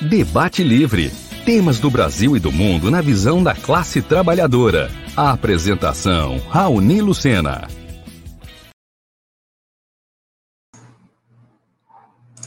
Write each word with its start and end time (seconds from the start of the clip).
Debate 0.00 0.64
Livre. 0.64 1.10
Temas 1.44 1.78
do 1.78 1.90
Brasil 1.90 2.34
e 2.34 2.40
do 2.40 2.50
mundo 2.50 2.90
na 2.90 3.02
visão 3.02 3.42
da 3.42 3.54
classe 3.54 4.00
trabalhadora. 4.00 4.90
A 5.14 5.30
apresentação, 5.32 6.38
Raoni 6.48 7.02
Lucena. 7.02 7.68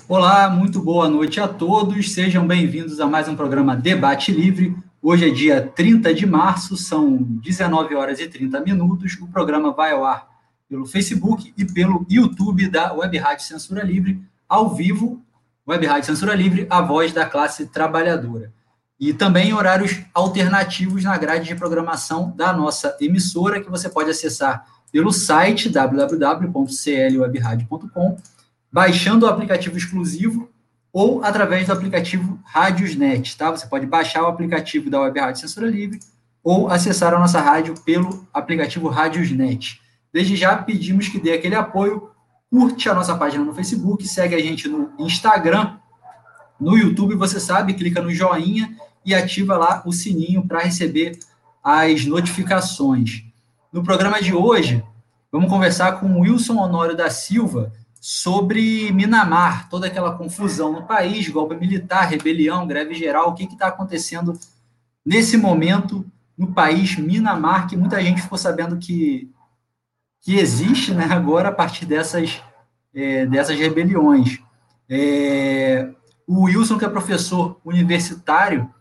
Olá, 0.10 0.50
muito 0.50 0.82
boa 0.82 1.08
noite 1.08 1.40
a 1.40 1.48
todos. 1.48 2.12
Sejam 2.12 2.48
bem-vindos 2.48 3.00
a 3.00 3.06
mais 3.06 3.28
um 3.28 3.36
programa 3.36 3.76
Debate 3.76 4.32
Livre. 4.32 4.76
Hoje 5.00 5.30
é 5.30 5.32
dia 5.32 5.62
30 5.62 6.12
de 6.12 6.26
março, 6.26 6.76
são 6.76 7.22
19 7.22 7.94
horas 7.94 8.20
e 8.20 8.28
30 8.28 8.62
minutos. 8.62 9.16
O 9.22 9.28
programa 9.28 9.72
vai 9.72 9.92
ao 9.92 10.04
ar 10.04 10.28
pelo 10.68 10.88
Facebook 10.88 11.54
e 11.56 11.64
pelo 11.64 12.04
YouTube 12.10 12.68
da 12.68 12.94
Web 12.94 13.16
Rádio 13.20 13.46
Censura 13.46 13.84
Livre, 13.84 14.20
ao 14.50 14.74
vivo 14.74 15.23
Web 15.68 15.86
Rádio 15.86 16.06
Censura 16.08 16.34
Livre, 16.36 16.66
a 16.70 16.82
voz 16.82 17.12
da 17.14 17.26
classe 17.26 17.68
trabalhadora. 17.68 18.52
E 19.00 19.14
também 19.14 19.54
horários 19.54 20.02
alternativos 20.14 21.04
na 21.04 21.18
grade 21.18 21.48
de 21.48 21.56
programação 21.56 22.34
da 22.36 22.52
nossa 22.52 22.98
emissora, 23.00 23.62
que 23.62 23.70
você 23.70 23.88
pode 23.90 24.10
acessar 24.10 24.66
pelo 24.92 25.12
site 25.12 25.70
www.clwebradio.com, 25.70 28.18
baixando 28.72 29.26
o 29.26 29.30
aplicativo 29.30 29.78
exclusivo 29.78 30.50
ou 30.92 31.24
através 31.24 31.66
do 31.66 31.74
aplicativo 31.74 32.40
Rádiosnet, 32.46 33.36
tá? 33.36 33.50
Você 33.50 33.66
pode 33.66 33.88
baixar 33.88 34.22
o 34.24 34.28
aplicativo 34.28 34.90
da 34.90 35.02
Web 35.02 35.20
Rádio 35.20 35.42
Censura 35.42 35.68
Livre 35.68 36.00
ou 36.44 36.70
acessar 36.70 37.14
a 37.14 37.20
nossa 37.20 37.40
rádio 37.40 37.76
pelo 37.86 38.28
aplicativo 38.34 38.90
Rádiosnet. 38.90 39.80
Desde 40.12 40.36
já 40.36 40.58
pedimos 40.58 41.08
que 41.08 41.20
dê 41.20 41.34
aquele 41.34 41.56
apoio 41.56 42.10
curte 42.54 42.88
a 42.88 42.94
nossa 42.94 43.18
página 43.18 43.44
no 43.44 43.52
Facebook, 43.52 44.08
segue 44.08 44.36
a 44.36 44.40
gente 44.40 44.68
no 44.68 44.94
Instagram, 45.00 45.76
no 46.60 46.78
YouTube, 46.78 47.16
você 47.16 47.40
sabe, 47.40 47.74
clica 47.74 48.00
no 48.00 48.14
joinha 48.14 48.78
e 49.04 49.16
ativa 49.16 49.58
lá 49.58 49.82
o 49.88 49.92
sininho 49.92 50.48
para 50.48 50.60
receber 50.60 51.18
as 51.64 52.06
notificações. 52.06 53.24
No 53.72 53.82
programa 53.82 54.22
de 54.22 54.36
hoje, 54.36 54.84
vamos 55.32 55.50
conversar 55.50 55.94
com 55.94 56.20
Wilson 56.20 56.58
Honório 56.58 56.96
da 56.96 57.10
Silva 57.10 57.74
sobre 58.00 58.92
Minamar, 58.92 59.68
toda 59.68 59.88
aquela 59.88 60.16
confusão 60.16 60.72
no 60.74 60.84
país, 60.84 61.28
golpe 61.30 61.56
militar, 61.56 62.08
rebelião, 62.08 62.68
greve 62.68 62.94
geral, 62.94 63.30
o 63.30 63.34
que 63.34 63.46
está 63.46 63.70
acontecendo 63.70 64.38
nesse 65.04 65.38
momento 65.38 66.06
no 66.38 66.54
país 66.54 67.00
Minamar, 67.00 67.66
que 67.66 67.76
muita 67.76 68.00
gente 68.00 68.22
ficou 68.22 68.38
sabendo 68.38 68.78
que 68.78 69.28
que 70.24 70.40
existe 70.40 70.94
né, 70.94 71.06
agora 71.12 71.50
a 71.50 71.52
partir 71.52 71.86
dessas, 71.86 72.42
é, 72.96 73.26
dessas 73.26 73.60
rebeliões. 73.60 74.40
É, 74.90 75.90
o 76.26 76.44
Wilson, 76.46 76.80
que 76.80 76.86
é 76.86 76.90
professor 76.90 77.60
universitário 77.64 78.74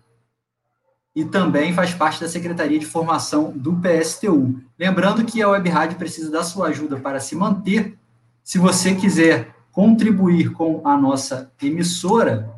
e 1.14 1.24
também 1.24 1.74
faz 1.74 1.92
parte 1.92 2.20
da 2.20 2.28
Secretaria 2.28 2.78
de 2.78 2.86
Formação 2.86 3.52
do 3.54 3.74
PSTU. 3.74 4.60
Lembrando 4.78 5.24
que 5.24 5.42
a 5.42 5.48
Web 5.48 5.68
Rádio 5.68 5.98
precisa 5.98 6.30
da 6.30 6.44
sua 6.44 6.68
ajuda 6.68 6.96
para 6.96 7.18
se 7.18 7.34
manter. 7.34 7.98
Se 8.44 8.56
você 8.56 8.94
quiser 8.94 9.54
contribuir 9.72 10.52
com 10.52 10.80
a 10.84 10.96
nossa 10.96 11.52
emissora, 11.60 12.54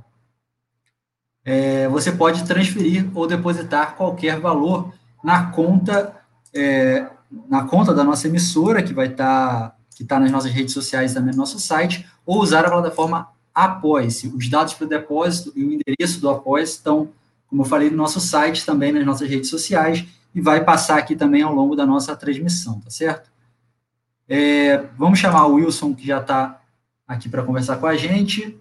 é, 1.42 1.88
você 1.88 2.12
pode 2.12 2.44
transferir 2.44 3.10
ou 3.14 3.26
depositar 3.26 3.96
qualquer 3.96 4.38
valor 4.38 4.92
na 5.22 5.50
conta 5.50 6.14
é, 6.54 7.08
na 7.48 7.64
conta 7.64 7.92
da 7.94 8.04
nossa 8.04 8.28
emissora, 8.28 8.82
que 8.82 8.94
vai 8.94 9.08
estar 9.08 9.70
tá, 9.70 9.76
que 9.96 10.02
está 10.02 10.18
nas 10.18 10.30
nossas 10.30 10.52
redes 10.52 10.74
sociais 10.74 11.14
também 11.14 11.32
no 11.32 11.38
nosso 11.38 11.58
site, 11.58 12.06
ou 12.24 12.40
usar 12.40 12.64
a 12.64 12.70
plataforma 12.70 13.28
Apoie-se. 13.54 14.28
Os 14.28 14.48
dados 14.48 14.74
para 14.74 14.84
o 14.84 14.88
depósito 14.88 15.52
e 15.54 15.64
o 15.64 15.72
endereço 15.72 16.20
do 16.20 16.28
Apoie-se 16.28 16.72
estão, 16.72 17.08
como 17.46 17.62
eu 17.62 17.66
falei, 17.66 17.90
no 17.90 17.96
nosso 17.96 18.20
site, 18.20 18.66
também 18.66 18.92
nas 18.92 19.06
nossas 19.06 19.28
redes 19.28 19.48
sociais, 19.48 20.04
e 20.34 20.40
vai 20.40 20.64
passar 20.64 20.98
aqui 20.98 21.14
também 21.14 21.42
ao 21.42 21.54
longo 21.54 21.76
da 21.76 21.86
nossa 21.86 22.16
transmissão, 22.16 22.80
tá 22.80 22.90
certo? 22.90 23.30
É, 24.28 24.78
vamos 24.98 25.18
chamar 25.18 25.46
o 25.46 25.54
Wilson, 25.54 25.94
que 25.94 26.06
já 26.06 26.20
está 26.20 26.60
aqui 27.06 27.28
para 27.28 27.42
conversar 27.42 27.76
com 27.76 27.86
a 27.86 27.96
gente. 27.96 28.58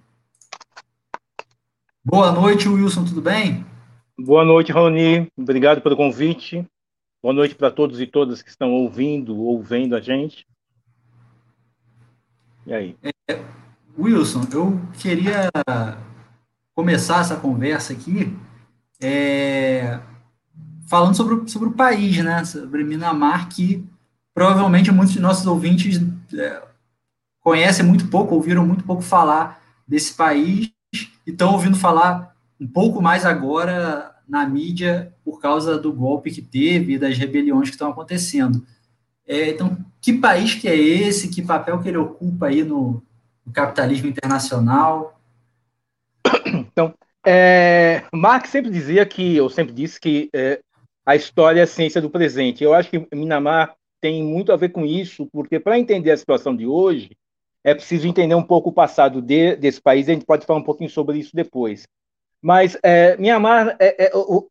Boa 2.05 2.31
noite, 2.31 2.67
Wilson, 2.67 3.05
tudo 3.05 3.21
bem? 3.21 3.65
Boa 4.19 4.45
noite, 4.45 4.71
Raoni. 4.71 5.27
Obrigado 5.37 5.81
pelo 5.81 5.97
convite. 5.97 6.67
Boa 7.23 7.33
noite 7.33 7.55
para 7.55 7.71
todos 7.71 8.01
e 8.01 8.05
todas 8.05 8.41
que 8.41 8.49
estão 8.49 8.73
ouvindo 8.73 9.39
ou 9.39 9.63
vendo 9.63 9.95
a 9.95 10.01
gente. 10.01 10.45
E 12.67 12.73
aí? 12.73 12.97
É, 13.01 13.41
Wilson, 13.97 14.41
eu 14.51 14.81
queria 14.99 15.49
começar 16.75 17.21
essa 17.21 17.37
conversa 17.37 17.93
aqui 17.93 18.37
é, 19.01 20.01
falando 20.85 21.15
sobre, 21.15 21.49
sobre 21.49 21.69
o 21.69 21.71
país, 21.71 22.21
né? 22.21 22.43
Sobre 22.43 22.83
Minamar, 22.83 23.47
que 23.47 23.87
provavelmente 24.33 24.91
muitos 24.91 25.13
de 25.13 25.21
nossos 25.21 25.47
ouvintes 25.47 26.01
é, 26.37 26.61
conhecem 27.39 27.85
muito 27.85 28.09
pouco, 28.09 28.35
ouviram 28.35 28.67
muito 28.67 28.83
pouco 28.83 29.01
falar 29.01 29.63
desse 29.87 30.13
país 30.13 30.73
e 31.25 31.31
estão 31.31 31.53
ouvindo 31.53 31.77
falar 31.77 32.35
um 32.59 32.67
pouco 32.67 33.01
mais 33.01 33.25
agora 33.25 34.12
na 34.27 34.47
mídia 34.47 35.13
por 35.23 35.39
causa 35.39 35.77
do 35.77 35.91
golpe 35.91 36.31
que 36.31 36.41
teve 36.41 36.93
e 36.93 36.99
das 36.99 37.17
rebeliões 37.17 37.69
que 37.69 37.75
estão 37.75 37.89
acontecendo. 37.89 38.65
É, 39.27 39.49
então, 39.49 39.77
que 40.01 40.13
país 40.13 40.55
que 40.55 40.67
é 40.67 40.75
esse? 40.75 41.29
Que 41.29 41.41
papel 41.41 41.79
que 41.79 41.87
ele 41.87 41.97
ocupa 41.97 42.47
aí 42.47 42.63
no, 42.63 43.01
no 43.45 43.53
capitalismo 43.53 44.07
internacional? 44.07 45.19
Então, 46.45 46.93
é, 47.25 48.03
Marx 48.13 48.49
sempre 48.49 48.69
dizia 48.69 49.05
que, 49.05 49.39
ou 49.39 49.49
sempre 49.49 49.73
disse 49.73 49.99
que 49.99 50.29
é, 50.33 50.59
a 51.05 51.15
história 51.15 51.61
é 51.61 51.63
a 51.63 51.67
ciência 51.67 52.01
do 52.01 52.09
presente. 52.09 52.63
Eu 52.63 52.73
acho 52.73 52.89
que 52.89 53.07
Minamar 53.13 53.75
tem 54.01 54.21
muito 54.21 54.51
a 54.51 54.57
ver 54.57 54.69
com 54.69 54.85
isso, 54.85 55.27
porque 55.31 55.59
para 55.59 55.79
entender 55.79 56.11
a 56.11 56.17
situação 56.17 56.55
de 56.55 56.65
hoje, 56.65 57.11
é 57.63 57.73
preciso 57.73 58.07
entender 58.07 58.35
um 58.35 58.43
pouco 58.43 58.69
o 58.69 58.73
passado 58.73 59.21
de, 59.21 59.55
desse 59.55 59.81
país, 59.81 60.09
a 60.09 60.13
gente 60.13 60.25
pode 60.25 60.45
falar 60.45 60.59
um 60.59 60.63
pouquinho 60.63 60.89
sobre 60.89 61.17
isso 61.17 61.33
depois. 61.33 61.87
Mas 62.43 62.77
é, 62.83 63.15
Mianmar, 63.15 63.77
é, 63.79 64.07
é, 64.07 64.11
o, 64.13 64.49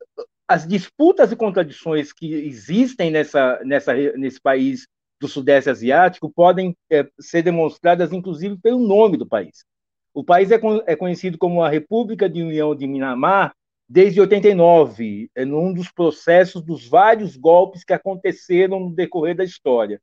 as 0.48 0.66
disputas 0.66 1.30
e 1.30 1.36
contradições 1.36 2.10
que 2.10 2.32
existem 2.32 3.10
nessa, 3.10 3.60
nessa, 3.62 3.92
nesse 4.16 4.41
país 4.41 4.88
do 5.20 5.28
Sudeste 5.28 5.69
Asiático 5.69 6.32
podem 6.34 6.75
é, 6.91 7.06
ser 7.20 7.42
demonstradas, 7.42 8.10
inclusive, 8.10 8.56
pelo 8.56 8.78
nome 8.78 9.19
do 9.19 9.28
país. 9.28 9.66
O 10.14 10.25
país 10.25 10.50
é, 10.50 10.58
é 10.86 10.97
conhecido 10.97 11.36
como 11.36 11.62
a 11.62 11.69
República 11.69 12.30
de 12.30 12.42
União 12.42 12.75
de 12.75 12.86
Mianmar 12.86 13.53
desde 13.86 14.22
89, 14.22 15.30
é 15.34 15.44
num 15.44 15.70
dos 15.74 15.92
processos 15.92 16.62
dos 16.62 16.88
vários 16.88 17.36
golpes 17.36 17.84
que 17.84 17.92
aconteceram 17.92 18.80
no 18.80 18.94
decorrer 18.94 19.36
da 19.36 19.44
história. 19.44 20.00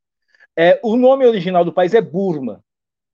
É, 0.55 0.79
o 0.83 0.95
nome 0.95 1.25
original 1.25 1.65
do 1.65 1.73
país 1.73 1.95
é 1.95 2.01
Burma, 2.01 2.63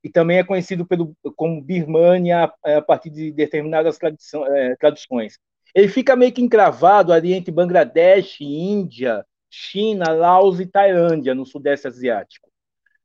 e 0.05 0.09
também 0.11 0.37
é 0.37 0.43
conhecido 0.43 0.85
pelo, 0.85 1.17
como 1.35 1.59
Birmania 1.63 2.53
a, 2.63 2.77
a 2.77 2.81
partir 2.81 3.09
de 3.09 3.31
determinadas 3.31 3.97
é, 4.03 4.75
traduções. 4.75 5.39
Ele 5.73 5.87
fica 5.87 6.15
meio 6.15 6.31
que 6.31 6.43
encravado 6.43 7.11
ali 7.11 7.33
entre 7.33 7.51
Bangladesh, 7.51 8.39
Índia, 8.39 9.25
China, 9.49 10.11
Laos 10.11 10.59
e 10.59 10.67
Tailândia, 10.67 11.33
no 11.33 11.43
Sudeste 11.43 11.87
Asiático. 11.87 12.47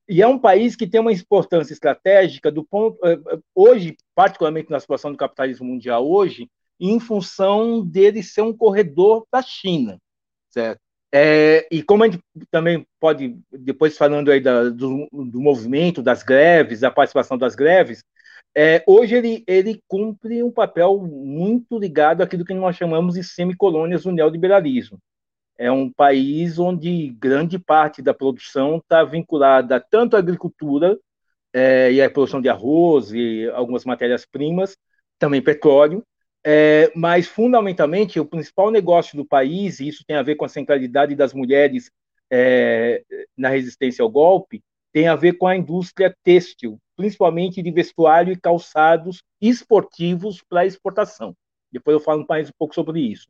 E 0.06 0.20
é 0.20 0.26
um 0.26 0.38
país 0.38 0.76
que 0.76 0.86
tem 0.86 1.00
uma 1.00 1.10
importância 1.10 1.72
estratégica 1.72 2.52
do 2.52 2.62
ponto 2.62 2.98
é, 3.02 3.14
é, 3.14 3.38
hoje, 3.54 3.96
particularmente 4.14 4.70
na 4.70 4.78
situação 4.78 5.10
do 5.10 5.16
capitalismo 5.16 5.66
mundial 5.66 6.06
hoje, 6.06 6.50
em 6.78 7.00
função 7.00 7.82
dele 7.82 8.22
ser 8.22 8.42
um 8.42 8.54
corredor 8.54 9.26
da 9.32 9.40
China, 9.40 9.98
certo? 10.50 10.82
É, 11.12 11.66
e 11.72 11.82
como 11.82 12.04
a 12.04 12.08
gente 12.08 12.22
também 12.50 12.86
pode, 13.00 13.36
depois 13.50 13.96
falando 13.96 14.30
aí 14.30 14.40
da, 14.40 14.68
do, 14.68 15.08
do, 15.10 15.40
movimento, 15.40 16.02
das 16.02 16.22
greves, 16.22 16.80
da 16.80 16.90
participação 16.90 17.36
das 17.36 17.56
greves, 17.56 18.04
é, 18.56 18.82
hoje 18.86 19.16
ele, 19.16 19.44
ele 19.46 19.82
cumpre 19.88 20.42
um 20.42 20.52
papel 20.52 20.98
muito 20.98 21.78
ligado 21.78 22.22
àquilo 22.22 22.44
que 22.44 22.54
nós 22.54 22.76
chamamos 22.76 23.14
de 23.14 23.24
semicolônias 23.24 24.04
do 24.04 24.12
neoliberalismo. 24.12 24.98
É 25.58 25.70
um 25.70 25.92
país 25.92 26.58
onde 26.58 27.08
grande 27.18 27.58
parte 27.58 28.00
da 28.00 28.14
produção 28.14 28.78
está 28.78 29.04
vinculada 29.04 29.80
tanto 29.80 30.16
à 30.16 30.18
agricultura 30.18 30.98
é, 31.52 31.92
e 31.92 32.00
à 32.00 32.10
produção 32.10 32.40
de 32.40 32.48
arroz 32.48 33.12
e 33.12 33.48
algumas 33.50 33.84
matérias-primas, 33.84 34.76
também 35.18 35.42
petróleo, 35.42 36.04
é, 36.44 36.90
mas, 36.94 37.26
fundamentalmente, 37.26 38.18
o 38.18 38.24
principal 38.24 38.70
negócio 38.70 39.16
do 39.16 39.24
país, 39.24 39.80
e 39.80 39.88
isso 39.88 40.04
tem 40.06 40.16
a 40.16 40.22
ver 40.22 40.36
com 40.36 40.44
a 40.44 40.48
centralidade 40.48 41.14
das 41.14 41.34
mulheres 41.34 41.90
é, 42.30 43.02
na 43.36 43.48
resistência 43.48 44.02
ao 44.02 44.10
golpe, 44.10 44.62
tem 44.92 45.06
a 45.08 45.16
ver 45.16 45.34
com 45.34 45.46
a 45.46 45.56
indústria 45.56 46.14
têxtil, 46.24 46.78
principalmente 46.96 47.62
de 47.62 47.70
vestuário 47.70 48.32
e 48.32 48.40
calçados 48.40 49.22
esportivos 49.40 50.42
para 50.48 50.66
exportação. 50.66 51.34
Depois 51.70 51.94
eu 51.94 52.00
falo 52.00 52.24
mais 52.28 52.48
um 52.48 52.52
pouco 52.58 52.74
sobre 52.74 53.00
isso. 53.00 53.28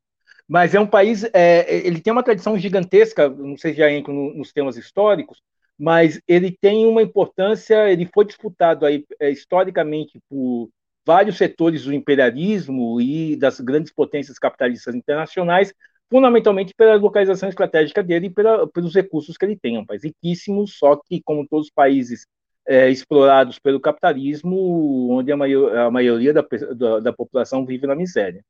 Mas 0.48 0.74
é 0.74 0.80
um 0.80 0.86
país, 0.86 1.24
é, 1.32 1.86
ele 1.86 2.00
tem 2.00 2.12
uma 2.12 2.22
tradição 2.22 2.58
gigantesca, 2.58 3.28
não 3.28 3.56
sei 3.56 3.72
se 3.72 3.78
já 3.78 3.90
entro 3.90 4.12
nos 4.12 4.52
temas 4.52 4.76
históricos, 4.76 5.40
mas 5.78 6.20
ele 6.26 6.50
tem 6.50 6.86
uma 6.86 7.02
importância, 7.02 7.90
ele 7.90 8.08
foi 8.12 8.24
disputado 8.24 8.84
aí, 8.84 9.04
é, 9.20 9.30
historicamente 9.30 10.20
por 10.28 10.68
vários 11.06 11.36
setores 11.36 11.84
do 11.84 11.92
imperialismo 11.92 13.00
e 13.00 13.36
das 13.36 13.60
grandes 13.60 13.92
potências 13.92 14.38
capitalistas 14.38 14.94
internacionais, 14.94 15.72
fundamentalmente 16.10 16.74
pela 16.74 16.96
localização 16.96 17.48
estratégica 17.48 18.02
dele 18.02 18.26
e 18.26 18.30
pela, 18.30 18.66
pelos 18.68 18.94
recursos 18.94 19.36
que 19.36 19.44
ele 19.44 19.56
tem. 19.56 19.76
É 19.76 19.80
um 19.80 19.86
país 19.86 20.02
riquíssimo, 20.02 20.66
só 20.66 20.96
que, 20.96 21.22
como 21.22 21.46
todos 21.46 21.66
os 21.66 21.72
países 21.72 22.26
é, 22.66 22.90
explorados 22.90 23.58
pelo 23.58 23.80
capitalismo, 23.80 25.10
onde 25.10 25.32
a, 25.32 25.36
maior, 25.36 25.76
a 25.76 25.90
maioria 25.90 26.32
da, 26.32 26.44
da, 26.76 27.00
da, 27.00 27.12
população 27.12 27.64
vive 27.64 27.86
na 27.86 27.94
miséria. 27.94 28.44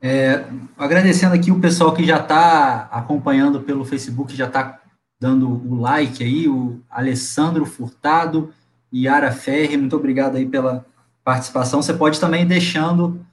É, 0.00 0.44
agradecendo 0.76 1.34
aqui 1.34 1.50
o 1.50 1.60
pessoal 1.60 1.92
que 1.92 2.06
já 2.06 2.18
está 2.20 2.84
acompanhando 2.92 3.60
pelo 3.62 3.84
Facebook, 3.84 4.34
já 4.34 4.46
está 4.46 4.80
dando 5.20 5.48
o 5.48 5.80
like 5.80 6.22
aí, 6.22 6.48
o 6.48 6.80
Alessandro 6.88 7.66
Furtado, 7.66 8.54
Yara 8.92 9.32
Ferri, 9.32 9.76
muito 9.76 9.96
obrigado 9.96 10.36
aí 10.36 10.46
pela 10.46 10.84
participação. 11.24 11.82
Você 11.82 11.92
pode 11.92 12.18
também 12.18 12.46
deixando 12.46 13.24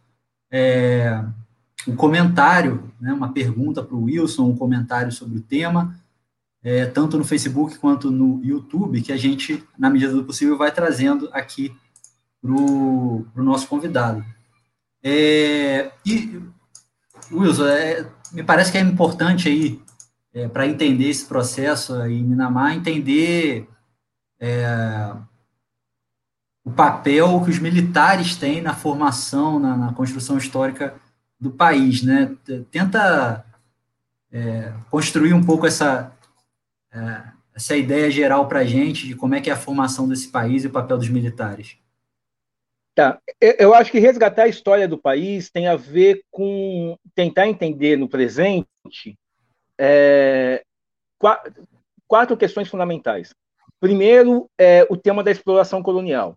é, 0.51 1.23
um 1.87 1.95
comentário, 1.95 2.91
né, 2.99 3.13
uma 3.13 3.31
pergunta 3.31 3.83
para 3.83 3.95
o 3.95 4.03
Wilson, 4.03 4.49
um 4.49 4.55
comentário 4.55 5.11
sobre 5.11 5.37
o 5.37 5.41
tema, 5.41 5.95
é, 6.63 6.85
tanto 6.85 7.17
no 7.17 7.23
Facebook 7.23 7.77
quanto 7.77 8.11
no 8.11 8.43
YouTube, 8.43 9.01
que 9.01 9.13
a 9.13 9.17
gente, 9.17 9.63
na 9.77 9.89
medida 9.89 10.13
do 10.13 10.23
possível, 10.23 10.57
vai 10.57 10.71
trazendo 10.71 11.29
aqui 11.31 11.75
para 12.41 12.51
o 12.51 13.25
nosso 13.35 13.67
convidado. 13.67 14.25
É, 15.03 15.91
e, 16.05 16.41
Wilson, 17.31 17.67
é, 17.67 18.09
me 18.31 18.43
parece 18.43 18.71
que 18.71 18.77
é 18.77 18.81
importante 18.81 19.47
aí, 19.47 19.79
é, 20.33 20.47
para 20.47 20.67
entender 20.67 21.09
esse 21.09 21.25
processo 21.25 21.93
aí 21.95 22.19
em 22.19 22.23
Minamar, 22.23 22.75
entender 22.75 23.69
é, 24.39 25.13
o 26.65 26.71
papel 26.71 27.43
que 27.45 27.51
os 27.51 27.59
militares 27.59 28.35
têm 28.35 28.59
na 28.59 28.73
formação, 28.73 29.59
na, 29.59 29.77
na 29.77 29.93
construção 29.93 30.35
histórica 30.35 30.95
do 31.39 31.51
país, 31.51 32.01
né? 32.01 32.35
Tenta 32.71 33.45
é, 34.31 34.73
construir 34.89 35.33
um 35.33 35.45
pouco 35.45 35.67
essa, 35.67 36.11
é, 36.91 37.21
essa 37.53 37.77
ideia 37.77 38.09
geral 38.09 38.47
para 38.47 38.59
a 38.59 38.65
gente 38.65 39.07
de 39.07 39.15
como 39.15 39.35
é 39.35 39.41
que 39.41 39.49
é 39.49 39.53
a 39.53 39.57
formação 39.57 40.09
desse 40.09 40.29
país 40.29 40.63
e 40.63 40.67
o 40.67 40.71
papel 40.71 40.97
dos 40.97 41.07
militares. 41.07 41.77
Tá. 42.95 43.19
Eu 43.39 43.73
acho 43.73 43.91
que 43.91 43.99
resgatar 43.99 44.43
a 44.43 44.47
história 44.47 44.87
do 44.87 44.97
país 44.97 45.51
tem 45.51 45.67
a 45.67 45.75
ver 45.75 46.23
com 46.31 46.97
tentar 47.13 47.47
entender 47.47 47.97
no 47.97 48.09
presente 48.09 48.67
é, 49.77 50.63
quatro 52.07 52.37
questões 52.37 52.69
fundamentais. 52.69 53.35
Primeiro, 53.79 54.49
é 54.57 54.87
o 54.89 54.97
tema 54.97 55.23
da 55.23 55.29
exploração 55.29 55.83
colonial. 55.83 56.35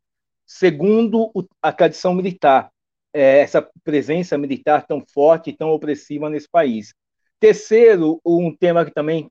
Segundo, 0.50 1.30
a 1.60 1.70
tradição 1.70 2.14
militar, 2.14 2.70
é, 3.12 3.40
essa 3.40 3.68
presença 3.84 4.38
militar 4.38 4.86
tão 4.86 5.04
forte 5.12 5.50
e 5.50 5.52
tão 5.52 5.68
opressiva 5.68 6.30
nesse 6.30 6.48
país. 6.48 6.94
Terceiro, 7.38 8.18
um 8.24 8.56
tema 8.56 8.82
que 8.82 8.90
também 8.90 9.30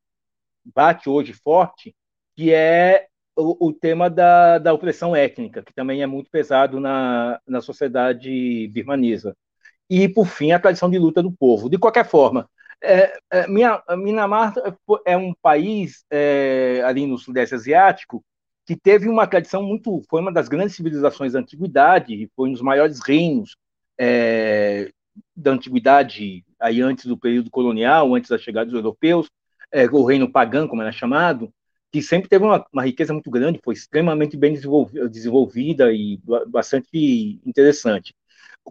bate 0.63 1.09
hoje 1.09 1.33
forte, 1.33 1.95
que 2.35 2.53
é 2.53 3.07
o, 3.35 3.69
o 3.69 3.73
tema 3.73 4.11
da, 4.11 4.59
da 4.59 4.71
opressão 4.71 5.15
étnica, 5.15 5.63
que 5.63 5.73
também 5.73 6.03
é 6.03 6.05
muito 6.05 6.29
pesado 6.29 6.79
na, 6.79 7.41
na 7.47 7.61
sociedade 7.61 8.67
birmanesa. 8.67 9.35
E, 9.89 10.07
por 10.07 10.27
fim, 10.27 10.51
a 10.51 10.59
tradição 10.59 10.87
de 10.87 10.99
luta 10.99 11.23
do 11.23 11.31
povo. 11.31 11.67
De 11.67 11.79
qualquer 11.79 12.07
forma, 12.07 12.47
é, 12.79 13.17
é, 13.31 13.47
Minamar 13.47 14.53
é 15.03 15.17
um 15.17 15.33
país 15.41 16.05
é, 16.11 16.83
ali 16.85 17.07
no 17.07 17.17
Sudeste 17.17 17.55
Asiático 17.55 18.23
que 18.67 18.75
teve 18.75 19.07
uma 19.07 19.25
tradição 19.25 19.63
muito, 19.63 20.03
foi 20.09 20.19
uma 20.19 20.31
das 20.31 20.49
grandes 20.49 20.75
civilizações 20.75 21.31
da 21.31 21.39
antiguidade, 21.39 22.29
foi 22.35 22.49
um 22.49 22.51
dos 22.51 22.61
maiores 22.61 22.99
reinos 22.99 23.55
é, 23.97 24.91
da 25.33 25.51
antiguidade, 25.51 26.43
aí 26.59 26.81
antes 26.81 27.05
do 27.05 27.17
período 27.17 27.49
colonial, 27.49 28.13
antes 28.13 28.29
da 28.29 28.37
chegada 28.37 28.65
dos 28.65 28.75
europeus, 28.75 29.29
é, 29.71 29.85
o 29.85 30.03
reino 30.03 30.29
pagão, 30.29 30.67
como 30.67 30.81
era 30.81 30.91
chamado, 30.91 31.49
que 31.93 32.01
sempre 32.01 32.27
teve 32.27 32.43
uma, 32.43 32.65
uma 32.73 32.83
riqueza 32.83 33.13
muito 33.13 33.31
grande, 33.31 33.61
foi 33.63 33.73
extremamente 33.73 34.35
bem 34.35 34.51
desenvolvida, 34.51 35.07
desenvolvida 35.07 35.93
e 35.93 36.19
bastante 36.47 37.39
interessante. 37.45 38.13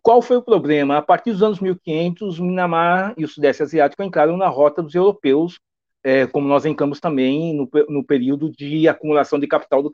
Qual 0.03 0.21
foi 0.21 0.37
o 0.37 0.43
problema? 0.43 0.99
A 0.99 1.03
partir 1.03 1.33
dos 1.33 1.43
anos 1.43 1.59
1500, 1.59 2.39
o 2.39 2.45
Minamar 2.45 3.15
e 3.17 3.25
o 3.25 3.29
Sudeste 3.29 3.63
Asiático 3.63 4.03
entraram 4.03 4.37
na 4.37 4.47
rota 4.47 4.83
dos 4.83 4.95
europeus, 4.95 5.59
é, 6.07 6.25
como 6.25 6.47
nós 6.47 6.65
entramos 6.65 7.01
também 7.01 7.53
no, 7.53 7.69
no, 7.89 8.05
período 8.05 8.49
de 8.49 8.87
acumulação 8.87 9.41
de 9.41 9.49
capital 9.49 9.83
do, 9.83 9.91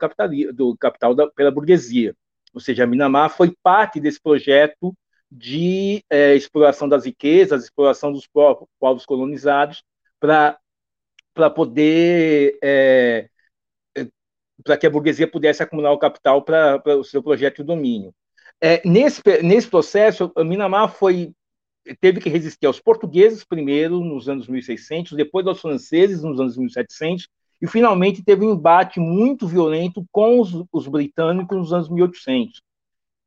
do 0.53 0.77
capital 0.77 1.15
da, 1.15 1.27
pela 1.27 1.49
burguesia. 1.49 2.15
Ou 2.53 2.61
seja, 2.61 2.83
a 2.83 2.87
Minamar 2.87 3.31
foi 3.31 3.51
parte 3.63 3.99
desse 3.99 4.21
projeto 4.21 4.95
de 5.31 6.05
é, 6.07 6.35
exploração 6.35 6.87
das 6.87 7.05
riquezas, 7.05 7.63
exploração 7.63 8.13
dos 8.13 8.27
povos 8.79 9.07
colonizados, 9.07 9.83
para 10.19 10.59
para 11.33 11.49
poder 11.49 12.59
é, 12.63 13.27
é 13.97 14.07
para 14.63 14.77
que 14.77 14.85
a 14.85 14.91
burguesia 14.91 15.27
pudesse 15.27 15.63
acumular 15.63 15.93
o 15.93 15.97
capital 15.97 16.43
para 16.43 16.79
o 16.95 17.03
seu 17.03 17.23
projeto 17.23 17.57
de 17.57 17.63
domínio. 17.63 18.13
É, 18.61 18.87
nesse, 18.87 19.23
nesse 19.41 19.67
processo, 19.67 20.31
a 20.35 20.43
Minamar 20.43 20.93
foi 20.93 21.33
teve 21.99 22.19
que 22.19 22.29
resistir 22.29 22.65
aos 22.65 22.79
portugueses 22.79 23.43
primeiro 23.43 23.99
nos 23.99 24.29
anos 24.29 24.47
1600, 24.47 25.13
depois 25.13 25.45
aos 25.47 25.61
franceses 25.61 26.23
nos 26.23 26.39
anos 26.39 26.57
1700 26.57 27.27
e 27.61 27.67
finalmente 27.67 28.23
teve 28.23 28.45
um 28.45 28.53
embate 28.53 28.99
muito 28.99 29.47
violento 29.47 30.05
com 30.11 30.39
os, 30.39 30.51
os 30.71 30.87
britânicos 30.87 31.57
nos 31.57 31.73
anos 31.73 31.89
1800. 31.89 32.61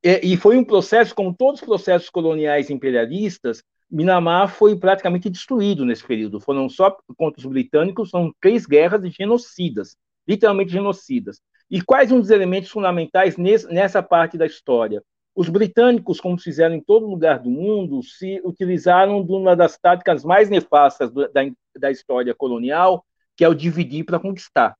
E, 0.02 0.20
e 0.34 0.36
foi 0.36 0.58
um 0.58 0.64
processo, 0.64 1.14
como 1.14 1.34
todos 1.34 1.60
os 1.60 1.66
processos 1.66 2.10
coloniais 2.10 2.68
imperialistas, 2.68 3.62
Minamar 3.90 4.48
foi 4.48 4.76
praticamente 4.76 5.30
destruído 5.30 5.84
nesse 5.84 6.04
período. 6.04 6.40
Foram 6.40 6.68
só 6.68 6.94
contra 7.16 7.40
os 7.40 7.46
britânicos, 7.46 8.10
são 8.10 8.32
três 8.40 8.66
guerras 8.66 9.00
genocidas, 9.14 9.96
literalmente 10.28 10.72
genocidas. 10.72 11.40
E 11.70 11.80
quais 11.80 12.12
um 12.12 12.20
dos 12.20 12.30
elementos 12.30 12.70
fundamentais 12.70 13.36
nesse, 13.36 13.66
nessa 13.68 14.02
parte 14.02 14.36
da 14.36 14.46
história? 14.46 15.02
Os 15.36 15.50
britânicos, 15.50 16.18
como 16.18 16.38
fizeram 16.38 16.74
em 16.74 16.80
todo 16.80 17.06
lugar 17.06 17.38
do 17.38 17.50
mundo, 17.50 18.02
se 18.02 18.40
utilizaram 18.42 19.22
de 19.22 19.32
uma 19.32 19.54
das 19.54 19.78
táticas 19.78 20.24
mais 20.24 20.48
nefastas 20.48 21.12
da, 21.12 21.42
da 21.78 21.90
história 21.90 22.34
colonial, 22.34 23.04
que 23.36 23.44
é 23.44 23.48
o 23.48 23.54
dividir 23.54 24.04
para 24.04 24.18
conquistar. 24.18 24.74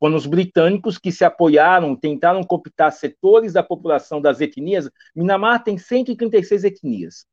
Foram 0.00 0.16
os 0.16 0.26
britânicos 0.26 0.98
que 0.98 1.12
se 1.12 1.24
apoiaram, 1.24 1.94
tentaram 1.94 2.42
cooptar 2.42 2.90
setores 2.90 3.52
da 3.52 3.62
população 3.62 4.20
das 4.20 4.40
etnias. 4.40 4.90
Minamar 5.14 5.62
tem 5.62 5.78
136 5.78 6.64
etnias 6.64 7.24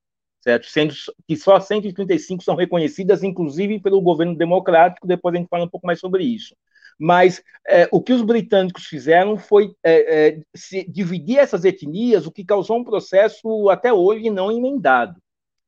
certo? 0.41 0.67
Sendo 0.67 0.93
que 1.27 1.35
só 1.35 1.59
135 1.59 2.43
são 2.43 2.55
reconhecidas, 2.55 3.23
inclusive 3.23 3.79
pelo 3.79 4.01
governo 4.01 4.35
democrático, 4.35 5.07
depois 5.07 5.35
a 5.35 5.37
gente 5.37 5.49
fala 5.49 5.65
um 5.65 5.69
pouco 5.69 5.85
mais 5.85 5.99
sobre 5.99 6.23
isso. 6.23 6.55
Mas 6.99 7.41
é, 7.65 7.87
o 7.91 8.01
que 8.01 8.11
os 8.11 8.21
britânicos 8.21 8.85
fizeram 8.85 9.37
foi 9.37 9.73
é, 9.81 10.27
é, 10.27 10.41
dividir 10.87 11.37
essas 11.37 11.63
etnias, 11.63 12.25
o 12.25 12.31
que 12.31 12.43
causou 12.43 12.77
um 12.77 12.83
processo 12.83 13.69
até 13.69 13.93
hoje 13.93 14.29
não 14.29 14.51
emendado. 14.51 15.15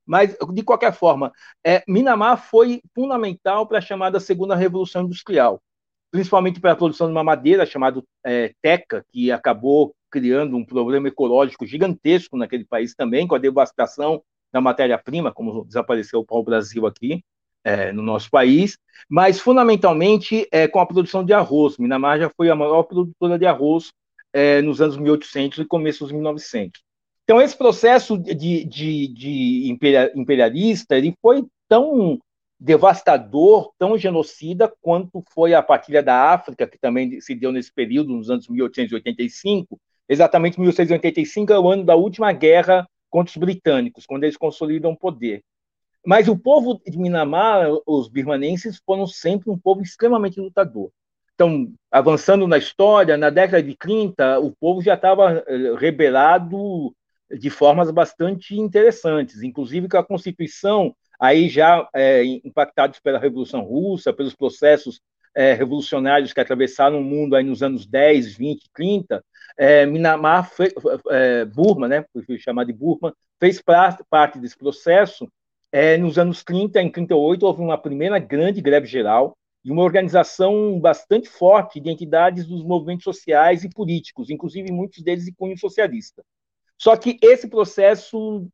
Mas, 0.06 0.36
de 0.54 0.64
qualquer 0.64 0.94
forma, 0.94 1.32
é, 1.66 1.84
Minamar 1.88 2.38
foi 2.38 2.82
fundamental 2.94 3.66
para 3.66 3.78
a 3.78 3.82
chamada 3.82 4.20
Segunda 4.20 4.56
Revolução 4.56 5.04
Industrial, 5.04 5.62
principalmente 6.12 6.60
para 6.60 6.74
a 6.74 6.76
produção 6.76 7.08
de 7.08 7.14
uma 7.14 7.24
madeira 7.24 7.66
chamada 7.66 8.04
é, 8.26 8.54
teca, 8.62 9.06
que 9.10 9.32
acabou 9.32 9.96
criando 10.10 10.58
um 10.58 10.66
problema 10.66 11.08
ecológico 11.08 11.66
gigantesco 11.66 12.36
naquele 12.36 12.66
país 12.66 12.94
também, 12.94 13.26
com 13.26 13.36
a 13.36 13.40
devastação 13.40 14.22
da 14.52 14.60
matéria-prima, 14.60 15.32
como 15.32 15.64
desapareceu 15.64 16.20
o 16.20 16.26
pau-brasil 16.26 16.86
aqui, 16.86 17.24
é, 17.64 17.92
no 17.92 18.02
nosso 18.02 18.30
país, 18.30 18.78
mas 19.10 19.40
fundamentalmente 19.40 20.48
é, 20.52 20.68
com 20.68 20.80
a 20.80 20.86
produção 20.86 21.24
de 21.24 21.34
arroz. 21.34 21.78
Minamar 21.78 22.20
já 22.20 22.30
foi 22.30 22.50
a 22.50 22.56
maior 22.56 22.84
produtora 22.84 23.38
de 23.38 23.46
arroz 23.46 23.92
é, 24.34 24.62
nos 24.62 24.82
anos 24.82 24.98
1800 24.98 25.60
e 25.60 25.66
começo 25.66 26.04
dos 26.04 26.12
1900. 26.12 26.82
Então, 27.24 27.42
esse 27.42 27.58
processo 27.58 28.18
de, 28.18 28.66
de, 28.66 29.08
de 29.08 29.78
imperialista 30.16 30.98
ele 30.98 31.14
foi 31.22 31.46
tão 31.70 32.20
devastador, 32.60 33.72
tão 33.80 33.98
genocida, 33.98 34.72
quanto 34.82 35.24
foi 35.34 35.54
a 35.54 35.64
partilha 35.64 36.04
da 36.04 36.32
África, 36.32 36.68
que 36.68 36.78
também 36.78 37.20
se 37.20 37.34
deu 37.34 37.52
nesse 37.52 37.74
período, 37.74 38.14
nos 38.14 38.30
anos 38.30 38.48
1885. 38.48 39.80
Exatamente 40.08 40.60
1885 40.60 41.52
é 41.54 41.60
o 41.60 41.70
ano 41.70 41.84
da 41.84 41.96
última 41.96 42.32
guerra 42.34 42.88
contra 43.10 43.32
os 43.32 43.38
britânicos, 43.38 44.06
quando 44.06 44.26
eles 44.26 44.38
consolidam 44.38 44.92
o 44.92 44.98
poder. 44.98 45.42
Mas 46.06 46.28
o 46.28 46.38
povo 46.38 46.82
de 46.86 46.98
Minamar, 46.98 47.68
os 47.86 48.08
birmanenses, 48.08 48.82
foram 48.86 49.06
sempre 49.06 49.50
um 49.50 49.58
povo 49.58 49.82
extremamente 49.82 50.40
lutador. 50.40 50.92
Então, 51.36 51.72
avançando 51.92 52.48
na 52.48 52.58
história, 52.58 53.18
na 53.18 53.30
década 53.30 53.64
de 53.64 53.76
30, 53.76 54.40
o 54.40 54.52
povo 54.52 54.82
já 54.82 54.96
estava 54.96 55.44
eh, 55.48 55.76
rebelado 55.78 56.94
de 57.32 57.50
formas 57.50 57.90
bastante 57.92 58.56
interessantes, 58.56 59.42
inclusive 59.42 59.88
com 59.88 59.98
a 59.98 60.04
Constituição, 60.04 60.96
aí 61.20 61.50
já 61.50 61.88
é, 61.96 62.24
impactados 62.24 63.00
pela 63.00 63.20
Revolução 63.20 63.62
Russa, 63.62 64.12
pelos 64.12 64.36
processos 64.36 65.00
é, 65.36 65.54
revolucionários 65.54 66.34
que 66.34 66.40
atravessaram 66.40 67.00
o 67.00 67.04
mundo 67.04 67.36
aí 67.36 67.44
nos 67.44 67.64
anos 67.64 67.86
10, 67.86 68.36
20, 68.36 68.70
30, 68.74 69.24
é, 69.58 69.86
Minamar, 69.86 70.52
é, 71.10 71.46
Burma, 71.46 71.88
né, 71.88 72.06
chamado 72.40 72.68
de 72.68 72.74
Burma, 72.74 73.16
fez 73.40 73.62
parte 73.62 74.40
desse 74.40 74.58
processo. 74.58 75.32
É, 75.72 75.98
nos 75.98 76.18
anos 76.18 76.44
30, 76.44 76.82
em 76.82 76.92
38, 76.92 77.46
houve 77.46 77.62
uma 77.62 77.78
primeira 77.78 78.20
grande 78.20 78.62
greve 78.62 78.88
geral 78.88 79.38
e 79.64 79.72
uma 79.72 79.84
organização 79.84 80.80
bastante 80.80 81.30
forte 81.30 81.80
de 81.80 81.90
entidades 81.90 82.46
dos 82.46 82.64
movimentos 82.64 83.04
sociais 83.04 83.64
e 83.64 83.70
políticos, 83.70 84.30
inclusive 84.30 84.72
muitos 84.72 85.02
deles 85.02 85.26
de 85.26 85.34
cunho 85.34 85.58
socialista. 85.58 86.24
Só 86.78 86.98
que 86.98 87.18
esse 87.22 87.48
processo 87.48 88.48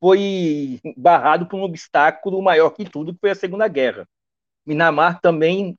foi 0.00 0.80
barrado 0.96 1.46
por 1.46 1.58
um 1.58 1.62
obstáculo 1.62 2.42
maior 2.42 2.70
que 2.70 2.84
tudo, 2.84 3.14
que 3.14 3.20
foi 3.20 3.30
a 3.30 3.34
Segunda 3.34 3.68
Guerra. 3.68 4.06
Minamar 4.66 5.20
também, 5.20 5.76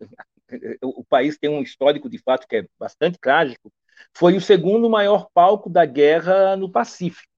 o 0.81 1.03
país 1.03 1.37
tem 1.37 1.49
um 1.49 1.61
histórico 1.61 2.09
de 2.09 2.17
fato 2.17 2.47
que 2.47 2.55
é 2.57 2.67
bastante 2.79 3.19
trágico, 3.19 3.71
foi 4.13 4.35
o 4.35 4.41
segundo 4.41 4.89
maior 4.89 5.27
palco 5.33 5.69
da 5.69 5.85
guerra 5.85 6.55
no 6.55 6.71
Pacífico. 6.71 7.34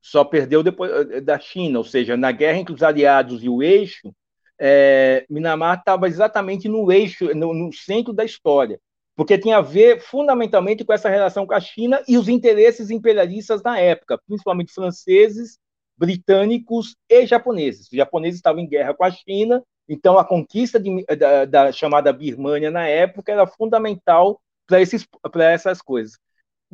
Só 0.00 0.24
perdeu 0.24 0.62
depois 0.62 0.90
eh, 1.10 1.20
da 1.20 1.38
China, 1.38 1.78
ou 1.78 1.84
seja, 1.84 2.16
na 2.16 2.32
guerra 2.32 2.58
entre 2.58 2.74
os 2.74 2.82
aliados 2.82 3.42
e 3.42 3.48
o 3.48 3.62
eixo, 3.62 4.12
é, 4.60 5.24
Minamar 5.28 5.78
estava 5.78 6.08
exatamente 6.08 6.68
no 6.68 6.90
eixo, 6.90 7.34
no, 7.34 7.54
no 7.54 7.72
centro 7.72 8.12
da 8.12 8.24
história, 8.24 8.80
porque 9.16 9.38
tinha 9.38 9.58
a 9.58 9.62
ver 9.62 10.00
fundamentalmente 10.00 10.84
com 10.84 10.92
essa 10.92 11.08
relação 11.08 11.46
com 11.46 11.54
a 11.54 11.60
China 11.60 12.02
e 12.08 12.16
os 12.16 12.28
interesses 12.28 12.90
imperialistas 12.90 13.62
na 13.62 13.78
época, 13.78 14.20
principalmente 14.26 14.72
franceses, 14.72 15.58
britânicos 15.96 16.96
e 17.08 17.26
japoneses. 17.26 17.86
Os 17.86 17.96
japoneses 17.96 18.38
estavam 18.38 18.60
em 18.60 18.68
guerra 18.68 18.94
com 18.94 19.04
a 19.04 19.10
China 19.10 19.62
então, 19.88 20.18
a 20.18 20.24
conquista 20.24 20.78
de, 20.78 21.04
da, 21.16 21.44
da, 21.46 21.72
chamada 21.72 22.12
Birmânia 22.12 22.70
na 22.70 22.86
época 22.86 23.32
era 23.32 23.46
fundamental 23.46 24.40
para 24.66 25.50
essas 25.50 25.80
coisas. 25.80 26.18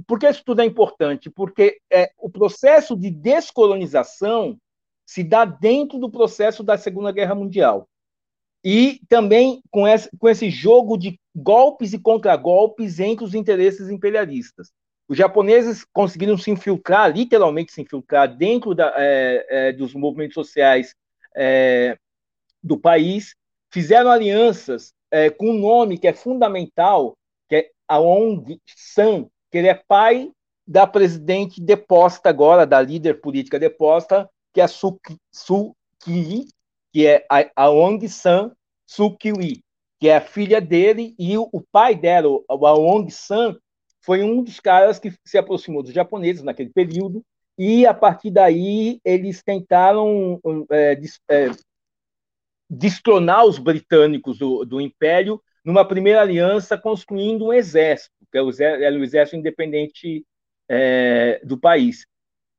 Por 0.06 0.18
que 0.18 0.28
isso 0.28 0.42
tudo 0.44 0.60
é 0.60 0.64
importante? 0.64 1.30
Porque 1.30 1.78
é, 1.90 2.10
o 2.18 2.28
processo 2.28 2.96
de 2.96 3.10
descolonização 3.10 4.58
se 5.06 5.22
dá 5.22 5.44
dentro 5.44 5.98
do 5.98 6.10
processo 6.10 6.62
da 6.62 6.76
Segunda 6.76 7.12
Guerra 7.12 7.34
Mundial. 7.34 7.88
E 8.64 9.00
também 9.08 9.62
com 9.70 9.86
esse, 9.86 10.08
com 10.18 10.28
esse 10.28 10.50
jogo 10.50 10.96
de 10.96 11.20
golpes 11.34 11.92
e 11.92 11.98
contragolpes 11.98 12.98
entre 12.98 13.24
os 13.24 13.34
interesses 13.34 13.90
imperialistas. 13.90 14.72
Os 15.06 15.18
japoneses 15.18 15.84
conseguiram 15.92 16.38
se 16.38 16.50
infiltrar, 16.50 17.14
literalmente 17.14 17.72
se 17.72 17.82
infiltrar, 17.82 18.34
dentro 18.34 18.74
da, 18.74 18.94
é, 18.96 19.46
é, 19.50 19.72
dos 19.72 19.94
movimentos 19.94 20.34
sociais 20.34 20.94
é, 21.36 21.98
do 22.62 22.78
país, 22.78 23.34
fizeram 23.70 24.10
alianças 24.10 24.94
é, 25.10 25.28
com 25.28 25.50
um 25.50 25.58
nome 25.58 25.98
que 25.98 26.08
é 26.08 26.14
fundamental, 26.14 27.18
que 27.48 27.56
é 27.56 27.70
Aung 27.86 28.58
San, 28.66 29.28
que 29.54 29.58
ele 29.58 29.68
é 29.68 29.74
pai 29.74 30.32
da 30.66 30.84
presidente 30.84 31.60
deposta 31.60 32.28
agora, 32.28 32.66
da 32.66 32.80
líder 32.80 33.20
política 33.20 33.56
deposta, 33.56 34.28
que 34.52 34.60
é 34.60 34.64
a 34.64 34.68
Suki, 34.68 35.16
Suki 35.30 36.48
que 36.92 37.06
é 37.06 37.24
a 37.30 37.44
Aung 37.54 38.08
San 38.08 38.50
Suu 38.84 39.16
Kyi, 39.16 39.62
que 40.00 40.08
é 40.08 40.16
a 40.16 40.20
filha 40.20 40.60
dele, 40.60 41.14
e 41.16 41.38
o, 41.38 41.48
o 41.52 41.60
pai 41.60 41.94
dela, 41.94 42.28
o 42.28 42.66
Aung 42.66 43.08
San, 43.12 43.56
foi 44.00 44.24
um 44.24 44.42
dos 44.42 44.58
caras 44.58 44.98
que 44.98 45.14
se 45.24 45.38
aproximou 45.38 45.84
dos 45.84 45.92
japoneses 45.92 46.42
naquele 46.42 46.70
período, 46.70 47.24
e 47.56 47.86
a 47.86 47.94
partir 47.94 48.32
daí 48.32 48.98
eles 49.04 49.40
tentaram 49.40 50.40
é, 50.68 51.00
é, 51.30 51.50
destronar 52.68 53.44
os 53.46 53.60
britânicos 53.60 54.36
do, 54.36 54.64
do 54.64 54.80
Império 54.80 55.40
numa 55.64 55.86
primeira 55.86 56.20
aliança 56.20 56.76
construindo 56.76 57.46
um 57.46 57.52
exército, 57.52 58.14
que 58.30 58.38
é 58.38 58.84
era 58.84 58.96
o 58.96 59.02
exército 59.02 59.36
independente 59.36 60.24
é, 60.68 61.40
do 61.44 61.58
país. 61.58 62.06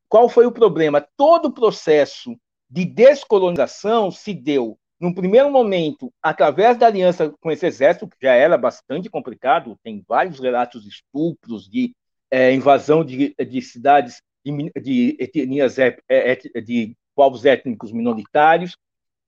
Qual 0.10 0.28
foi 0.30 0.46
o 0.46 0.52
problema? 0.52 1.06
Todo 1.16 1.48
o 1.48 1.54
processo 1.54 2.36
de 2.70 2.86
descolonização 2.86 4.10
se 4.10 4.34
deu, 4.34 4.78
num 5.00 5.14
primeiro 5.14 5.52
momento, 5.52 6.12
através 6.22 6.78
da 6.78 6.88
aliança 6.88 7.34
com 7.40 7.52
esse 7.52 7.66
exército, 7.66 8.08
que 8.08 8.18
já 8.22 8.34
era 8.34 8.58
bastante 8.58 9.10
complicado, 9.10 9.78
tem 9.84 10.04
vários 10.08 10.40
relatos 10.40 10.84
de 10.84 10.90
estupros, 10.90 11.70
de 11.70 11.94
é, 12.32 12.54
invasão 12.54 13.04
de, 13.04 13.36
de 13.36 13.62
cidades 13.62 14.22
de, 14.44 14.72
de 14.82 15.18
etnias, 15.20 15.78
é, 15.78 16.36
de 16.62 16.96
povos 17.14 17.46
étnicos 17.46 17.92
minoritários, 17.92 18.78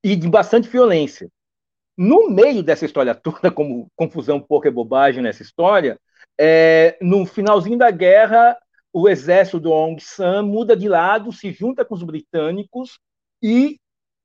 e 0.03 0.15
de 0.15 0.29
bastante 0.29 0.69
violência. 0.69 1.29
No 1.97 2.29
meio 2.29 2.61
dessa 2.61 2.85
história 2.85 3.15
toda, 3.15 3.49
como 3.51 3.91
confusão, 3.95 4.39
pouco 4.39 4.67
é 4.67 4.71
bobagem 4.71 5.23
nessa 5.23 5.41
história, 5.41 5.99
é, 6.39 6.97
no 7.01 7.25
finalzinho 7.25 7.77
da 7.77 7.89
guerra, 7.89 8.57
o 8.93 9.09
exército 9.09 9.59
do 9.59 9.73
Aung 9.73 9.99
San 9.99 10.43
muda 10.43 10.75
de 10.75 10.87
lado, 10.87 11.31
se 11.31 11.51
junta 11.51 11.83
com 11.83 11.95
os 11.95 12.03
britânicos 12.03 12.99
e 13.41 13.79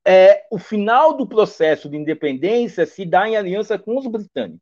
é, 0.05 0.45
o 0.51 0.59
final 0.59 1.15
do 1.15 1.27
processo 1.27 1.89
de 1.89 1.97
independência 1.97 2.85
se 2.85 3.05
dá 3.05 3.27
em 3.27 3.35
aliança 3.35 3.79
com 3.79 3.97
os 3.97 4.05
britânicos. 4.05 4.61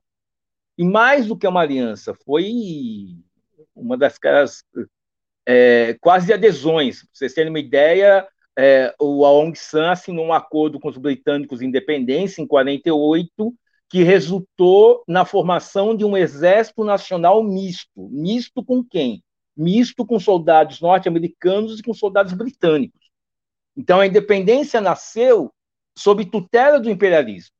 E 0.77 0.83
mais 0.83 1.27
do 1.27 1.37
que 1.37 1.47
uma 1.47 1.61
aliança, 1.61 2.15
foi 2.25 3.17
uma 3.75 3.97
das 3.97 4.17
caras 4.17 4.63
é, 5.45 5.97
quase 5.99 6.31
adesões. 6.31 7.01
Para 7.01 7.09
vocês 7.13 7.33
terem 7.33 7.49
uma 7.49 7.59
ideia, 7.59 8.27
é, 8.57 8.93
o 8.99 9.25
Aung 9.25 9.55
San 9.55 9.91
assinou 9.91 10.25
um 10.25 10.33
acordo 10.33 10.79
com 10.79 10.89
os 10.89 10.97
britânicos 10.97 11.59
de 11.59 11.65
independência 11.65 12.41
em 12.41 12.47
48, 12.47 13.53
que 13.89 14.03
resultou 14.03 15.03
na 15.07 15.25
formação 15.25 15.95
de 15.95 16.05
um 16.05 16.15
exército 16.15 16.83
nacional 16.83 17.43
misto. 17.43 18.09
Misto 18.09 18.63
com 18.63 18.83
quem? 18.83 19.23
Misto 19.55 20.05
com 20.05 20.19
soldados 20.19 20.79
norte-americanos 20.79 21.79
e 21.79 21.83
com 21.83 21.93
soldados 21.93 22.33
britânicos. 22.33 23.09
Então, 23.75 23.99
a 23.99 24.07
independência 24.07 24.79
nasceu 24.79 25.51
sob 25.97 26.25
tutela 26.25 26.79
do 26.79 26.89
imperialismo. 26.89 27.51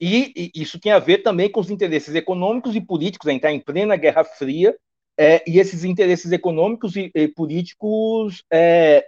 E, 0.00 0.52
e 0.54 0.62
isso 0.62 0.78
tem 0.78 0.92
a 0.92 0.98
ver 0.98 1.18
também 1.18 1.50
com 1.50 1.60
os 1.60 1.70
interesses 1.70 2.14
econômicos 2.14 2.76
e 2.76 2.80
políticos. 2.80 3.26
A 3.26 3.32
gente 3.32 3.40
está 3.40 3.52
em 3.52 3.60
plena 3.60 3.96
Guerra 3.96 4.22
Fria, 4.24 4.76
é, 5.18 5.42
e 5.50 5.58
esses 5.58 5.82
interesses 5.82 6.30
econômicos 6.30 6.94
e, 6.94 7.10
e 7.12 7.26
políticos 7.26 8.44
é, 8.52 9.04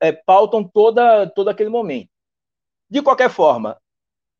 é, 0.00 0.12
pautam 0.12 0.64
toda, 0.64 1.26
todo 1.28 1.48
aquele 1.48 1.70
momento. 1.70 2.10
De 2.88 3.02
qualquer 3.02 3.30
forma, 3.30 3.80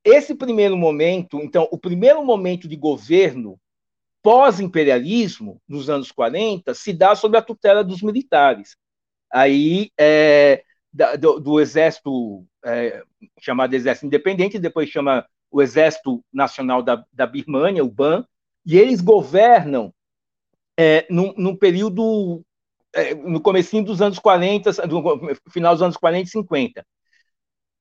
esse 0.04 0.35
primeiro 0.35 0.76
momento, 0.76 1.38
então, 1.40 1.69
o 1.71 1.78
primeiro 1.78 2.25
momento 2.25 2.66
de 2.66 2.76
governo 2.76 3.59
pós-imperialismo, 4.23 5.61
nos 5.69 5.88
anos 5.88 6.12
40, 6.12 6.75
se 6.75 6.92
dá 6.92 7.14
sob 7.14 7.37
a 7.37 7.42
tutela 7.42 7.83
dos 7.83 8.02
militares. 8.02 8.76
Aí, 9.33 9.90
é, 9.99 10.62
do, 10.92 11.38
do, 11.40 11.61
exército, 11.61 12.45
é, 12.64 13.02
chamado 13.38 13.75
Exército 13.75 14.07
Independente, 14.07 14.59
depois 14.59 14.88
chama 14.88 15.26
o 15.50 15.62
Exército 15.62 16.23
Nacional 16.33 16.83
da, 16.83 17.04
da 17.12 17.26
Birmânia, 17.26 17.85
o 17.85 17.90
BAN, 17.90 18.25
e 18.64 18.78
eles 18.78 19.00
governam 19.00 19.92
é, 20.78 21.07
num, 21.11 21.33
num 21.37 21.57
período 21.57 22.42
no 23.25 23.40
comecinho 23.40 23.85
dos 23.85 24.02
anos 24.02 24.18
40, 24.18 24.87
no 24.87 25.02
final 25.50 25.75
dos 25.75 25.82
anos 25.82 25.97
40 25.97 26.25
e 26.25 26.30
50. 26.30 26.87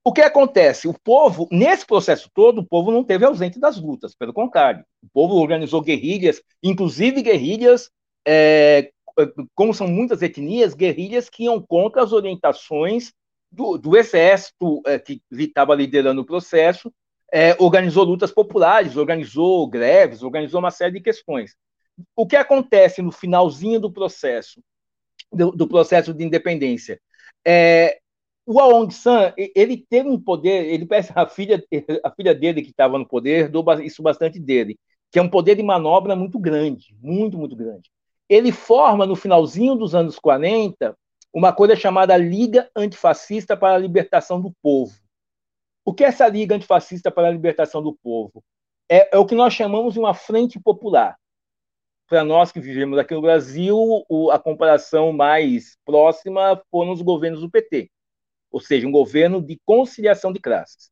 O 0.04 0.14
que 0.14 0.22
acontece? 0.22 0.88
O 0.88 0.94
povo, 0.94 1.48
nesse 1.52 1.86
processo 1.86 2.30
todo, 2.34 2.62
o 2.62 2.66
povo 2.66 2.92
não 2.92 3.04
teve 3.04 3.26
ausente 3.26 3.60
das 3.60 3.80
lutas, 3.80 4.16
pelo 4.16 4.34
contrário. 4.34 4.84
O 5.04 5.08
povo 5.14 5.36
organizou 5.36 5.82
guerrilhas, 5.82 6.42
inclusive 6.64 7.22
guerrilhas, 7.22 7.92
é, 8.26 8.92
como 9.54 9.74
são 9.74 9.88
muitas 9.88 10.22
etnias, 10.22 10.74
guerrilhas 10.74 11.30
que 11.30 11.44
iam 11.44 11.62
contra 11.62 12.02
as 12.02 12.14
orientações 12.14 13.12
do, 13.52 13.78
do 13.78 13.98
exército 13.98 14.82
é, 14.86 14.98
que 14.98 15.22
estava 15.32 15.76
liderando 15.76 16.22
o 16.22 16.26
processo, 16.26 16.92
é, 17.32 17.56
organizou 17.60 18.04
lutas 18.04 18.32
populares, 18.32 18.96
organizou 18.96 19.68
greves, 19.68 20.24
organizou 20.24 20.60
uma 20.60 20.72
série 20.72 20.94
de 20.94 21.02
questões. 21.02 21.56
O 22.16 22.26
que 22.26 22.36
acontece 22.36 23.02
no 23.02 23.12
finalzinho 23.12 23.80
do 23.80 23.92
processo? 23.92 24.62
Do, 25.32 25.52
do 25.52 25.68
processo 25.68 26.14
de 26.14 26.24
independência. 26.24 27.00
É, 27.46 28.00
o 28.46 28.60
Aung 28.60 28.92
San, 28.92 29.34
ele 29.38 29.78
teve 29.78 30.10
um 30.10 30.20
poder, 30.20 30.66
ele 30.66 30.86
parece 30.86 31.12
a 31.16 31.28
filha, 31.28 31.64
a 32.04 32.12
filha 32.12 32.34
dele 32.34 32.62
que 32.62 32.72
estava 32.72 32.98
no 32.98 33.08
poder, 33.08 33.52
isso 33.84 34.02
bastante 34.02 34.40
dele, 34.40 34.78
que 35.12 35.20
é 35.20 35.22
um 35.22 35.30
poder 35.30 35.56
de 35.56 35.64
manobra 35.64 36.16
muito 36.16 36.40
grande, 36.40 36.96
muito, 37.02 37.38
muito 37.38 37.56
grande. 37.56 37.92
Ele 38.28 38.52
forma, 38.52 39.06
no 39.06 39.16
finalzinho 39.16 39.76
dos 39.76 39.96
anos 39.96 40.20
40, 40.20 40.96
uma 41.34 41.54
coisa 41.54 41.76
chamada 41.76 42.18
Liga 42.18 42.70
Antifascista 42.76 43.56
para 43.56 43.76
a 43.76 43.78
Libertação 43.78 44.42
do 44.42 44.52
Povo. 44.62 44.94
O 45.86 45.94
que 45.94 46.04
é 46.04 46.08
essa 46.08 46.28
Liga 46.28 46.56
Antifascista 46.56 47.12
para 47.12 47.28
a 47.28 47.32
Libertação 47.32 47.82
do 47.82 47.94
Povo? 48.04 48.44
É, 48.90 49.16
é 49.16 49.20
o 49.20 49.26
que 49.26 49.36
nós 49.36 49.54
chamamos 49.54 49.94
de 49.94 50.00
uma 50.00 50.14
frente 50.14 50.60
popular 50.60 51.16
para 52.10 52.24
nós 52.24 52.52
que 52.52 52.60
vivemos 52.60 52.98
aqui 52.98 53.14
no 53.14 53.22
Brasil, 53.22 53.78
o, 54.10 54.32
a 54.32 54.40
comparação 54.40 55.14
mais 55.14 55.78
próxima 55.86 56.60
foram 56.72 56.92
os 56.92 57.02
governos 57.02 57.42
do 57.42 57.50
PT, 57.50 57.92
ou 58.52 58.60
seja, 58.60 58.88
um 58.88 58.92
governo 58.92 59.40
de 59.42 59.60
conciliação 59.64 60.34
de 60.34 60.40
classes. 60.40 60.90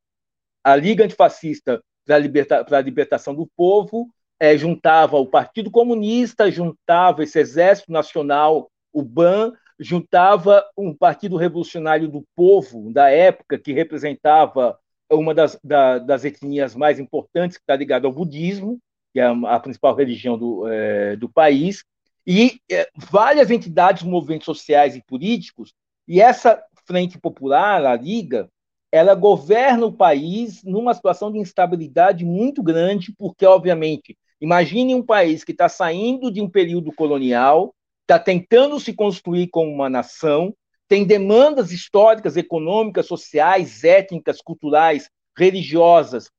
a 0.64 0.76
Liga 0.76 1.04
Antifascista 1.04 1.84
para 2.06 2.16
a 2.16 2.20
liberta, 2.20 2.82
Libertação 2.82 3.36
do 3.36 3.48
Povo 3.58 4.10
é, 4.40 4.56
juntava 4.56 5.18
o 5.18 5.26
Partido 5.26 5.72
Comunista, 5.72 6.52
juntava 6.52 7.24
esse 7.24 7.40
Exército 7.40 7.92
Nacional, 7.92 8.70
o 8.94 9.02
BAN, 9.02 9.54
juntava 9.80 10.64
um 10.78 10.94
Partido 10.94 11.36
Revolucionário 11.36 12.08
do 12.08 12.24
Povo 12.36 12.94
da 12.94 13.10
época, 13.10 13.58
que 13.58 13.74
representava 13.74 14.78
uma 15.12 15.34
das, 15.34 15.60
da, 15.64 15.98
das 15.98 16.24
etnias 16.24 16.76
mais 16.76 17.00
importantes, 17.00 17.58
que 17.58 17.64
está 17.64 17.76
ligada 17.76 18.08
ao 18.08 18.14
budismo, 18.14 18.80
que 19.18 19.22
é 19.22 19.26
a 19.26 19.60
principal 19.60 19.96
religião 19.96 20.38
do, 20.38 20.68
é, 20.68 21.16
do 21.16 21.28
país, 21.28 21.84
e 22.26 22.62
é, 22.70 22.88
várias 22.96 23.50
entidades, 23.50 24.04
movimentos 24.04 24.46
sociais 24.46 24.96
e 24.96 25.02
políticos, 25.02 25.74
e 26.08 26.22
essa 26.22 26.64
Frente 26.86 27.18
Popular, 27.18 27.84
a 27.84 27.96
Liga, 27.96 28.48
ela 28.92 29.16
governa 29.16 29.88
o 29.88 29.92
país 29.92 30.64
numa 30.64 30.94
situação 30.94 31.32
de 31.32 31.40
instabilidade 31.40 32.24
muito 32.24 32.62
grande, 32.62 33.12
porque, 33.18 33.44
obviamente, 33.44 34.16
imagine 34.40 34.94
um 34.94 35.02
país 35.02 35.44
que 35.44 35.52
está 35.52 35.68
saindo 35.68 36.32
de 36.32 36.40
um 36.40 36.48
período 36.48 36.92
colonial, 36.92 37.74
está 38.04 38.20
tentando 38.20 38.80
se 38.80 38.94
construir 38.94 39.48
como 39.48 39.72
uma 39.72 39.90
nação, 39.90 40.54
tem 40.88 41.04
demandas 41.04 41.72
históricas, 41.72 42.38
econômicas, 42.38 43.08
sociais, 43.08 43.84
étnicas, 43.84 44.44
culturais, 44.44 45.10
religiosas 45.36 46.30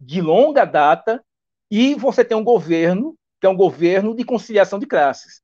de 0.00 0.20
longa 0.20 0.64
data, 0.64 1.22
e 1.70 1.94
você 1.94 2.24
tem 2.24 2.36
um 2.36 2.44
governo 2.44 3.16
que 3.40 3.46
é 3.46 3.50
um 3.50 3.56
governo 3.56 4.14
de 4.14 4.24
conciliação 4.24 4.78
de 4.78 4.86
classes, 4.86 5.40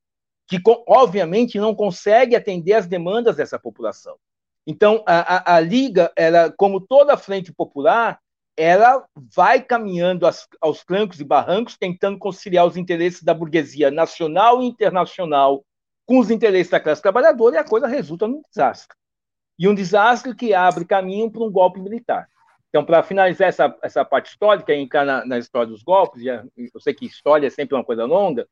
que 0.48 0.60
obviamente 0.86 1.58
não 1.58 1.74
consegue 1.74 2.34
atender 2.34 2.74
às 2.74 2.86
demandas 2.86 3.36
dessa 3.36 3.58
população. 3.58 4.16
Então, 4.66 5.02
a, 5.06 5.52
a, 5.52 5.56
a 5.56 5.60
Liga, 5.60 6.12
ela, 6.16 6.50
como 6.50 6.80
toda 6.80 7.14
a 7.14 7.18
frente 7.18 7.52
popular, 7.52 8.18
ela 8.56 9.04
vai 9.14 9.60
caminhando 9.60 10.26
aos, 10.26 10.46
aos 10.60 10.84
trancos 10.84 11.20
e 11.20 11.24
barrancos, 11.24 11.76
tentando 11.76 12.18
conciliar 12.18 12.66
os 12.66 12.76
interesses 12.76 13.22
da 13.22 13.34
burguesia 13.34 13.90
nacional 13.90 14.62
e 14.62 14.66
internacional 14.66 15.64
com 16.06 16.18
os 16.18 16.30
interesses 16.30 16.70
da 16.70 16.80
classe 16.80 17.02
trabalhadora, 17.02 17.56
e 17.56 17.58
a 17.58 17.64
coisa 17.64 17.86
resulta 17.86 18.28
num 18.28 18.42
desastre. 18.48 18.96
E 19.58 19.68
um 19.68 19.74
desastre 19.74 20.34
que 20.34 20.52
abre 20.52 20.84
caminho 20.84 21.30
para 21.30 21.42
um 21.42 21.50
golpe 21.50 21.80
militar. 21.80 22.28
Então, 22.74 22.84
para 22.84 23.04
finalizar 23.04 23.46
essa, 23.46 23.78
essa 23.82 24.04
parte 24.04 24.30
histórica, 24.30 24.74
entrar 24.74 25.04
na, 25.04 25.24
na 25.24 25.38
história 25.38 25.68
dos 25.68 25.84
golpes, 25.84 26.24
já, 26.24 26.44
eu 26.56 26.80
sei 26.80 26.92
que 26.92 27.06
história 27.06 27.46
é 27.46 27.50
sempre 27.50 27.76
uma 27.76 27.84
coisa 27.84 28.04
longa, 28.04 28.48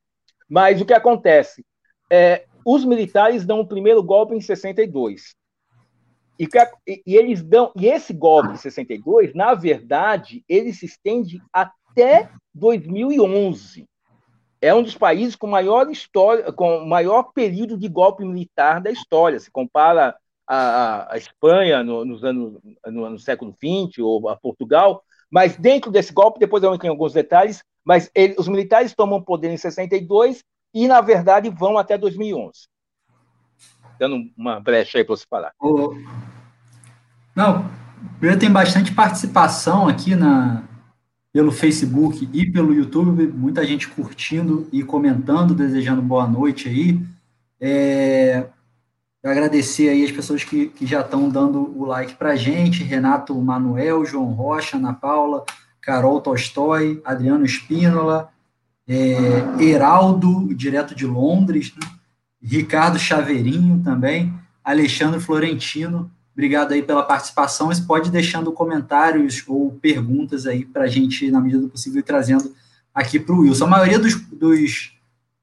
mas 0.48 0.80
o 0.80 0.84
que 0.86 0.94
acontece? 0.94 1.66
É, 2.08 2.46
os 2.64 2.84
militares 2.84 3.44
dão 3.44 3.58
o 3.58 3.66
primeiro 3.66 4.00
golpe 4.00 4.32
em 4.36 4.40
62. 4.40 5.34
E, 6.38 6.46
e, 7.04 7.16
eles 7.16 7.42
dão, 7.42 7.72
e 7.74 7.88
esse 7.88 8.12
golpe 8.12 8.52
de 8.52 8.58
62, 8.58 9.34
na 9.34 9.54
verdade, 9.54 10.44
ele 10.48 10.72
se 10.72 10.86
estende 10.86 11.42
até 11.52 12.30
2011. 12.54 13.88
É 14.60 14.72
um 14.72 14.84
dos 14.84 14.96
países 14.96 15.34
com 15.34 15.48
maior 15.48 15.90
história, 15.90 16.52
com 16.52 16.86
maior 16.86 17.32
período 17.32 17.76
de 17.76 17.88
golpe 17.88 18.24
militar 18.24 18.80
da 18.80 18.92
história. 18.92 19.40
Se 19.40 19.50
compara 19.50 20.14
a, 20.56 21.14
a 21.14 21.16
Espanha 21.16 21.82
no, 21.82 22.04
nos 22.04 22.24
anos, 22.24 22.58
no, 22.86 23.10
no 23.10 23.18
século 23.18 23.52
XX 23.52 23.98
ou 24.00 24.28
a 24.28 24.36
Portugal, 24.36 25.02
mas 25.30 25.56
dentro 25.56 25.90
desse 25.90 26.12
golpe, 26.12 26.38
depois 26.38 26.62
eu 26.62 26.74
entro 26.74 26.86
em 26.86 26.90
alguns 26.90 27.12
detalhes, 27.12 27.62
mas 27.84 28.10
ele, 28.14 28.34
os 28.38 28.48
militares 28.48 28.94
tomam 28.94 29.22
poder 29.22 29.50
em 29.50 29.56
62 29.56 30.42
e, 30.74 30.86
na 30.86 31.00
verdade, 31.00 31.48
vão 31.50 31.78
até 31.78 31.96
2011 31.96 32.72
dando 34.02 34.28
uma 34.36 34.58
brecha 34.58 34.98
aí 34.98 35.04
para 35.04 35.14
você 35.14 35.24
falar. 35.30 35.52
O... 35.60 35.94
Não, 37.36 37.70
eu 38.20 38.36
tenho 38.36 38.52
bastante 38.52 38.92
participação 38.92 39.86
aqui 39.86 40.16
na, 40.16 40.64
pelo 41.32 41.52
Facebook 41.52 42.28
e 42.32 42.50
pelo 42.50 42.74
YouTube, 42.74 43.28
muita 43.28 43.64
gente 43.64 43.88
curtindo 43.88 44.68
e 44.72 44.82
comentando, 44.82 45.54
desejando 45.54 46.02
boa 46.02 46.26
noite 46.26 46.68
aí. 46.68 47.00
É, 47.60 48.46
agradecer 49.30 49.88
aí 49.88 50.04
as 50.04 50.10
pessoas 50.10 50.42
que, 50.42 50.66
que 50.66 50.86
já 50.86 51.00
estão 51.00 51.28
dando 51.28 51.78
o 51.78 51.84
like 51.84 52.14
para 52.14 52.34
gente, 52.34 52.82
Renato 52.82 53.34
Manuel, 53.40 54.04
João 54.04 54.32
Rocha, 54.32 54.76
Ana 54.76 54.92
Paula, 54.92 55.44
Carol 55.80 56.20
Tolstói, 56.20 57.00
Adriano 57.04 57.44
Espínola, 57.44 58.30
é, 58.88 59.62
Heraldo, 59.62 60.52
direto 60.54 60.94
de 60.94 61.06
Londres, 61.06 61.72
né? 61.80 61.88
Ricardo 62.42 62.98
Chaveirinho 62.98 63.80
também, 63.84 64.34
Alexandre 64.64 65.20
Florentino, 65.20 66.10
obrigado 66.32 66.72
aí 66.72 66.82
pela 66.82 67.04
participação. 67.04 67.68
Você 67.68 67.82
pode 67.82 68.08
ir 68.08 68.12
deixando 68.12 68.50
comentários 68.50 69.44
ou 69.46 69.70
perguntas 69.80 70.46
aí 70.46 70.64
para 70.64 70.84
a 70.84 70.88
gente, 70.88 71.30
na 71.30 71.40
medida 71.40 71.62
do 71.62 71.68
possível, 71.68 72.00
ir 72.00 72.04
trazendo 72.04 72.52
aqui 72.92 73.20
para 73.20 73.34
o 73.34 73.40
Wilson. 73.40 73.66
A 73.66 73.68
maioria 73.68 73.98
dos, 73.98 74.16
dos, 74.16 74.92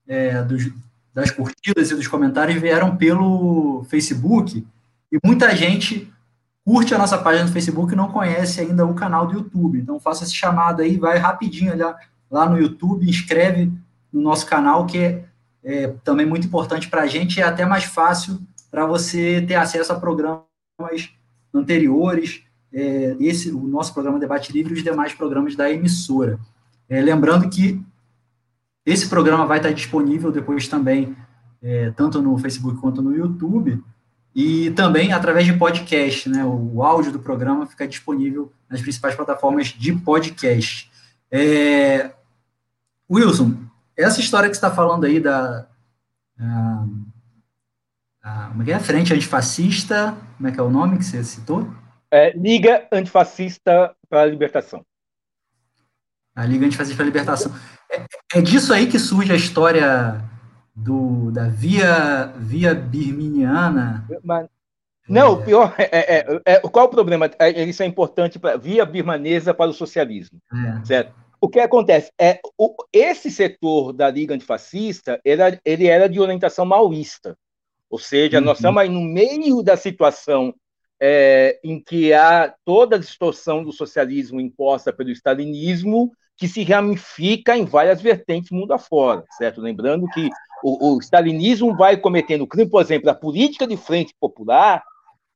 é, 0.06 0.44
dos, 0.44 0.70
das 1.20 1.32
curtidas 1.32 1.92
e 1.92 1.96
dos 1.96 2.08
comentários 2.08 2.60
vieram 2.60 2.96
pelo 2.96 3.84
Facebook 3.90 4.66
e 5.12 5.18
muita 5.24 5.56
gente 5.56 6.12
curte 6.66 6.94
a 6.94 6.98
nossa 6.98 7.18
página 7.18 7.46
no 7.46 7.52
Facebook 7.52 7.94
e 7.94 7.96
não 7.96 8.12
conhece 8.12 8.62
ainda 8.62 8.86
o 8.86 8.94
canal 8.94 9.28
do 9.28 9.34
YouTube. 9.34 9.80
Então, 9.80 10.00
faça 10.00 10.24
esse 10.24 10.36
chamado 10.36 10.82
aí, 10.82 10.98
vai 10.98 11.18
rapidinho 11.18 11.76
lá, 11.78 11.98
lá 12.30 12.50
no 12.50 12.60
YouTube, 12.60 13.10
inscreve 13.10 13.72
no 14.14 14.22
nosso 14.22 14.46
canal, 14.46 14.86
que 14.86 14.98
é 14.98 15.24
é, 15.64 15.88
também 16.04 16.26
muito 16.26 16.48
importante 16.48 16.90
para 16.90 17.04
a 17.04 17.08
gente, 17.08 17.42
é 17.42 17.44
até 17.44 17.66
mais 17.66 17.84
fácil 17.84 18.40
para 18.72 18.86
você 18.86 19.44
ter 19.48 19.56
acesso 19.56 19.92
a 19.92 20.00
programas 20.00 20.44
anteriores, 21.54 22.44
é, 22.72 23.16
esse, 23.20 23.52
o 23.52 23.68
nosso 23.68 23.94
programa 23.94 24.20
Debate 24.20 24.52
Livre 24.52 24.74
e 24.74 24.78
os 24.78 24.84
demais 24.84 25.14
programas 25.14 25.56
da 25.56 25.72
emissora. 25.72 26.40
É, 26.88 27.02
lembrando 27.02 27.50
que 27.50 27.84
esse 28.90 29.08
programa 29.08 29.46
vai 29.46 29.58
estar 29.58 29.72
disponível 29.72 30.32
depois 30.32 30.68
também, 30.68 31.16
é, 31.62 31.92
tanto 31.92 32.22
no 32.22 32.38
Facebook 32.38 32.80
quanto 32.80 33.02
no 33.02 33.16
YouTube, 33.16 33.84
e 34.34 34.72
também 34.72 35.14
através 35.14 35.46
de 35.46 35.54
podcast, 35.54 36.28
né? 36.28 36.44
O 36.44 36.82
áudio 36.84 37.12
do 37.12 37.20
programa 37.20 37.68
fica 37.68 37.88
disponível 37.88 38.52
nas 38.70 38.82
principais 38.82 39.16
plataformas 39.16 39.68
de 39.68 39.94
podcast. 39.94 40.90
É, 41.32 42.12
Wilson, 43.10 43.58
essa 43.96 44.20
história 44.20 44.50
que 44.50 44.56
você 44.56 44.66
está 44.66 44.72
falando 44.72 45.06
aí 45.06 45.20
da. 45.20 45.68
A, 46.40 46.86
a, 48.24 48.48
como 48.48 48.64
é 48.64 48.66
que 48.66 48.72
é? 48.72 48.80
Frente 48.80 49.14
Antifascista, 49.14 50.16
como 50.38 50.50
é 50.50 50.52
que 50.52 50.60
é 50.60 50.64
o 50.64 50.70
nome 50.70 50.98
que 50.98 51.06
você 51.06 51.24
citou? 51.24 51.68
É, 52.12 52.36
Liga 52.36 52.88
Antifascista 52.92 53.96
para 54.10 54.22
a 54.22 54.26
Libertação. 54.26 54.84
A 56.40 56.46
Liga 56.46 56.66
Antifascista 56.66 57.04
Libertação. 57.04 57.54
É, 57.92 58.06
é 58.36 58.42
disso 58.42 58.74
aí 58.74 58.88
que 58.88 58.98
surge 58.98 59.34
a 59.34 59.36
história 59.36 60.24
do, 60.74 61.32
da 61.32 61.50
via, 61.50 62.34
via 62.38 62.74
birminiana. 62.74 64.08
Mas, 64.24 64.48
não, 65.08 65.34
o 65.34 65.44
pior 65.44 65.76
é, 65.78 66.20
é, 66.20 66.42
é, 66.46 66.60
qual 66.62 66.86
o 66.86 66.90
problema? 66.90 67.30
É, 67.38 67.64
isso 67.64 67.84
é 67.84 67.86
importante 67.86 68.40
para 68.40 68.56
via 68.56 68.86
birmanesa 68.86 69.54
para 69.54 69.70
o 69.70 69.74
socialismo, 69.74 70.40
é. 70.54 70.86
certo? 70.86 71.14
o 71.42 71.48
que 71.48 71.60
acontece 71.60 72.12
é 72.20 72.40
o, 72.58 72.76
esse 72.92 73.32
setor 73.32 73.94
da 73.94 74.10
Liga 74.10 74.34
Antifascista 74.34 75.20
era, 75.24 75.60
ele 75.64 75.88
era 75.88 76.08
de 76.08 76.20
orientação 76.20 76.66
maoísta, 76.66 77.38
ou 77.90 77.98
seja, 77.98 78.40
uhum. 78.40 78.46
nós 78.46 78.58
estamos 78.58 78.82
aí 78.82 78.90
no 78.90 79.02
meio 79.02 79.64
da 79.64 79.78
situação 79.78 80.54
é, 81.02 81.60
em 81.64 81.82
que 81.82 82.14
há 82.14 82.54
toda 82.66 82.98
a 82.98 83.00
distorção 83.00 83.64
do 83.64 83.72
socialismo 83.72 84.42
imposta 84.42 84.92
pelo 84.92 85.12
stalinismo, 85.12 86.12
que 86.40 86.48
se 86.48 86.64
ramifica 86.64 87.58
em 87.58 87.66
várias 87.66 88.02
vertentes 88.02 88.50
mundo 88.50 88.72
afora, 88.72 89.26
certo? 89.38 89.60
Lembrando 89.60 90.08
que 90.08 90.30
o, 90.64 90.96
o 90.96 91.00
stalinismo 91.00 91.76
vai 91.76 91.98
cometendo 91.98 92.48
crime, 92.48 92.70
por 92.70 92.82
exemplo, 92.82 93.10
a 93.10 93.14
política 93.14 93.68
de 93.68 93.76
frente 93.76 94.16
popular 94.18 94.82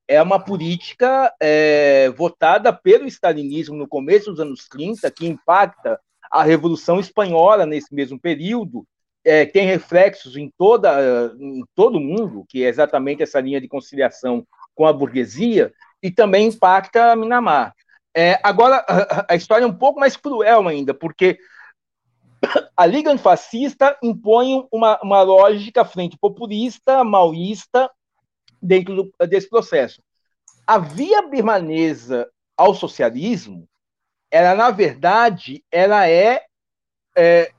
é 0.07 0.21
uma 0.21 0.39
política 0.39 1.33
é, 1.41 2.09
votada 2.11 2.71
pelo 2.71 3.05
stalinismo 3.07 3.75
no 3.75 3.87
começo 3.87 4.31
dos 4.31 4.39
anos 4.39 4.67
30, 4.69 5.09
que 5.11 5.27
impacta 5.27 5.99
a 6.31 6.41
Revolução 6.41 6.99
Espanhola 6.99 7.65
nesse 7.65 7.93
mesmo 7.93 8.19
período, 8.19 8.85
é, 9.25 9.45
tem 9.45 9.65
reflexos 9.65 10.37
em, 10.37 10.49
toda, 10.57 11.33
em 11.37 11.63
todo 11.75 11.97
o 11.97 12.01
mundo, 12.01 12.45
que 12.47 12.63
é 12.63 12.67
exatamente 12.67 13.23
essa 13.23 13.39
linha 13.39 13.59
de 13.59 13.67
conciliação 13.67 14.45
com 14.73 14.85
a 14.85 14.93
burguesia, 14.93 15.73
e 16.01 16.11
também 16.11 16.47
impacta 16.47 17.11
a 17.11 17.15
Minamar. 17.15 17.73
É, 18.15 18.39
agora, 18.43 18.85
a, 19.27 19.35
história 19.35 19.63
é 19.63 19.67
um 19.67 19.73
pouco 19.73 19.99
mais 19.99 20.15
cruel 20.15 20.67
ainda, 20.67 20.93
porque 20.93 21.39
a 22.77 22.85
Liga 22.85 23.11
Antifascista 23.11 23.97
impõe 24.03 24.67
uma, 24.71 24.99
uma 25.01 25.21
lógica 25.23 25.83
frente 25.83 26.17
populista, 26.17 27.03
maoísta, 27.03 27.89
dentro 28.61 28.95
do, 28.95 29.27
desse 29.27 29.49
processo. 29.49 30.01
A 30.65 30.77
via 30.77 31.23
birmanesa 31.23 32.29
ao 32.55 32.73
socialismo, 32.73 33.67
ela 34.31 34.55
na 34.55 34.69
verdade, 34.69 35.63
ela 35.71 36.07
é, 36.07 36.45
é 37.17 37.51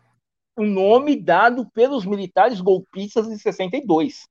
um 0.56 0.66
nome 0.66 1.20
dado 1.20 1.68
pelos 1.70 2.06
militares 2.06 2.60
golpistas 2.60 3.28
de 3.28 3.38
62. 3.38 4.26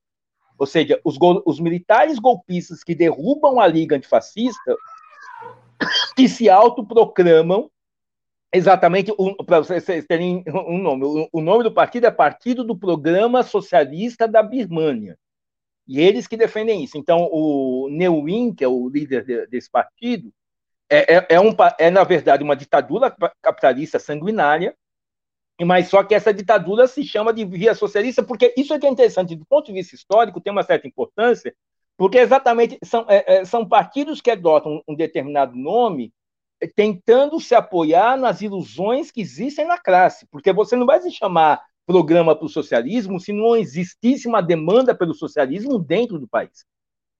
Ou 0.58 0.66
seja, 0.66 1.00
os, 1.04 1.18
os 1.46 1.60
militares 1.60 2.18
golpistas 2.18 2.84
que 2.84 2.96
derrubam 2.96 3.60
a 3.60 3.68
Liga 3.68 3.96
Antifascista, 3.96 4.76
que 6.16 6.28
se 6.28 6.50
autoproclamam 6.50 7.70
exatamente, 8.54 9.12
para 9.46 9.60
vocês 9.60 10.06
terem 10.06 10.44
um 10.48 10.78
nome, 10.78 11.28
o 11.32 11.42
nome 11.42 11.64
do 11.64 11.72
partido 11.74 12.06
é 12.06 12.12
Partido 12.12 12.64
do 12.64 12.78
Programa 12.78 13.42
Socialista 13.42 14.28
da 14.28 14.44
Birmânia. 14.44 15.18
E 15.88 16.00
eles 16.00 16.28
que 16.28 16.38
defendem 16.38 16.84
isso. 16.84 16.98
Então, 16.98 17.28
o 17.32 17.90
Neuwin, 17.90 18.54
que 18.54 18.64
é 18.64 18.68
o 18.68 18.88
líder 18.88 19.26
de, 19.26 19.48
desse 19.48 19.70
partido, 19.70 20.32
é, 20.90 21.16
é, 21.16 21.28
é, 21.32 21.40
um, 21.40 21.54
é, 21.80 21.90
na 21.90 22.04
verdade, 22.04 22.44
uma 22.44 22.56
ditadura 22.56 23.14
capitalista 23.42 24.00
sanguinária, 24.00 24.76
mas 25.62 25.88
só 25.88 26.04
que 26.04 26.16
essa 26.16 26.34
ditadura 26.34 26.88
se 26.88 27.04
chama 27.04 27.34
de 27.34 27.44
via 27.46 27.74
socialista, 27.74 28.24
porque 28.24 28.54
isso 28.56 28.74
é 28.74 28.80
que 28.80 28.86
é 28.86 28.90
interessante, 28.90 29.36
do 29.36 29.46
ponto 29.46 29.68
de 29.68 29.74
vista 29.74 29.96
histórico, 29.96 30.40
tem 30.40 30.52
uma 30.52 30.64
certa 30.64 30.88
importância, 30.88 31.54
porque 31.98 32.18
exatamente 32.18 32.78
são, 32.84 33.06
é, 33.08 33.40
é 33.40 33.46
são 33.46 33.68
partidos 33.68 34.22
que 34.22 34.32
adotam 34.32 34.82
um 34.88 34.96
determinado 34.96 35.56
nome 35.56 36.14
é, 36.62 36.68
tentando 36.68 37.40
se 37.40 37.54
apoiar 37.56 38.18
nas 38.18 38.42
ilusões 38.42 39.12
que 39.12 39.22
existem 39.22 39.66
na 39.66 39.78
classe, 39.78 40.26
porque 40.32 40.52
você 40.52 40.76
não 40.76 40.86
vai 40.86 41.02
se 41.02 41.12
chamar 41.12 41.62
programa 41.86 42.36
para 42.36 42.46
o 42.46 42.50
socialismo 42.50 43.20
se 43.20 43.34
não 43.34 43.56
existisse 43.56 44.28
uma 44.28 44.42
demanda 44.42 44.96
pelo 44.96 45.14
socialismo 45.14 45.78
dentro 45.78 46.18
do 46.18 46.28
país. 46.28 46.66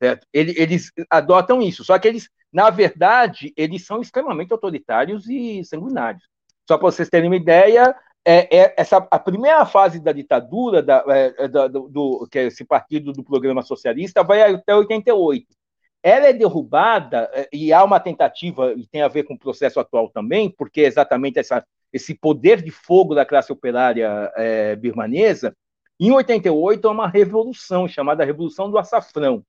Certo? 0.02 0.28
Eles 0.34 0.92
adotam 1.10 1.62
isso, 1.62 1.84
só 1.84 1.98
que 1.98 2.08
eles, 2.08 2.30
na 2.52 2.70
verdade, 2.70 3.54
eles 3.56 3.86
são 3.86 4.02
extremamente 4.02 4.52
autoritários 4.52 5.30
e 5.30 5.64
sanguinários. 5.64 6.24
Só 6.68 6.78
para 6.78 6.92
vocês 6.92 7.10
terem 7.10 7.30
uma 7.30 7.38
ideia, 7.38 7.96
é, 8.26 8.58
é, 8.58 8.74
essa, 8.78 8.98
a 9.12 9.20
primeira 9.20 9.66
fase 9.66 10.00
da 10.00 10.14
ditadura, 10.14 10.82
da, 10.82 11.04
é, 11.08 11.48
da, 11.48 11.68
do, 11.68 12.28
que 12.32 12.40
é 12.40 12.44
esse 12.46 12.64
partido 12.64 13.12
do 13.12 13.24
programa 13.24 13.62
socialista, 13.62 14.24
vai 14.24 14.42
até 14.42 14.74
88. 14.74 15.46
Ela 16.02 16.28
é 16.28 16.34
derrubada, 16.34 17.30
é, 17.34 17.50
e 17.52 17.74
há 17.74 17.84
uma 17.84 18.00
tentativa, 18.00 18.74
e 18.74 18.88
tem 18.88 19.02
a 19.02 19.08
ver 19.08 19.24
com 19.24 19.34
o 19.34 19.40
processo 19.40 19.80
atual 19.80 20.10
também, 20.10 20.50
porque 20.50 20.82
é 20.82 20.86
exatamente 20.86 21.40
essa, 21.40 21.66
esse 21.92 22.16
poder 22.16 22.62
de 22.62 22.72
fogo 22.72 23.14
da 23.14 23.26
classe 23.26 23.52
operária 23.52 24.32
é, 24.36 24.76
birmanesa. 24.76 25.56
Em 26.00 26.12
88, 26.12 26.88
há 26.88 26.92
uma 26.92 27.08
revolução 27.08 27.88
chamada 27.88 28.26
Revolução 28.26 28.72
do 28.72 28.78
Açafrão. 28.78 29.44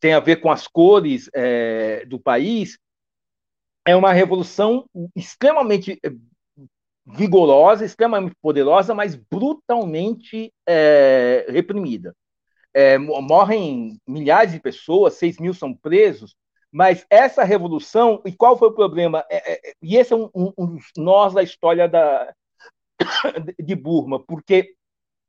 Tem 0.00 0.12
a 0.12 0.20
ver 0.20 0.36
com 0.36 0.50
as 0.50 0.66
cores 0.66 1.30
é, 1.34 2.04
do 2.04 2.18
país. 2.18 2.78
É 3.84 3.94
uma 3.96 4.12
revolução 4.12 4.84
extremamente 5.14 5.98
vigorosa, 7.06 7.84
extremamente 7.84 8.34
poderosa, 8.42 8.94
mas 8.94 9.14
brutalmente 9.14 10.52
é, 10.66 11.46
reprimida. 11.48 12.14
É, 12.74 12.98
morrem 12.98 13.98
milhares 14.06 14.52
de 14.52 14.60
pessoas, 14.60 15.14
6 15.14 15.38
mil 15.38 15.54
são 15.54 15.72
presos, 15.72 16.34
mas 16.70 17.06
essa 17.08 17.44
revolução, 17.44 18.20
e 18.26 18.32
qual 18.32 18.58
foi 18.58 18.68
o 18.68 18.74
problema? 18.74 19.24
É, 19.30 19.52
é, 19.52 19.72
e 19.80 19.96
esse 19.96 20.12
é 20.12 20.16
um, 20.16 20.28
um, 20.34 20.52
um, 20.58 20.78
nós 20.98 21.32
da 21.32 21.42
história 21.42 21.88
da, 21.88 22.34
de 23.58 23.74
Burma, 23.74 24.22
porque 24.22 24.74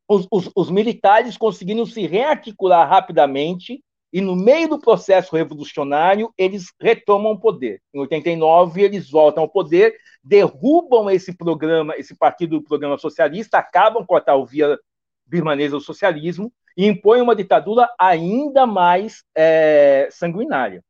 os, 0.10 0.28
os, 0.32 0.50
os 0.56 0.70
militares 0.70 1.38
conseguiram 1.38 1.86
se 1.86 2.06
rearticular 2.08 2.90
rapidamente 2.90 3.82
e 4.12 4.22
no 4.22 4.36
meio 4.36 4.70
do 4.70 4.80
processo 4.80 5.36
revolucionário 5.36 6.34
eles 6.38 6.74
retomam 6.80 7.34
o 7.34 7.40
poder. 7.40 7.82
Em 7.94 8.00
89 8.00 8.82
eles 8.82 9.10
voltam 9.10 9.44
ao 9.44 9.50
poder, 9.50 9.96
derrubam 10.24 11.10
esse 11.10 11.36
programa, 11.36 11.96
esse 11.98 12.16
partido 12.16 12.60
do 12.60 12.64
programa 12.64 12.98
socialista, 12.98 13.58
acabam 13.58 14.06
com 14.06 14.16
a 14.16 14.22
tal 14.22 14.46
via 14.46 14.78
birmanesa 15.26 15.78
do 15.78 15.82
socialismo 15.82 16.52
e 16.76 16.86
impõem 16.86 17.22
uma 17.22 17.36
ditadura 17.36 17.90
ainda 18.00 18.66
mais 18.66 19.24
é, 19.36 20.08
sanguinária, 20.12 20.84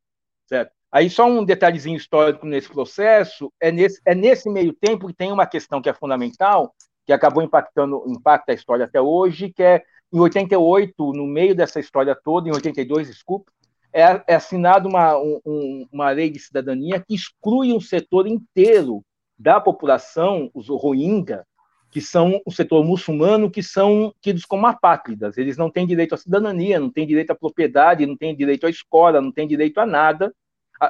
certo? 0.46 0.72
Aí 0.90 1.10
só 1.10 1.26
um 1.26 1.44
detalhezinho 1.44 1.96
histórico 1.96 2.46
nesse 2.46 2.68
processo 2.68 3.52
é 3.60 3.70
nesse, 3.70 4.00
é 4.06 4.14
nesse 4.14 4.48
meio 4.48 4.72
tempo 4.72 5.06
que 5.06 5.14
tem 5.14 5.30
uma 5.30 5.46
questão 5.46 5.82
que 5.82 5.88
é 5.88 5.92
fundamental, 5.92 6.74
que 7.04 7.12
acabou 7.12 7.42
impactando 7.42 8.04
impacta 8.06 8.52
a 8.52 8.54
história 8.54 8.84
até 8.84 9.00
hoje, 9.00 9.50
que 9.50 9.62
é 9.62 9.82
em 10.12 10.18
88, 10.18 11.12
no 11.12 11.26
meio 11.26 11.54
dessa 11.54 11.80
história 11.80 12.14
toda, 12.14 12.48
em 12.48 12.52
82, 12.52 13.08
desculpa, 13.08 13.52
é, 13.92 14.22
é 14.26 14.34
assinada 14.34 14.88
uma, 14.88 15.16
um, 15.18 15.86
uma 15.90 16.10
lei 16.10 16.30
de 16.30 16.38
cidadania 16.38 17.00
que 17.00 17.14
exclui 17.14 17.72
um 17.72 17.80
setor 17.80 18.26
inteiro 18.26 19.02
da 19.38 19.60
população, 19.60 20.50
os 20.54 20.68
Rohingya, 20.68 21.44
que 21.90 22.00
são 22.00 22.40
o 22.44 22.52
setor 22.52 22.84
muçulmano, 22.84 23.50
que 23.50 23.62
são 23.62 24.12
tidos 24.20 24.44
como 24.44 24.66
apátridas. 24.66 25.38
Eles 25.38 25.56
não 25.56 25.70
têm 25.70 25.86
direito 25.86 26.14
à 26.14 26.18
cidadania, 26.18 26.78
não 26.78 26.90
têm 26.90 27.06
direito 27.06 27.30
à 27.30 27.34
propriedade, 27.34 28.04
não 28.04 28.16
têm 28.16 28.36
direito 28.36 28.66
à 28.66 28.70
escola, 28.70 29.20
não 29.20 29.32
têm 29.32 29.46
direito 29.46 29.78
a 29.78 29.86
nada, 29.86 30.34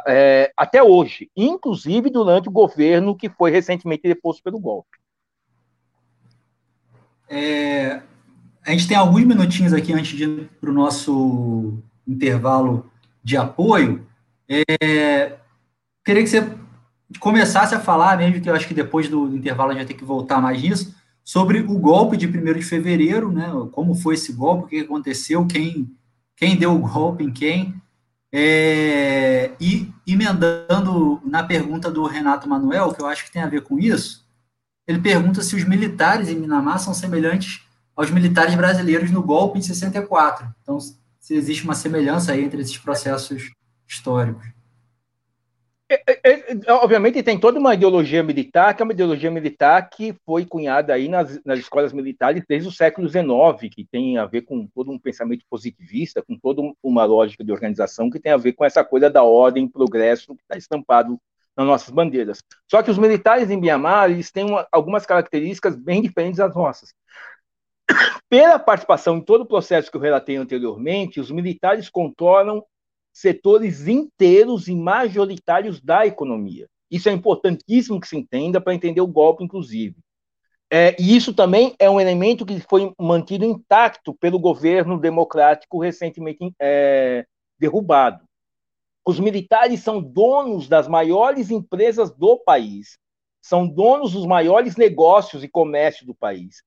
é, 0.07 0.53
até 0.57 0.83
hoje, 0.83 1.31
inclusive 1.37 2.11
durante 2.11 2.49
o 2.49 2.53
governo 2.53 3.17
que 3.17 3.31
foi 3.31 3.51
recentemente 3.51 4.03
deposto 4.03 4.43
pelo 4.43 4.59
golpe. 4.59 4.99
É, 7.31 8.03
a 8.69 8.73
gente 8.73 8.87
tem 8.87 8.99
alguns 8.99 9.25
minutinhos 9.25 9.73
aqui 9.73 9.95
antes 9.95 10.15
de 10.15 10.25
ir 10.25 10.51
para 10.61 10.69
o 10.69 10.75
nosso 10.75 11.79
intervalo 12.07 12.85
de 13.25 13.35
apoio. 13.35 14.07
É, 14.47 15.39
queria 16.05 16.23
que 16.23 16.29
você 16.29 16.47
começasse 17.19 17.75
a 17.75 17.81
falar, 17.81 18.19
mesmo 18.19 18.43
que 18.43 18.51
eu 18.51 18.55
acho 18.55 18.69
que 18.69 18.75
depois 18.75 19.09
do 19.09 19.35
intervalo 19.35 19.71
a 19.71 19.73
gente 19.73 19.85
vai 19.85 19.87
ter 19.87 19.99
que 19.99 20.05
voltar 20.05 20.43
mais 20.43 20.61
nisso, 20.61 20.95
sobre 21.25 21.61
o 21.61 21.79
golpe 21.79 22.19
de 22.19 22.27
1 22.27 22.31
de 22.53 22.63
fevereiro, 22.63 23.33
né? 23.33 23.51
Como 23.73 23.95
foi 23.95 24.17
esse 24.17 24.35
golpe, 24.35 24.65
o 24.65 24.69
que 24.69 24.81
aconteceu, 24.81 25.47
quem, 25.47 25.91
quem 26.37 26.55
deu 26.55 26.75
o 26.75 26.87
golpe 26.87 27.25
em 27.25 27.33
quem. 27.33 27.75
É, 28.31 29.53
e 29.59 29.91
emendando 30.07 31.23
na 31.25 31.43
pergunta 31.43 31.91
do 31.91 32.05
Renato 32.05 32.47
Manuel, 32.47 32.93
que 32.93 33.01
eu 33.01 33.07
acho 33.07 33.25
que 33.25 33.33
tem 33.33 33.41
a 33.41 33.49
ver 33.49 33.63
com 33.63 33.79
isso, 33.79 34.29
ele 34.87 34.99
pergunta 34.99 35.41
se 35.41 35.57
os 35.57 35.65
militares 35.65 36.29
em 36.29 36.37
Minamar 36.37 36.79
são 36.79 36.93
semelhantes 36.93 37.67
aos 37.99 38.13
militares 38.13 38.55
brasileiros 38.55 39.11
no 39.11 39.21
golpe 39.21 39.59
de 39.59 39.67
64. 39.67 40.47
Então, 40.63 40.79
se 40.79 41.35
existe 41.35 41.65
uma 41.65 41.75
semelhança 41.75 42.31
aí 42.31 42.45
entre 42.45 42.63
esses 42.63 42.79
processos 42.79 43.51
históricos. 43.89 44.47
É, 45.91 46.03
é, 46.07 46.53
é, 46.67 46.73
obviamente 46.75 47.23
tem 47.23 47.41
toda 47.41 47.59
uma 47.59 47.75
ideologia 47.75 48.23
militar, 48.23 48.75
que 48.75 48.83
é 48.83 48.85
uma 48.85 48.93
ideologia 48.93 49.31
militar 49.31 49.89
que 49.91 50.15
foi 50.25 50.45
cunhada 50.45 50.93
aí 50.93 51.09
nas, 51.09 51.43
nas 51.45 51.59
escolas 51.59 51.93
militares 51.93 52.45
desde 52.47 52.69
o 52.69 52.73
século 52.73 53.09
XIX, 53.09 53.75
que 53.75 53.85
tem 53.85 54.17
a 54.17 54.27
ver 54.27 54.43
com 54.43 54.67
todo 54.67 54.93
um 54.93 54.99
pensamento 54.99 55.45
positivista, 55.51 56.23
com 56.23 56.39
toda 56.39 56.63
uma 56.81 57.05
lógica 57.05 57.43
de 57.43 57.51
organização 57.51 58.11
que 58.11 58.21
tem 58.21 58.31
a 58.31 58.37
ver 58.37 58.53
com 58.53 58.65
essa 58.65 58.85
coisa 58.85 59.11
da 59.11 59.25
ordem, 59.25 59.67
progresso, 59.67 60.37
que 60.37 60.43
está 60.43 60.57
estampado 60.57 61.19
nas 61.57 61.67
nossas 61.67 61.91
bandeiras. 61.91 62.45
Só 62.71 62.81
que 62.81 62.91
os 62.91 62.99
militares 62.99 63.51
em 63.51 63.57
Mianmar, 63.57 64.09
eles 64.09 64.31
têm 64.31 64.45
uma, 64.45 64.69
algumas 64.71 65.05
características 65.05 65.75
bem 65.75 66.01
diferentes 66.01 66.39
das 66.39 66.55
nossas. 66.55 66.95
Pela 68.29 68.59
participação 68.59 69.17
em 69.17 69.21
todo 69.21 69.43
o 69.43 69.47
processo 69.47 69.91
que 69.91 69.97
eu 69.97 70.01
relatei 70.01 70.37
anteriormente, 70.37 71.21
os 71.21 71.31
militares 71.31 71.89
controlam 71.89 72.63
setores 73.13 73.89
inteiros 73.89 74.69
e 74.69 74.75
majoritários 74.75 75.81
da 75.81 76.07
economia. 76.07 76.69
Isso 76.91 77.09
é 77.09 77.13
importantíssimo 77.13 78.01
que 78.01 78.09
se 78.09 78.17
entenda 78.17 78.61
para 78.61 78.75
entender 78.75 79.01
o 79.01 79.07
golpe, 79.07 79.45
inclusive. 79.45 79.97
É, 80.71 80.95
e 81.01 81.17
isso 81.17 81.33
também 81.33 81.75
é 81.79 81.89
um 81.89 81.99
elemento 81.99 82.45
que 82.45 82.61
foi 82.61 82.93
mantido 82.99 83.45
intacto 83.45 84.15
pelo 84.15 84.39
governo 84.39 85.01
democrático 85.01 85.81
recentemente 85.81 86.53
é, 86.61 87.27
derrubado. 87.59 88.25
Os 89.07 89.19
militares 89.19 89.81
são 89.81 90.03
donos 90.03 90.69
das 90.69 90.87
maiores 90.87 91.51
empresas 91.51 92.11
do 92.11 92.37
país, 92.37 92.99
são 93.41 93.67
donos 93.67 94.13
dos 94.13 94.27
maiores 94.27 94.77
negócios 94.77 95.43
e 95.43 95.49
comércio 95.49 96.07
do 96.07 96.15
país. 96.15 96.63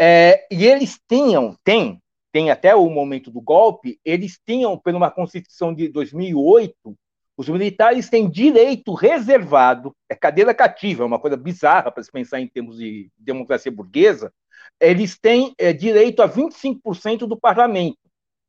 É, 0.00 0.46
e 0.50 0.64
eles 0.64 0.98
tinham, 1.08 1.56
tem, 1.64 2.00
tem 2.32 2.50
até 2.50 2.74
o 2.74 2.88
momento 2.88 3.30
do 3.30 3.40
golpe, 3.40 3.98
eles 4.04 4.38
tinham, 4.46 4.78
por 4.78 4.94
uma 4.94 5.10
Constituição 5.10 5.74
de 5.74 5.88
2008, 5.88 6.96
os 7.36 7.48
militares 7.48 8.08
têm 8.08 8.28
direito 8.28 8.92
reservado, 8.94 9.94
é 10.08 10.14
cadeira 10.14 10.54
cativa, 10.54 11.02
é 11.02 11.06
uma 11.06 11.20
coisa 11.20 11.36
bizarra 11.36 11.90
para 11.90 12.02
se 12.02 12.10
pensar 12.10 12.40
em 12.40 12.48
termos 12.48 12.78
de 12.78 13.10
democracia 13.16 13.70
burguesa, 13.70 14.32
eles 14.80 15.18
têm 15.18 15.54
é, 15.58 15.72
direito 15.72 16.22
a 16.22 16.28
25% 16.28 17.26
do 17.26 17.36
parlamento. 17.36 17.98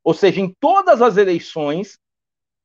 Ou 0.04 0.14
seja, 0.14 0.42
em 0.42 0.56
todas 0.60 1.02
as 1.02 1.18
eleições, 1.18 1.98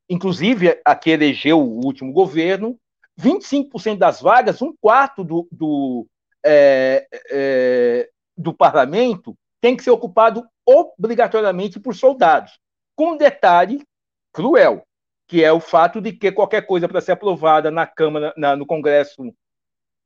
inclusive 0.09 0.81
a 0.85 0.95
que 0.95 1.11
elegeu 1.11 1.61
o 1.61 1.85
último 1.85 2.13
governo, 2.13 2.79
25% 3.21 3.99
das 3.99 4.21
vagas, 4.21 4.61
um 4.61 4.75
quarto 4.81 5.23
do, 5.25 5.47
do, 5.51 6.07
é, 6.45 7.07
é, 7.31 8.11
do 8.37 8.53
parlamento 8.53 9.37
tem 9.61 9.77
que 9.77 9.83
ser 9.83 9.91
ocupado 9.91 10.47
obrigatoriamente 10.67 11.81
por 11.81 11.95
soldados, 11.95 12.59
com 12.95 13.13
um 13.13 13.17
detalhe 13.17 13.83
cruel, 14.33 14.85
que 15.27 15.43
é 15.43 15.53
o 15.53 15.61
fato 15.61 16.01
de 16.01 16.13
que 16.13 16.33
qualquer 16.33 16.67
coisa 16.67 16.89
para 16.89 17.01
ser 17.01 17.13
aprovada 17.13 17.71
na 17.71 17.87
Câmara, 17.87 18.35
na, 18.37 18.57
no 18.57 18.67
Congresso 18.67 19.35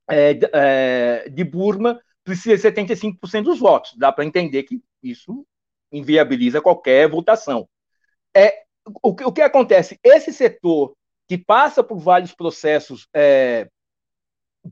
é, 0.09 0.39
é, 0.53 1.29
de 1.29 1.45
Burma 1.45 2.01
precisa 2.25 2.57
de 2.57 2.81
75% 2.81 3.43
dos 3.43 3.59
votos. 3.59 3.95
Dá 3.97 4.13
para 4.13 4.25
entender 4.25 4.63
que 4.65 4.81
isso 5.03 5.47
inviabiliza 5.91 6.61
qualquer 6.61 7.09
votação. 7.09 7.69
É, 8.37 8.63
o, 9.03 9.11
o 9.11 9.33
que 9.33 9.43
acontece? 9.43 9.99
Esse 10.05 10.33
setor 10.33 10.95
que 11.27 11.37
passa 11.37 11.83
por 11.83 11.99
vários 11.99 12.35
processos 12.35 13.09
é, 13.13 13.69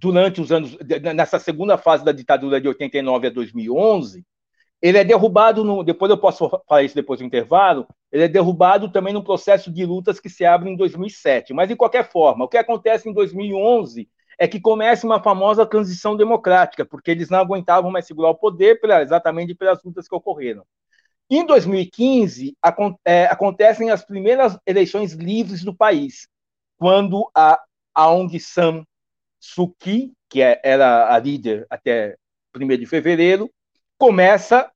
durante 0.01 0.41
os 0.41 0.53
anos, 0.53 0.77
nessa 1.15 1.39
segunda 1.39 1.79
fase 1.79 2.05
da 2.05 2.13
ditadura 2.13 2.61
de 2.61 2.69
89 2.69 3.27
a 3.27 3.31
2011, 3.31 4.25
ele 4.81 4.99
é 4.99 5.05
derrubado, 5.05 5.65
no, 5.65 5.83
depois 5.83 6.11
eu 6.11 6.19
posso 6.19 6.49
falar 6.69 6.83
isso 6.83 6.95
depois 6.95 7.21
do 7.21 7.27
intervalo, 7.27 7.87
ele 8.13 8.25
é 8.25 8.29
derrubado 8.29 8.91
também 8.91 9.13
no 9.13 9.25
processo 9.25 9.73
de 9.73 9.85
lutas 9.87 10.21
que 10.21 10.29
se 10.29 10.45
abre 10.45 10.71
em 10.71 10.77
2007. 10.77 11.55
Mas, 11.55 11.69
de 11.69 11.77
qualquer 11.77 12.11
forma, 12.11 12.45
o 12.45 12.49
que 12.49 12.59
acontece 12.59 13.09
em 13.09 13.13
2011 13.13 14.09
é 14.39 14.47
que 14.47 14.61
começa 14.61 15.07
uma 15.07 15.23
famosa 15.23 15.65
transição 15.65 16.15
democrática, 16.15 16.85
porque 16.85 17.11
eles 17.11 17.31
não 17.31 17.39
aguentavam 17.39 17.91
mais 17.91 18.07
segurar 18.07 18.31
o 18.31 18.35
poder 18.35 18.79
exatamente 19.01 19.55
pelas 19.55 19.83
lutas 19.83 20.07
que 20.07 20.15
ocorreram. 20.15 20.63
Em 21.29 21.45
2015, 21.45 22.57
é, 23.05 23.25
acontecem 23.27 23.91
as 23.91 24.05
primeiras 24.05 24.59
eleições 24.67 25.13
livres 25.13 25.65
do 25.65 25.75
país, 25.75 26.29
quando 26.79 27.29
a 27.35 27.59
Aung 27.95 28.39
San 28.39 28.85
Suu 28.85 28.87
Kyi, 29.79 30.13
que 30.29 30.43
é, 30.43 30.61
era 30.65 31.15
a 31.15 31.19
líder 31.19 31.67
até 31.71 32.17
1 32.55 32.67
de 32.77 32.87
fevereiro, 32.87 33.51
começa. 33.99 34.71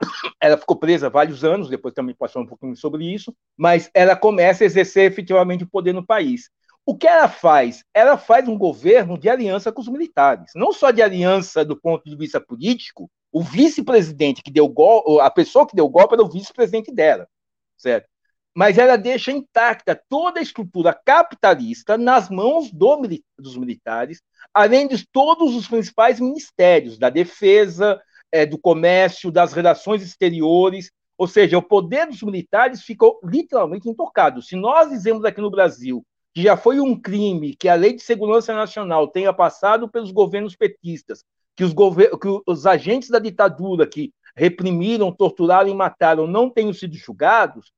Ela 0.40 0.56
ficou 0.56 0.76
presa 0.76 1.10
vários 1.10 1.44
anos, 1.44 1.68
depois 1.68 1.94
também 1.94 2.14
passou 2.14 2.42
um 2.42 2.46
pouquinho 2.46 2.74
sobre 2.76 3.04
isso, 3.04 3.34
mas 3.56 3.90
ela 3.92 4.16
começa 4.16 4.64
a 4.64 4.66
exercer 4.66 5.10
efetivamente 5.10 5.64
o 5.64 5.68
poder 5.68 5.92
no 5.92 6.04
país. 6.04 6.50
O 6.86 6.96
que 6.96 7.06
ela 7.06 7.28
faz? 7.28 7.84
Ela 7.92 8.16
faz 8.16 8.48
um 8.48 8.56
governo 8.56 9.18
de 9.18 9.28
aliança 9.28 9.70
com 9.70 9.80
os 9.80 9.88
militares, 9.88 10.50
não 10.54 10.72
só 10.72 10.90
de 10.90 11.02
aliança 11.02 11.64
do 11.64 11.78
ponto 11.78 12.08
de 12.08 12.16
vista 12.16 12.40
político. 12.40 13.10
O 13.30 13.42
vice-presidente 13.42 14.42
que 14.42 14.50
deu 14.50 14.66
golpe, 14.68 15.20
a 15.20 15.30
pessoa 15.30 15.66
que 15.66 15.76
deu 15.76 15.88
golpe 15.88 16.14
era 16.14 16.22
o 16.22 16.28
vice-presidente 16.28 16.90
dela, 16.90 17.28
certo? 17.76 18.08
Mas 18.54 18.78
ela 18.78 18.96
deixa 18.96 19.30
intacta 19.30 20.00
toda 20.08 20.40
a 20.40 20.42
estrutura 20.42 20.92
capitalista 20.92 21.96
nas 21.96 22.28
mãos 22.28 22.70
do, 22.70 23.02
dos 23.38 23.56
militares, 23.56 24.20
além 24.52 24.88
de 24.88 25.06
todos 25.06 25.54
os 25.54 25.68
principais 25.68 26.18
ministérios 26.18 26.98
da 26.98 27.08
defesa, 27.10 28.00
é, 28.32 28.44
do 28.44 28.58
comércio, 28.58 29.30
das 29.30 29.52
relações 29.52 30.02
exteriores, 30.02 30.90
ou 31.16 31.26
seja, 31.26 31.58
o 31.58 31.62
poder 31.62 32.06
dos 32.06 32.22
militares 32.22 32.82
ficou 32.82 33.20
literalmente 33.22 33.88
intocado. 33.88 34.40
Se 34.40 34.56
nós 34.56 34.88
dizemos 34.88 35.24
aqui 35.24 35.40
no 35.40 35.50
Brasil 35.50 36.04
que 36.32 36.42
já 36.42 36.56
foi 36.56 36.80
um 36.80 36.98
crime 36.98 37.56
que 37.56 37.68
a 37.68 37.74
Lei 37.74 37.92
de 37.92 38.02
Segurança 38.02 38.54
Nacional 38.54 39.08
tenha 39.08 39.32
passado 39.32 39.88
pelos 39.88 40.12
governos 40.12 40.56
petistas, 40.56 41.24
que 41.56 41.64
os, 41.64 41.74
que 41.74 42.42
os 42.46 42.66
agentes 42.66 43.10
da 43.10 43.18
ditadura 43.18 43.86
que 43.86 44.12
reprimiram, 44.36 45.12
torturaram 45.12 45.68
e 45.68 45.74
mataram 45.74 46.26
não 46.26 46.48
tenham 46.48 46.72
sido 46.72 46.96
julgados, 46.96 47.72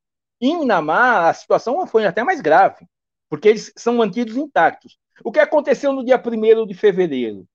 em 0.47 0.59
Minamar 0.59 1.25
a 1.25 1.33
situação 1.33 1.85
foi 1.87 2.05
até 2.05 2.23
mais 2.23 2.41
grave, 2.41 2.85
porque 3.29 3.47
eles 3.49 3.71
são 3.77 3.95
mantidos 3.95 4.35
intactos. 4.35 4.97
O 5.23 5.31
que 5.31 5.39
aconteceu 5.39 5.93
no 5.93 6.03
dia 6.03 6.21
1 6.21 6.65
de 6.65 6.73
fevereiro? 6.73 7.47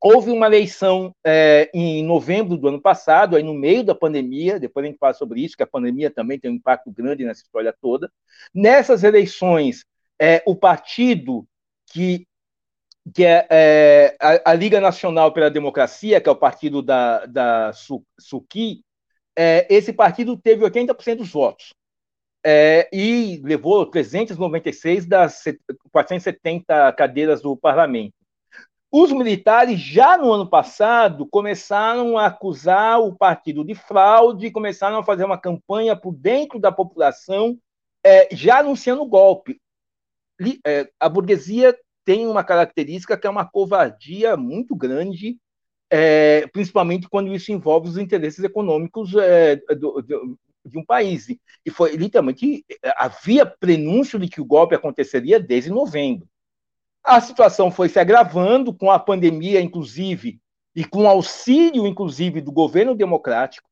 Houve 0.00 0.30
uma 0.30 0.46
eleição 0.46 1.12
é, 1.24 1.70
em 1.74 2.04
novembro 2.04 2.56
do 2.56 2.68
ano 2.68 2.80
passado, 2.80 3.34
aí 3.34 3.42
no 3.42 3.54
meio 3.54 3.82
da 3.82 3.94
pandemia, 3.94 4.60
depois 4.60 4.84
a 4.84 4.88
gente 4.88 4.98
fala 4.98 5.12
sobre 5.12 5.40
isso, 5.40 5.56
que 5.56 5.62
a 5.62 5.66
pandemia 5.66 6.10
também 6.10 6.38
tem 6.38 6.50
um 6.50 6.54
impacto 6.54 6.90
grande 6.92 7.24
nessa 7.24 7.42
história 7.42 7.74
toda. 7.80 8.10
Nessas 8.54 9.02
eleições, 9.02 9.84
é, 10.20 10.42
o 10.46 10.54
partido 10.54 11.46
que, 11.86 12.26
que 13.12 13.24
é, 13.24 13.46
é 13.50 14.16
a, 14.20 14.52
a, 14.52 14.54
Liga 14.54 14.80
Nacional 14.80 15.32
pela 15.32 15.50
Democracia, 15.50 16.20
que 16.20 16.28
é 16.28 16.32
o 16.32 16.36
partido 16.36 16.80
da, 16.80 17.26
da 17.26 17.72
Suki, 17.72 18.84
é, 19.36 19.66
esse 19.68 19.92
partido 19.92 20.36
teve 20.36 20.64
80% 20.64 21.16
dos 21.16 21.30
votos. 21.30 21.72
É, 22.50 22.88
e 22.90 23.42
levou 23.44 23.84
396 23.84 25.04
das 25.04 25.44
470 25.92 26.94
cadeiras 26.94 27.42
do 27.42 27.54
parlamento. 27.54 28.14
Os 28.90 29.12
militares, 29.12 29.78
já 29.78 30.16
no 30.16 30.32
ano 30.32 30.48
passado, 30.48 31.26
começaram 31.26 32.16
a 32.16 32.24
acusar 32.24 33.02
o 33.02 33.14
partido 33.14 33.62
de 33.62 33.74
fraude, 33.74 34.50
começaram 34.50 34.96
a 34.96 35.04
fazer 35.04 35.24
uma 35.24 35.36
campanha 35.36 35.94
por 35.94 36.14
dentro 36.14 36.58
da 36.58 36.72
população, 36.72 37.58
é, 38.02 38.34
já 38.34 38.60
anunciando 38.60 39.04
golpe. 39.04 39.60
É, 40.66 40.88
a 40.98 41.06
burguesia 41.06 41.78
tem 42.02 42.26
uma 42.26 42.42
característica 42.42 43.18
que 43.18 43.26
é 43.26 43.30
uma 43.30 43.44
covardia 43.44 44.38
muito 44.38 44.74
grande, 44.74 45.36
é, 45.90 46.46
principalmente 46.46 47.10
quando 47.10 47.30
isso 47.34 47.52
envolve 47.52 47.90
os 47.90 47.98
interesses 47.98 48.42
econômicos 48.42 49.14
é, 49.16 49.56
do, 49.74 50.00
do, 50.00 50.38
de 50.68 50.78
um 50.78 50.84
país. 50.84 51.28
E 51.64 51.70
foi 51.70 51.96
literalmente 51.96 52.64
havia 52.96 53.46
prenúncio 53.46 54.18
de 54.18 54.28
que 54.28 54.40
o 54.40 54.44
golpe 54.44 54.74
aconteceria 54.74 55.40
desde 55.40 55.70
novembro. 55.70 56.28
A 57.02 57.20
situação 57.20 57.70
foi 57.70 57.88
se 57.88 57.98
agravando 57.98 58.74
com 58.74 58.90
a 58.90 58.98
pandemia, 58.98 59.60
inclusive, 59.60 60.40
e 60.74 60.84
com 60.84 61.08
auxílio, 61.08 61.86
inclusive, 61.86 62.40
do 62.40 62.52
governo 62.52 62.94
democrático, 62.94 63.68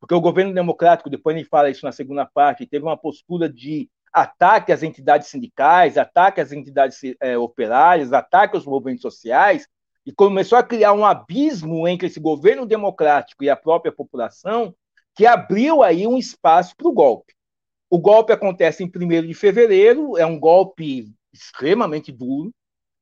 porque 0.00 0.14
o 0.14 0.20
governo 0.20 0.52
democrático, 0.52 1.10
depois 1.10 1.36
a 1.36 1.38
gente 1.38 1.48
fala 1.48 1.70
isso 1.70 1.84
na 1.84 1.92
segunda 1.92 2.26
parte, 2.26 2.66
teve 2.66 2.84
uma 2.84 2.96
postura 2.96 3.48
de 3.48 3.88
ataque 4.12 4.72
às 4.72 4.82
entidades 4.82 5.28
sindicais, 5.28 5.96
ataque 5.96 6.40
às 6.40 6.52
entidades 6.52 6.98
é, 7.20 7.38
operárias, 7.38 8.12
ataque 8.12 8.56
aos 8.56 8.66
movimentos 8.66 9.02
sociais, 9.02 9.68
e 10.04 10.12
começou 10.12 10.58
a 10.58 10.62
criar 10.62 10.92
um 10.94 11.04
abismo 11.04 11.86
entre 11.86 12.08
esse 12.08 12.18
governo 12.18 12.66
democrático 12.66 13.44
e 13.44 13.50
a 13.50 13.56
própria 13.56 13.92
população, 13.92 14.74
que 15.20 15.26
abriu 15.26 15.82
aí 15.82 16.06
um 16.06 16.16
espaço 16.16 16.74
para 16.74 16.88
o 16.88 16.92
golpe. 16.94 17.34
O 17.90 17.98
golpe 17.98 18.32
acontece 18.32 18.82
em 18.82 18.86
1 18.86 19.26
de 19.26 19.34
fevereiro, 19.34 20.16
é 20.16 20.24
um 20.24 20.40
golpe 20.40 21.12
extremamente 21.30 22.10
duro, 22.10 22.50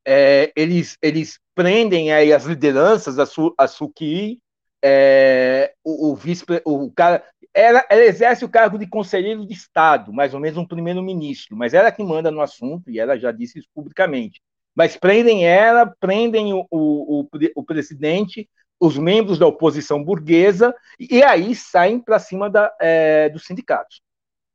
é, 0.05 0.51
eles, 0.57 0.99
eles 1.01 1.39
prendem 1.55 2.13
aí 2.13 2.33
as 2.33 2.45
lideranças, 2.45 3.21
a, 3.21 3.25
Su, 3.25 3.55
a 3.57 3.69
Suki, 3.69 4.41
é, 4.83 5.73
o, 5.85 6.11
o, 6.11 6.17
vice, 6.17 6.45
o 6.65 6.91
cara, 6.91 7.23
ela, 7.55 7.87
ela, 7.89 8.03
exerce 8.03 8.45
o 8.45 8.49
cargo 8.49 8.77
de 8.77 8.89
conselheiro 8.89 9.47
de 9.47 9.53
Estado, 9.55 10.13
mais 10.13 10.35
ou 10.35 10.41
menos 10.41 10.59
um 10.59 10.67
primeiro-ministro, 10.67 11.57
mas 11.57 11.73
ela 11.73 11.93
que 11.93 12.03
manda 12.03 12.33
no 12.33 12.41
assunto 12.41 12.91
e 12.91 12.99
ela 12.99 13.17
já 13.17 13.31
disse 13.31 13.61
isso 13.61 13.69
publicamente. 13.73 14.43
Mas 14.75 14.97
prendem 14.97 15.47
ela, 15.47 15.87
prendem 16.01 16.53
o, 16.53 16.67
o, 16.69 17.21
o, 17.21 17.29
o 17.55 17.63
presidente, 17.63 18.51
os 18.81 18.97
membros 18.97 19.39
da 19.39 19.47
oposição 19.47 20.03
burguesa, 20.03 20.75
e 20.99 21.23
aí 21.23 21.55
saem 21.55 21.99
para 21.99 22.19
cima 22.19 22.49
da, 22.49 22.73
é, 22.81 23.29
dos 23.29 23.45
sindicatos. 23.45 24.01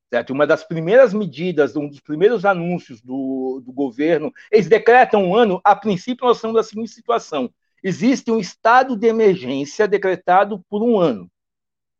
Certo? 0.10 0.32
Uma 0.32 0.46
das 0.46 0.64
primeiras 0.64 1.14
medidas, 1.14 1.76
um 1.76 1.88
dos 1.88 2.00
primeiros 2.00 2.46
anúncios 2.46 3.02
do, 3.02 3.62
do 3.66 3.74
governo, 3.74 4.32
eles 4.52 4.68
decretam 4.68 5.24
um 5.24 5.36
ano, 5.36 5.60
a 5.64 5.76
princípio 5.76 6.26
nós 6.26 6.38
estamos 6.38 6.56
na 6.56 6.64
seguinte 6.64 6.92
situação, 6.92 7.52
existe 7.84 8.32
um 8.32 8.40
estado 8.40 8.96
de 8.96 9.08
emergência 9.08 9.88
decretado 9.88 10.64
por 10.70 10.84
um 10.84 11.00
ano. 11.00 11.30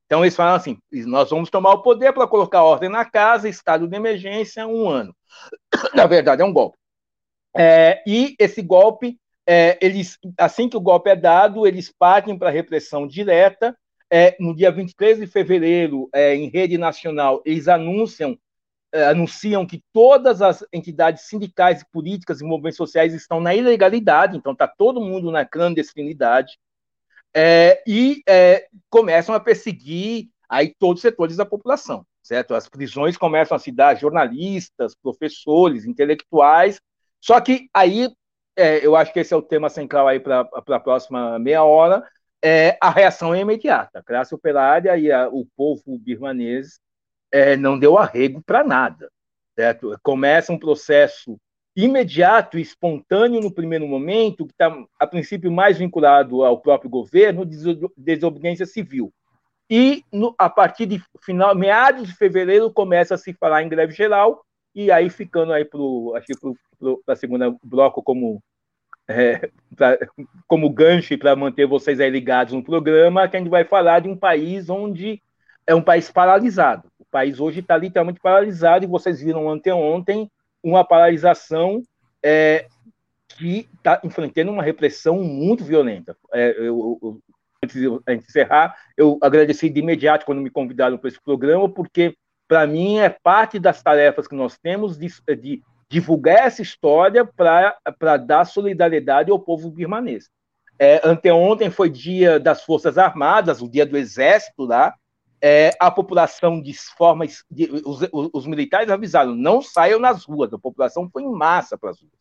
Então 0.06 0.24
eles 0.24 0.36
falam 0.36 0.54
assim, 0.54 0.78
nós 0.92 1.32
vamos 1.32 1.50
tomar 1.50 1.72
o 1.72 1.82
poder 1.82 2.14
para 2.14 2.28
colocar 2.28 2.62
ordem 2.62 2.90
na 2.90 3.04
casa, 3.04 3.50
estado 3.50 3.88
de 3.88 3.96
emergência, 3.96 4.68
um 4.68 4.88
ano. 4.88 5.16
Na 5.96 6.06
verdade, 6.06 6.42
é 6.42 6.46
um 6.46 6.54
golpe. 6.54 6.78
É, 7.56 8.04
e 8.06 8.36
esse 8.40 8.62
golpe, 8.62 9.20
é, 9.48 9.78
eles, 9.82 10.18
assim 10.38 10.70
que 10.70 10.78
o 10.78 10.82
golpe 10.82 11.10
é 11.10 11.16
dado, 11.16 11.68
eles 11.68 11.92
partem 11.92 12.38
para 12.38 12.50
a 12.50 12.52
repressão 12.52 13.08
direta, 13.08 13.78
é, 14.10 14.36
no 14.40 14.56
dia 14.56 14.72
23 14.72 15.20
de 15.20 15.28
fevereiro, 15.28 16.10
é, 16.14 16.36
em 16.36 16.48
rede 16.48 16.78
nacional, 16.78 17.42
eles 17.46 17.68
anunciam, 17.68 18.38
é, 18.92 19.06
anunciam 19.06 19.66
que 19.66 19.82
todas 19.92 20.42
as 20.42 20.64
entidades 20.72 21.24
sindicais, 21.24 21.84
políticas 21.92 22.40
e 22.40 22.44
movimentos 22.44 22.78
sociais 22.78 23.14
estão 23.14 23.40
na 23.40 23.56
ilegalidade, 23.56 24.38
então 24.38 24.54
está 24.54 24.68
todo 24.68 25.02
mundo 25.02 25.32
na 25.32 25.46
clandestinidade, 25.46 26.60
é, 27.36 27.82
e 27.88 28.22
é, 28.30 28.68
começam 28.90 29.34
a 29.34 29.40
perseguir 29.40 30.30
aí 30.48 30.76
todos 30.78 31.00
os 31.00 31.02
setores 31.02 31.36
da 31.36 31.46
população, 31.46 32.06
certo? 32.22 32.54
As 32.54 32.70
prisões 32.70 33.18
começam 33.18 33.56
a 33.56 33.60
se 33.60 33.72
dar 33.72 33.96
jornalistas, 33.96 34.94
professores, 34.96 35.86
intelectuais, 35.86 36.80
só 37.20 37.42
que 37.42 37.68
aí, 37.74 38.10
é, 38.56 38.86
eu 38.86 38.96
acho 38.96 39.12
que 39.12 39.20
esse 39.20 39.34
é 39.34 39.38
o 39.38 39.42
tema 39.42 39.70
central 39.70 40.08
aí 40.08 40.20
para 40.20 40.42
a 40.42 40.80
próxima 40.80 41.38
meia 41.39 41.63
hora, 41.63 42.08
é, 42.44 42.78
a 42.82 42.89
reação 42.89 43.34
é 43.34 43.39
imediata. 43.39 44.00
A 44.00 44.04
classe 44.04 44.36
operária 44.36 44.98
e 44.98 45.12
a, 45.12 45.30
o 45.30 45.46
povo 45.56 45.98
birmanês 45.98 46.80
é, 47.32 47.56
não 47.56 47.80
deu 47.80 47.98
arrego 47.98 48.42
para 48.44 48.63
nada. 48.63 49.10
Certo? 49.56 49.98
Começa 50.04 50.52
um 50.52 50.58
processo 50.58 51.38
imediato 51.76 52.58
e 52.58 52.62
espontâneo 52.62 53.42
no 53.42 53.52
primeiro 53.52 53.88
momento, 53.88 54.46
que 54.46 54.52
está, 54.52 54.76
a 55.00 55.08
princípio, 55.08 55.52
mais 55.52 55.78
vinculado 55.78 56.44
ao 56.44 56.60
próprio 56.60 56.89
governo, 56.89 57.48
desobediência 57.98 58.66
civil. 58.66 59.12
E, 59.70 60.04
no, 60.12 60.36
a 60.38 60.50
partir 60.50 60.86
de 60.86 61.02
final, 61.24 61.56
meados 61.56 62.08
de 62.08 62.16
fevereiro, 62.16 62.72
começa 62.72 63.16
a 63.16 63.18
se 63.18 63.34
falar 63.34 63.63
em 63.63 63.70
greve 63.70 63.94
geral, 63.94 64.46
e 64.74 64.92
aí 64.92 65.10
ficando 65.10 65.54
aí 65.54 65.66
para 65.66 65.80
o 65.80 66.14
segundo 67.16 67.58
bloco 67.64 68.02
como 68.02 68.42
é, 69.08 69.50
pra, 69.76 69.98
como 70.48 70.70
gancho 70.70 71.18
para 71.18 71.36
manter 71.36 71.66
vocês 71.66 72.00
aí 72.00 72.10
ligados 72.10 72.54
no 72.54 72.64
programa, 72.64 73.28
que 73.28 73.36
a 73.36 73.40
gente 73.40 73.50
vai 73.50 73.66
falar 73.66 74.00
de 74.00 74.08
um 74.10 74.16
país 74.18 74.70
onde 74.70 75.22
é 75.68 75.76
um 75.76 75.82
país 75.82 76.10
paralisado. 76.12 76.90
O 76.98 77.06
país 77.06 77.40
hoje 77.40 77.60
está 77.60 77.78
literalmente 77.78 78.20
paralisado, 78.20 78.86
e 78.86 78.88
vocês 78.88 79.22
viram 79.22 79.50
anteontem 79.50 80.30
uma 80.64 80.84
paralisação 80.86 81.82
é, 82.24 82.68
que 83.38 83.68
está 83.76 84.00
enfrentando 84.04 84.52
uma 84.52 84.64
repressão 84.64 85.22
muito 85.22 85.64
violenta. 85.64 86.16
É, 86.34 86.52
eu, 86.58 87.00
eu, 87.02 87.20
antes 87.64 87.80
de 87.80 87.88
encerrar, 88.14 88.76
eu 88.98 89.18
agradeci 89.22 89.70
de 89.70 89.80
imediato 89.80 90.26
quando 90.26 90.42
me 90.42 90.50
convidaram 90.50 90.98
para 90.98 91.10
esse 91.10 91.22
programa, 91.22 91.68
porque, 91.70 92.16
para 92.54 92.68
mim, 92.68 93.00
é 93.00 93.10
parte 93.10 93.58
das 93.58 93.82
tarefas 93.82 94.28
que 94.28 94.36
nós 94.36 94.60
temos 94.60 94.96
de, 94.96 95.08
de 95.36 95.63
divulgar 95.89 96.46
essa 96.46 96.62
história 96.62 97.26
para 97.26 98.18
dar 98.18 98.46
solidariedade 98.46 99.32
ao 99.32 99.39
povo 99.39 99.72
birmanês. 99.72 100.30
É, 100.78 101.02
anteontem 101.04 101.72
foi 101.72 101.89
dia 101.89 102.39
das 102.39 102.62
Forças 102.62 103.00
Armadas, 103.00 103.60
o 103.60 103.68
dia 103.68 103.88
do 103.88 103.98
Exército 103.98 104.66
lá. 104.66 104.94
É, 105.42 105.72
a 105.80 105.89
população 105.89 106.62
de 106.62 106.76
forma. 106.96 107.26
De, 107.50 107.82
os, 107.84 108.08
os, 108.12 108.46
militares 108.46 108.92
avisaram: 108.92 109.34
não 109.34 109.60
saiam 109.60 110.00
nas 110.00 110.24
ruas, 110.24 110.54
a 110.54 110.60
população 110.60 111.10
foi 111.12 111.24
em 111.24 111.32
massa 111.32 111.76
para 111.76 111.89
as 111.89 112.00
ruas. 112.00 112.13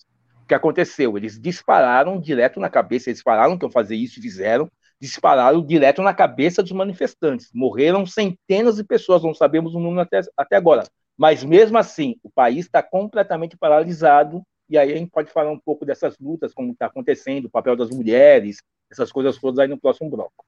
O 0.45 0.47
que 0.47 0.55
aconteceu? 0.55 1.19
Eles 1.19 1.39
dispararam 1.39 2.19
direto 2.19 2.59
na 2.59 2.71
cabeça, 2.71 3.11
eles 3.11 3.21
falaram 3.21 3.59
que 3.59 3.67
iam 3.67 3.71
fazer 3.71 3.97
isso 3.97 4.19
fizeram, 4.19 4.73
dispararam 5.03 5.61
direto 5.67 6.01
na 6.01 6.15
cabeça 6.15 6.63
dos 6.63 6.71
manifestantes. 6.71 7.51
Morreram 7.53 8.07
centenas 8.07 8.77
de 8.77 8.85
pessoas, 8.85 9.25
não 9.25 9.35
sabemos 9.35 9.75
o 9.75 9.81
número 9.81 10.03
até, 10.03 10.21
até 10.37 10.55
agora. 10.55 10.85
Mas 11.19 11.43
mesmo 11.43 11.77
assim, 11.77 12.15
o 12.23 12.31
país 12.31 12.67
está 12.67 12.81
completamente 12.85 13.57
paralisado 13.57 14.45
e 14.71 14.79
aí 14.79 14.93
a 14.93 14.97
gente 14.97 15.11
pode 15.11 15.29
falar 15.33 15.51
um 15.51 15.59
pouco 15.59 15.85
dessas 15.85 16.17
lutas, 16.21 16.55
como 16.55 16.71
está 16.71 16.87
acontecendo, 16.87 17.47
o 17.47 17.51
papel 17.51 17.75
das 17.75 17.91
mulheres, 17.91 18.59
essas 18.89 19.11
coisas 19.11 19.37
todas 19.39 19.59
aí 19.59 19.67
no 19.67 19.77
próximo 19.77 20.09
bloco. 20.09 20.45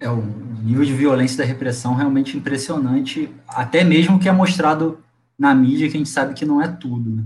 É, 0.00 0.10
o 0.10 0.20
nível 0.64 0.84
de 0.84 0.92
violência 0.92 1.38
da 1.38 1.44
repressão 1.44 1.94
realmente 1.94 2.36
impressionante, 2.36 3.32
até 3.46 3.84
mesmo 3.84 4.18
que 4.18 4.28
é 4.28 4.32
mostrado 4.32 5.02
na 5.38 5.54
mídia, 5.54 5.88
que 5.88 5.94
a 5.94 5.98
gente 5.98 6.10
sabe 6.10 6.34
que 6.34 6.44
não 6.44 6.60
é 6.60 6.66
tudo. 6.66 7.14
Né? 7.14 7.22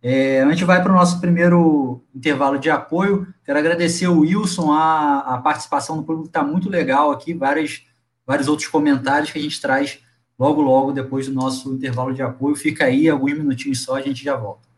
É, 0.00 0.42
a 0.42 0.50
gente 0.50 0.64
vai 0.64 0.80
para 0.82 0.92
o 0.92 0.94
nosso 0.94 1.20
primeiro 1.20 2.04
intervalo 2.14 2.58
de 2.58 2.70
apoio. 2.70 3.26
Quero 3.44 3.58
agradecer 3.58 4.06
o 4.06 4.20
Wilson, 4.20 4.72
a, 4.72 5.34
a 5.34 5.38
participação 5.38 5.96
do 5.96 6.04
público 6.04 6.28
está 6.28 6.42
muito 6.42 6.68
legal 6.68 7.10
aqui, 7.10 7.34
várias, 7.34 7.84
vários 8.26 8.46
outros 8.46 8.68
comentários 8.68 9.32
que 9.32 9.38
a 9.38 9.42
gente 9.42 9.60
traz 9.60 9.98
logo, 10.38 10.62
logo 10.62 10.92
depois 10.92 11.26
do 11.26 11.34
nosso 11.34 11.72
intervalo 11.74 12.14
de 12.14 12.22
apoio. 12.22 12.54
Fica 12.54 12.84
aí, 12.84 13.08
alguns 13.08 13.36
minutinhos 13.36 13.82
só, 13.82 13.96
a 13.96 14.00
gente 14.00 14.22
já 14.22 14.36
volta. 14.36 14.68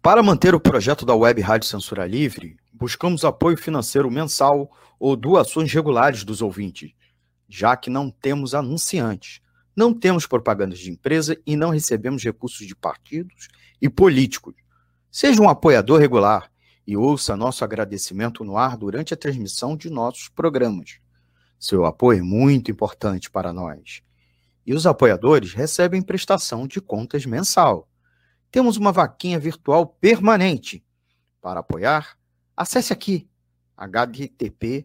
Para 0.00 0.22
manter 0.22 0.52
o 0.52 0.60
projeto 0.60 1.06
da 1.06 1.14
Web 1.14 1.40
Rádio 1.40 1.68
Censura 1.68 2.04
Livre, 2.06 2.56
buscamos 2.72 3.24
apoio 3.24 3.56
financeiro 3.56 4.10
mensal 4.10 4.70
ou 4.98 5.14
doações 5.14 5.72
regulares 5.72 6.24
dos 6.24 6.42
ouvintes, 6.42 6.92
já 7.52 7.76
que 7.76 7.90
não 7.90 8.10
temos 8.10 8.54
anunciantes, 8.54 9.40
não 9.76 9.92
temos 9.92 10.26
propagandas 10.26 10.78
de 10.78 10.90
empresa 10.90 11.36
e 11.46 11.56
não 11.56 11.70
recebemos 11.70 12.22
recursos 12.22 12.66
de 12.66 12.74
partidos 12.74 13.48
e 13.80 13.88
políticos. 13.88 14.54
Seja 15.10 15.42
um 15.42 15.48
apoiador 15.48 16.00
regular 16.00 16.50
e 16.86 16.96
ouça 16.96 17.36
nosso 17.36 17.64
agradecimento 17.64 18.44
no 18.44 18.56
ar 18.56 18.76
durante 18.76 19.12
a 19.12 19.16
transmissão 19.16 19.76
de 19.76 19.90
nossos 19.90 20.28
programas. 20.28 20.98
Seu 21.58 21.84
apoio 21.84 22.20
é 22.20 22.22
muito 22.22 22.70
importante 22.70 23.30
para 23.30 23.52
nós. 23.52 24.02
E 24.64 24.72
os 24.72 24.86
apoiadores 24.86 25.52
recebem 25.52 26.00
prestação 26.00 26.66
de 26.66 26.80
contas 26.80 27.26
mensal 27.26 27.88
temos 28.52 28.76
uma 28.76 28.92
vaquinha 28.92 29.38
virtual 29.38 29.86
permanente. 29.86 30.84
Para 31.40 31.60
apoiar, 31.60 32.18
acesse 32.54 32.92
aqui 32.92 33.26
https 33.78 34.84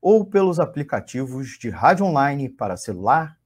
ou 0.00 0.24
pelos 0.24 0.60
aplicativos 0.60 1.58
de 1.58 1.70
rádio 1.70 2.04
online 2.04 2.48
para 2.48 2.76
celular 2.76 3.36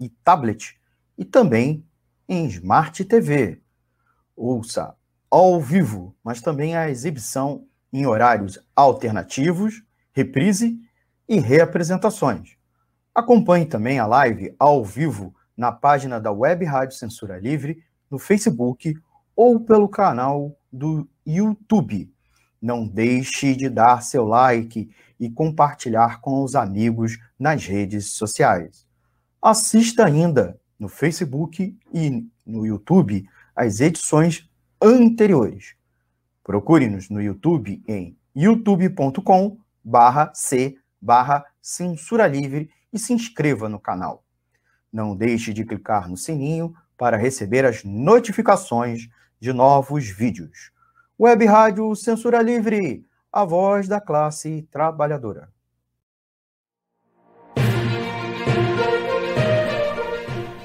e 0.00 0.08
tablet 0.08 0.81
e 1.16 1.24
também 1.24 1.84
em 2.28 2.46
Smart 2.46 3.04
TV. 3.04 3.60
Ouça 4.36 4.94
ao 5.30 5.60
vivo, 5.60 6.14
mas 6.22 6.40
também 6.40 6.76
a 6.76 6.90
exibição 6.90 7.66
em 7.92 8.06
horários 8.06 8.58
alternativos, 8.74 9.82
reprise 10.12 10.78
e 11.28 11.38
reapresentações. 11.38 12.56
Acompanhe 13.14 13.66
também 13.66 13.98
a 13.98 14.06
live 14.06 14.54
ao 14.58 14.84
vivo 14.84 15.34
na 15.56 15.70
página 15.70 16.20
da 16.20 16.32
Web 16.32 16.64
Rádio 16.64 16.96
Censura 16.96 17.38
Livre 17.38 17.84
no 18.10 18.18
Facebook 18.18 18.94
ou 19.36 19.60
pelo 19.60 19.88
canal 19.88 20.56
do 20.72 21.08
YouTube. 21.26 22.12
Não 22.60 22.86
deixe 22.86 23.54
de 23.54 23.68
dar 23.68 24.02
seu 24.02 24.24
like 24.24 24.90
e 25.18 25.30
compartilhar 25.30 26.20
com 26.20 26.42
os 26.42 26.54
amigos 26.54 27.18
nas 27.38 27.66
redes 27.66 28.12
sociais. 28.12 28.86
Assista 29.40 30.06
ainda 30.06 30.58
no 30.82 30.88
Facebook 30.88 31.78
e 31.94 32.26
no 32.44 32.66
YouTube 32.66 33.24
as 33.54 33.78
edições 33.78 34.50
anteriores. 34.82 35.76
Procure-nos 36.42 37.08
no 37.08 37.22
YouTube 37.22 37.80
em 37.86 38.16
youtube.com 38.34 39.58
barra 39.84 40.32
c 40.34 40.76
barra 41.00 41.44
censura 41.60 42.26
livre 42.26 42.68
e 42.92 42.98
se 42.98 43.12
inscreva 43.12 43.68
no 43.68 43.78
canal. 43.78 44.24
Não 44.92 45.14
deixe 45.14 45.52
de 45.52 45.64
clicar 45.64 46.10
no 46.10 46.16
sininho 46.16 46.74
para 46.98 47.16
receber 47.16 47.64
as 47.64 47.84
notificações 47.84 49.08
de 49.38 49.52
novos 49.52 50.08
vídeos. 50.08 50.72
Web 51.18 51.46
Rádio 51.46 51.94
Censura 51.94 52.42
Livre, 52.42 53.06
a 53.32 53.44
voz 53.44 53.86
da 53.86 54.00
classe 54.00 54.66
trabalhadora. 54.72 55.51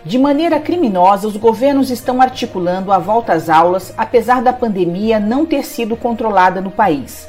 De 0.08 0.17
maneira 0.17 0.58
criminosa, 0.58 1.28
os 1.28 1.36
governos 1.36 1.91
estão 1.91 2.22
articulando 2.22 2.93
a 2.93 2.98
volta 2.98 3.34
às 3.34 3.50
aulas, 3.50 3.93
apesar 3.98 4.41
da 4.41 4.54
pandemia 4.54 5.20
não 5.20 5.46
ter 5.46 5.65
sido 5.65 5.98
controlada 5.98 6.62
no 6.62 6.72
país. 6.72 7.28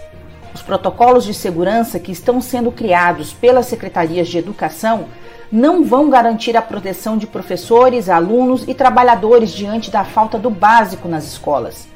Os 0.54 0.62
protocolos 0.62 1.24
de 1.24 1.34
segurança 1.34 1.98
que 1.98 2.12
estão 2.12 2.40
sendo 2.40 2.70
criados 2.70 3.32
pelas 3.32 3.66
secretarias 3.66 4.28
de 4.28 4.38
educação 4.38 5.06
não 5.50 5.82
vão 5.82 6.08
garantir 6.08 6.56
a 6.56 6.62
proteção 6.62 7.16
de 7.16 7.26
professores, 7.26 8.08
alunos 8.08 8.62
e 8.68 8.72
trabalhadores 8.74 9.50
diante 9.50 9.90
da 9.90 10.04
falta 10.04 10.38
do 10.38 10.48
básico 10.48 11.08
nas 11.08 11.24
escolas. 11.24 11.88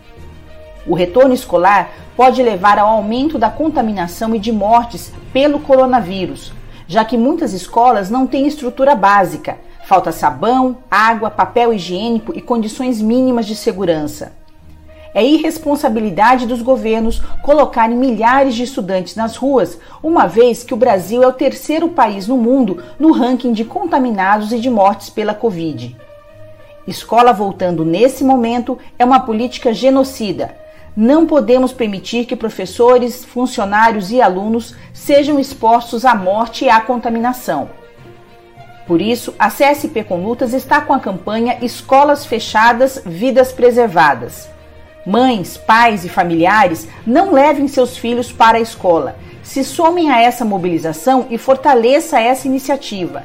O 0.85 0.95
retorno 0.95 1.33
escolar 1.33 1.93
pode 2.17 2.43
levar 2.43 2.81
ao 2.81 2.89
aumento 2.89 3.39
da 3.39 3.51
contaminação 3.51 4.35
e 4.35 4.39
de 4.41 4.51
mortes 4.51 5.13
pelo 5.33 5.61
coronavírus, 5.61 6.53
já 6.89 7.05
que 7.05 7.17
muitas 7.17 7.53
escolas 7.53 8.11
não 8.11 8.27
têm 8.27 8.49
estrutura 8.49 8.97
básica, 8.97 9.59
falta 9.83 10.13
sabão, 10.13 10.79
água, 10.91 11.31
papel 11.31 11.73
higiênico 11.73 12.33
e 12.35 12.41
condições 12.41 13.01
mínimas 13.01 13.47
de 13.47 13.55
segurança. 13.55 14.33
É 15.15 15.23
irresponsabilidade 15.23 16.47
dos 16.47 16.63
governos 16.63 17.21
colocarem 17.43 17.97
milhares 17.97 18.55
de 18.55 18.63
estudantes 18.63 19.15
nas 19.15 19.37
ruas, 19.37 19.79
uma 20.03 20.27
vez 20.27 20.65
que 20.65 20.73
o 20.73 20.77
Brasil 20.77 21.23
é 21.23 21.27
o 21.27 21.33
terceiro 21.33 21.89
país 21.89 22.27
no 22.27 22.39
mundo 22.39 22.83
no 22.99 23.13
ranking 23.13 23.53
de 23.53 23.65
contaminados 23.65 24.53
e 24.53 24.59
de 24.59 24.71
mortes 24.71 25.11
pela 25.11 25.35
Covid. 25.35 25.95
Escola 26.87 27.33
voltando 27.33 27.85
nesse 27.85 28.25
momento 28.25 28.79
é 28.99 29.05
uma 29.05 29.21
política 29.21 29.75
genocida, 29.75 30.57
não 30.95 31.27
podemos 31.27 31.73
permitir 31.73 32.27
que 32.27 32.37
professores, 32.37 33.25
funcionários 33.25 34.11
e 34.11 34.21
alunos 34.21 34.75
sejam 34.93 35.41
expostos 35.41 36.05
à 36.05 36.15
morte 36.15 36.67
e 36.67 36.69
à 36.69 36.83
contaminação. 36.83 37.71
Por 38.87 39.01
isso, 39.01 39.35
a 39.39 39.49
CSP 39.49 40.05
com 40.05 40.25
Lutas 40.25 40.53
está 40.53 40.81
com 40.81 40.93
a 40.93 41.01
campanha 41.01 41.59
Escolas 41.63 42.27
Fechadas, 42.27 43.01
Vidas 43.05 43.53
Preservadas. 43.53 44.49
Mães, 45.07 45.57
pais 45.57 46.05
e 46.05 46.09
familiares 46.09 46.89
não 47.07 47.33
levem 47.33 47.67
seus 47.69 47.97
filhos 47.97 48.31
para 48.33 48.59
a 48.59 48.61
escola. 48.61 49.17
Se 49.43 49.65
somem 49.65 50.11
a 50.11 50.21
essa 50.21 50.45
mobilização 50.45 51.27
e 51.31 51.39
fortaleça 51.39 52.21
essa 52.21 52.47
iniciativa. 52.47 53.25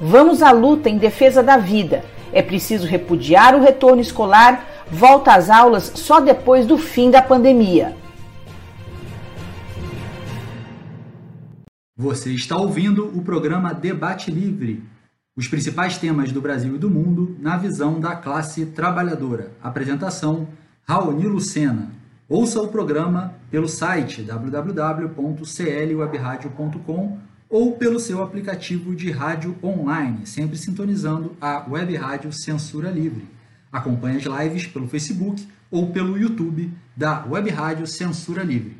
Vamos 0.00 0.42
à 0.42 0.50
luta 0.50 0.90
em 0.90 0.98
defesa 0.98 1.42
da 1.42 1.56
vida. 1.56 2.04
É 2.32 2.42
preciso 2.42 2.86
repudiar 2.86 3.54
o 3.54 3.60
retorno 3.60 4.00
escolar 4.00 4.66
volta 4.90 5.34
às 5.34 5.48
aulas 5.48 5.92
só 5.94 6.20
depois 6.20 6.66
do 6.66 6.76
fim 6.76 7.10
da 7.10 7.22
pandemia. 7.22 7.96
Você 11.96 12.32
está 12.32 12.56
ouvindo 12.56 13.06
o 13.16 13.22
programa 13.22 13.72
Debate 13.72 14.30
Livre. 14.30 14.82
Os 15.34 15.48
principais 15.48 15.96
temas 15.96 16.30
do 16.30 16.42
Brasil 16.42 16.74
e 16.74 16.78
do 16.78 16.90
mundo 16.90 17.34
na 17.40 17.56
visão 17.56 17.98
da 17.98 18.14
classe 18.14 18.66
trabalhadora. 18.66 19.50
Apresentação: 19.62 20.46
Raoni 20.86 21.26
Lucena. 21.26 21.90
Ouça 22.28 22.60
o 22.60 22.68
programa 22.68 23.32
pelo 23.50 23.66
site 23.66 24.22
www.clwebradio.com 24.22 27.18
ou 27.48 27.72
pelo 27.76 27.98
seu 27.98 28.22
aplicativo 28.22 28.94
de 28.94 29.10
rádio 29.10 29.56
online, 29.62 30.26
sempre 30.26 30.58
sintonizando 30.58 31.34
a 31.40 31.64
Web 31.68 31.96
Rádio 31.96 32.30
Censura 32.30 32.90
Livre. 32.90 33.26
Acompanhe 33.70 34.18
as 34.18 34.24
lives 34.24 34.66
pelo 34.66 34.86
Facebook 34.86 35.48
ou 35.70 35.92
pelo 35.92 36.18
YouTube 36.18 36.70
da 36.94 37.24
Web 37.24 37.48
Rádio 37.48 37.86
Censura 37.86 38.42
Livre. 38.42 38.76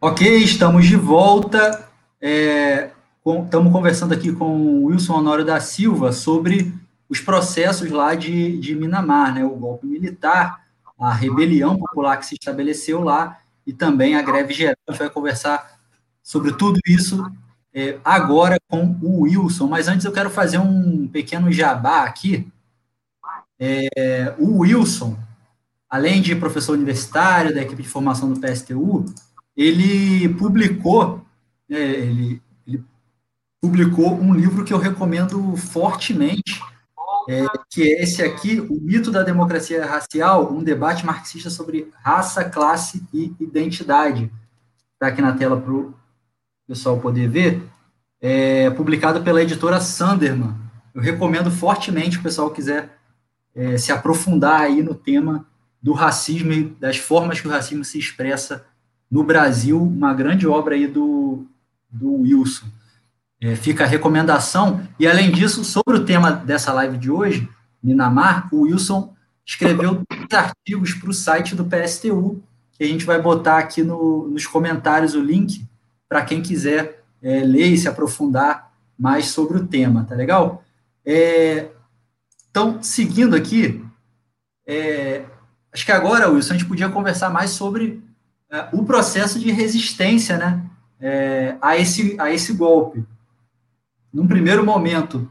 Ok, 0.00 0.36
estamos 0.38 0.86
de 0.86 0.96
volta. 0.96 1.91
É, 2.24 2.92
estamos 3.44 3.72
conversando 3.72 4.14
aqui 4.14 4.32
com 4.32 4.56
o 4.56 4.84
Wilson 4.84 5.14
Honório 5.14 5.44
da 5.44 5.58
Silva 5.58 6.12
sobre 6.12 6.72
os 7.08 7.20
processos 7.20 7.90
lá 7.90 8.14
de, 8.14 8.58
de 8.60 8.76
Minamar, 8.76 9.34
né, 9.34 9.44
o 9.44 9.50
golpe 9.50 9.88
militar, 9.88 10.62
a 10.96 11.12
rebelião 11.12 11.76
popular 11.76 12.16
que 12.16 12.26
se 12.26 12.34
estabeleceu 12.34 13.02
lá 13.02 13.40
e 13.66 13.72
também 13.72 14.14
a 14.14 14.22
greve 14.22 14.54
geral. 14.54 14.76
A 14.86 14.92
gente 14.92 15.00
vai 15.00 15.10
conversar 15.10 15.80
sobre 16.22 16.52
tudo 16.52 16.78
isso 16.86 17.28
é, 17.74 17.98
agora 18.04 18.56
com 18.68 18.96
o 19.02 19.22
Wilson. 19.22 19.66
Mas 19.66 19.88
antes 19.88 20.04
eu 20.04 20.12
quero 20.12 20.30
fazer 20.30 20.58
um 20.58 21.08
pequeno 21.08 21.50
jabá 21.50 22.04
aqui. 22.04 22.46
É, 23.58 24.32
o 24.38 24.58
Wilson, 24.58 25.18
além 25.90 26.22
de 26.22 26.36
professor 26.36 26.74
universitário 26.74 27.52
da 27.52 27.62
equipe 27.62 27.82
de 27.82 27.88
formação 27.88 28.32
do 28.32 28.40
PSTU, 28.40 29.06
ele 29.56 30.28
publicou, 30.34 31.21
é, 31.72 31.80
ele, 31.80 32.42
ele, 32.66 32.84
publicou 33.60 34.14
um 34.14 34.34
livro 34.34 34.64
que 34.64 34.72
eu 34.72 34.78
recomendo 34.78 35.56
fortemente, 35.56 36.60
é, 37.28 37.46
que 37.70 37.82
é 37.82 38.02
esse 38.02 38.22
aqui, 38.22 38.60
O 38.60 38.80
Mito 38.80 39.10
da 39.10 39.22
Democracia 39.22 39.86
Racial, 39.86 40.52
um 40.52 40.62
debate 40.62 41.06
marxista 41.06 41.48
sobre 41.48 41.88
raça, 42.02 42.44
classe 42.44 43.02
e 43.14 43.32
identidade. 43.38 44.30
Está 44.94 45.06
aqui 45.06 45.22
na 45.22 45.32
tela 45.32 45.60
para 45.60 45.72
o 45.72 45.94
pessoal 46.66 46.98
poder 46.98 47.28
ver. 47.28 47.62
É, 48.20 48.70
publicado 48.70 49.22
pela 49.22 49.42
editora 49.42 49.80
Sanderman. 49.80 50.54
Eu 50.94 51.00
recomendo 51.00 51.50
fortemente, 51.50 52.18
o 52.18 52.22
pessoal 52.22 52.50
quiser 52.50 52.98
é, 53.54 53.76
se 53.78 53.92
aprofundar 53.92 54.60
aí 54.60 54.82
no 54.82 54.94
tema 54.94 55.46
do 55.80 55.92
racismo 55.92 56.52
e 56.52 56.64
das 56.64 56.96
formas 56.96 57.40
que 57.40 57.48
o 57.48 57.50
racismo 57.50 57.84
se 57.84 57.98
expressa 57.98 58.64
no 59.10 59.22
Brasil, 59.22 59.82
uma 59.82 60.14
grande 60.14 60.46
obra 60.46 60.74
aí 60.74 60.86
do, 60.86 61.46
do 61.92 62.22
Wilson. 62.22 62.66
É, 63.40 63.54
fica 63.56 63.84
a 63.84 63.86
recomendação. 63.86 64.86
E, 64.98 65.06
além 65.06 65.30
disso, 65.30 65.64
sobre 65.64 65.96
o 65.96 66.04
tema 66.04 66.30
dessa 66.30 66.72
live 66.72 66.96
de 66.96 67.10
hoje, 67.10 67.48
Minamar, 67.82 68.48
o 68.52 68.62
Wilson 68.62 69.14
escreveu 69.44 70.02
dois 70.08 70.32
artigos 70.32 70.94
para 70.94 71.10
o 71.10 71.14
site 71.14 71.54
do 71.54 71.64
PSTU, 71.64 72.42
que 72.72 72.84
a 72.84 72.86
gente 72.86 73.04
vai 73.04 73.20
botar 73.20 73.58
aqui 73.58 73.82
no, 73.82 74.28
nos 74.28 74.46
comentários 74.46 75.14
o 75.14 75.20
link 75.20 75.66
para 76.08 76.24
quem 76.24 76.40
quiser 76.40 77.02
é, 77.20 77.40
ler 77.40 77.66
e 77.66 77.78
se 77.78 77.88
aprofundar 77.88 78.72
mais 78.98 79.26
sobre 79.26 79.58
o 79.58 79.66
tema, 79.66 80.04
tá 80.04 80.14
legal? 80.14 80.62
É, 81.04 81.68
então, 82.50 82.82
seguindo 82.82 83.34
aqui, 83.34 83.84
é, 84.66 85.24
acho 85.72 85.84
que 85.84 85.92
agora, 85.92 86.28
Wilson, 86.28 86.54
a 86.54 86.56
gente 86.56 86.68
podia 86.68 86.88
conversar 86.88 87.30
mais 87.30 87.50
sobre 87.50 88.02
é, 88.50 88.68
o 88.72 88.84
processo 88.84 89.38
de 89.40 89.50
resistência 89.50 90.36
né, 90.36 90.62
é, 91.02 91.56
a, 91.60 91.76
esse, 91.76 92.16
a 92.18 92.30
esse 92.30 92.52
golpe. 92.52 93.04
Num 94.12 94.28
primeiro 94.28 94.64
momento, 94.64 95.28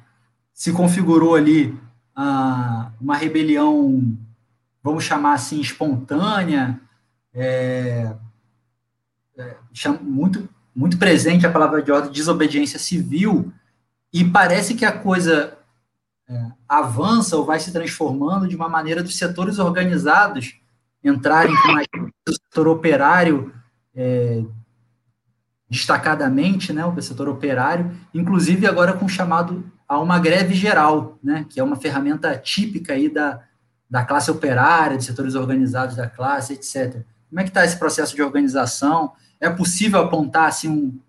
se 0.54 0.74
configurou 0.74 1.34
ali 1.34 1.80
ah, 2.14 2.92
uma 3.00 3.16
rebelião, 3.16 4.18
vamos 4.84 5.06
chamar 5.06 5.34
assim, 5.34 5.62
espontânea, 5.62 6.80
é, 7.34 8.14
é, 9.38 9.56
muito, 10.02 10.50
muito 10.76 10.98
presente 10.98 11.48
a 11.48 11.52
palavra 11.52 11.82
de 11.82 11.92
ordem 11.92 12.12
desobediência 12.12 12.78
civil, 12.78 13.54
e 14.14 14.26
parece 14.26 14.76
que 14.76 14.84
a 14.84 14.92
coisa 14.92 15.58
é, 16.28 16.52
avança 16.68 17.38
ou 17.38 17.46
vai 17.46 17.62
se 17.62 17.72
transformando 17.72 18.46
de 18.46 18.58
uma 18.58 18.68
maneira 18.68 19.02
dos 19.02 19.18
setores 19.18 19.58
organizados 19.58 20.60
entrarem 21.02 21.56
com 21.56 21.72
mais 21.72 21.88
o 22.28 22.34
setor 22.34 22.68
operário 22.68 23.54
é, 23.96 24.44
destacadamente, 25.72 26.74
né, 26.74 26.86
o 26.86 27.02
setor 27.02 27.30
operário, 27.30 27.96
inclusive 28.14 28.68
agora 28.68 28.92
com 28.92 29.08
chamado 29.08 29.64
a 29.88 29.98
uma 30.02 30.20
greve 30.20 30.54
geral, 30.54 31.18
né, 31.24 31.46
que 31.50 31.62
é 31.62 31.64
uma 31.64 31.78
ferramenta 31.78 32.38
típica 32.38 32.92
aí 32.92 33.08
da, 33.08 33.42
da 33.90 34.04
classe 34.04 34.30
operária, 34.30 34.98
de 34.98 35.06
setores 35.06 35.34
organizados 35.34 35.96
da 35.96 36.10
classe, 36.10 36.52
etc. 36.52 37.06
Como 37.30 37.40
é 37.40 37.44
que 37.44 37.50
está 37.52 37.64
esse 37.64 37.80
processo 37.80 38.14
de 38.14 38.22
organização? 38.22 39.14
É 39.40 39.50
possível 39.50 40.02
apontar 40.02 40.50
assim 40.50 40.68
um, 40.68 41.00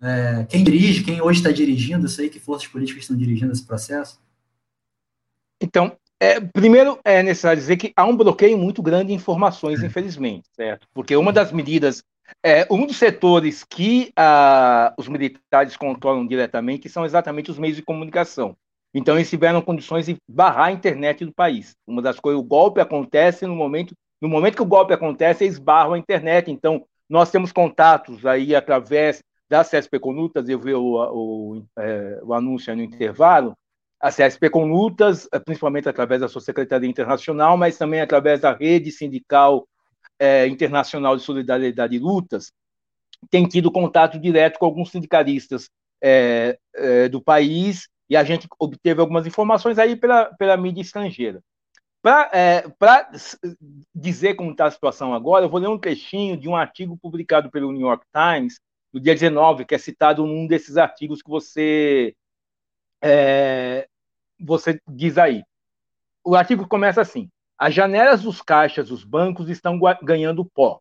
é, 0.00 0.46
quem 0.48 0.62
dirige, 0.62 1.02
quem 1.02 1.20
hoje 1.20 1.40
está 1.40 1.50
dirigindo 1.50 2.06
isso 2.06 2.20
aí, 2.20 2.30
que 2.30 2.38
forças 2.38 2.68
políticas 2.68 3.02
estão 3.02 3.16
dirigindo 3.16 3.50
esse 3.50 3.64
processo? 3.64 4.20
Então, 5.60 5.96
é, 6.20 6.40
primeiro, 6.40 6.98
é 7.04 7.22
necessário 7.22 7.60
dizer 7.60 7.76
que 7.76 7.92
há 7.96 8.04
um 8.04 8.16
bloqueio 8.16 8.58
muito 8.58 8.82
grande 8.82 9.08
de 9.08 9.14
informações, 9.14 9.82
infelizmente, 9.82 10.48
certo? 10.52 10.86
Porque 10.92 11.16
uma 11.16 11.32
das 11.32 11.52
medidas, 11.52 12.02
é, 12.44 12.66
um 12.70 12.84
dos 12.86 12.96
setores 12.96 13.64
que 13.64 14.12
ah, 14.16 14.92
os 14.98 15.06
militares 15.06 15.76
controlam 15.76 16.26
diretamente 16.26 16.88
são 16.88 17.04
exatamente 17.04 17.50
os 17.50 17.58
meios 17.58 17.76
de 17.76 17.82
comunicação. 17.82 18.56
Então, 18.92 19.16
eles 19.16 19.30
tiveram 19.30 19.62
condições 19.62 20.06
de 20.06 20.16
barrar 20.28 20.66
a 20.66 20.72
internet 20.72 21.24
do 21.24 21.32
país. 21.32 21.76
Uma 21.86 22.02
das 22.02 22.18
coisas, 22.18 22.40
o 22.40 22.44
golpe 22.44 22.80
acontece 22.80 23.46
no 23.46 23.54
momento, 23.54 23.94
no 24.20 24.28
momento 24.28 24.56
que 24.56 24.62
o 24.62 24.66
golpe 24.66 24.92
acontece, 24.92 25.44
eles 25.44 25.58
barram 25.58 25.92
a 25.92 25.98
internet. 25.98 26.50
Então, 26.50 26.84
nós 27.08 27.30
temos 27.30 27.52
contatos 27.52 28.26
aí 28.26 28.56
através 28.56 29.22
da 29.48 29.62
CSP 29.62 29.98
Conutas, 29.98 30.48
eu 30.48 30.58
vi 30.58 30.74
o, 30.74 30.82
o, 30.82 31.62
é, 31.78 32.20
o 32.22 32.34
anúncio 32.34 32.74
no 32.76 32.82
intervalo, 32.82 33.56
a 34.00 34.10
CSP 34.10 34.50
com 34.50 34.66
lutas, 34.66 35.28
eh, 35.32 35.38
principalmente 35.38 35.88
através 35.88 36.20
da 36.20 36.28
sua 36.28 36.40
Secretaria 36.40 36.88
Internacional, 36.88 37.56
mas 37.56 37.76
também 37.76 38.00
através 38.00 38.40
da 38.40 38.52
Rede 38.52 38.92
Sindical 38.92 39.66
é, 40.18 40.46
Internacional 40.46 41.16
de 41.16 41.22
Solidariedade 41.22 41.96
e 41.96 41.98
Lutas, 41.98 42.52
tem 43.30 43.46
tido 43.46 43.72
contato 43.72 44.18
direto 44.18 44.58
com 44.58 44.66
alguns 44.66 44.90
sindicalistas 44.90 45.68
é, 46.02 46.58
é, 46.74 47.08
do 47.08 47.20
país 47.20 47.88
e 48.08 48.16
a 48.16 48.24
gente 48.24 48.46
obteve 48.58 49.00
algumas 49.00 49.26
informações 49.26 49.78
aí 49.78 49.96
pela, 49.96 50.26
pela 50.36 50.56
mídia 50.56 50.80
estrangeira. 50.80 51.42
Para 52.00 53.10
dizer 53.94 54.34
como 54.34 54.52
está 54.52 54.66
a 54.66 54.70
situação 54.70 55.12
agora, 55.12 55.44
eu 55.44 55.50
vou 55.50 55.60
ler 55.60 55.68
um 55.68 55.78
trechinho 55.78 56.36
de 56.36 56.48
um 56.48 56.56
artigo 56.56 56.96
publicado 56.96 57.50
pelo 57.50 57.72
New 57.72 57.86
York 57.86 58.06
Times, 58.14 58.60
no 58.92 59.00
dia 59.00 59.14
19, 59.14 59.64
que 59.64 59.74
é 59.74 59.78
citado 59.78 60.24
num 60.24 60.46
desses 60.46 60.76
artigos 60.76 61.20
que 61.20 61.28
você 61.28 62.14
é, 63.02 63.88
você 64.38 64.80
diz 64.88 65.18
aí. 65.18 65.42
O 66.24 66.34
artigo 66.34 66.66
começa 66.68 67.00
assim: 67.00 67.30
as 67.56 67.74
janelas 67.74 68.22
dos 68.22 68.42
caixas 68.42 68.88
dos 68.88 69.04
bancos 69.04 69.48
estão 69.48 69.78
ganhando 70.02 70.44
pó. 70.44 70.80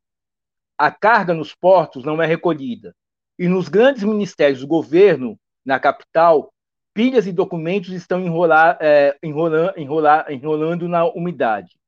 A 0.78 0.92
carga 0.92 1.34
nos 1.34 1.56
portos 1.56 2.04
não 2.04 2.22
é 2.22 2.26
recolhida. 2.26 2.96
E 3.38 3.48
nos 3.48 3.70
grandes 3.70 4.04
ministérios 4.04 4.62
do 4.62 4.68
governo, 4.68 5.40
na 5.66 5.80
capital, 5.80 6.52
pilhas 6.94 7.28
e 7.28 7.32
documentos 7.32 7.92
estão 7.92 8.20
enrolar, 8.20 8.78
é, 8.82 9.18
enrolar, 9.22 9.74
enrolar, 9.78 10.32
enrolando 10.32 10.88
na 10.88 11.06
umidade. 11.06 11.80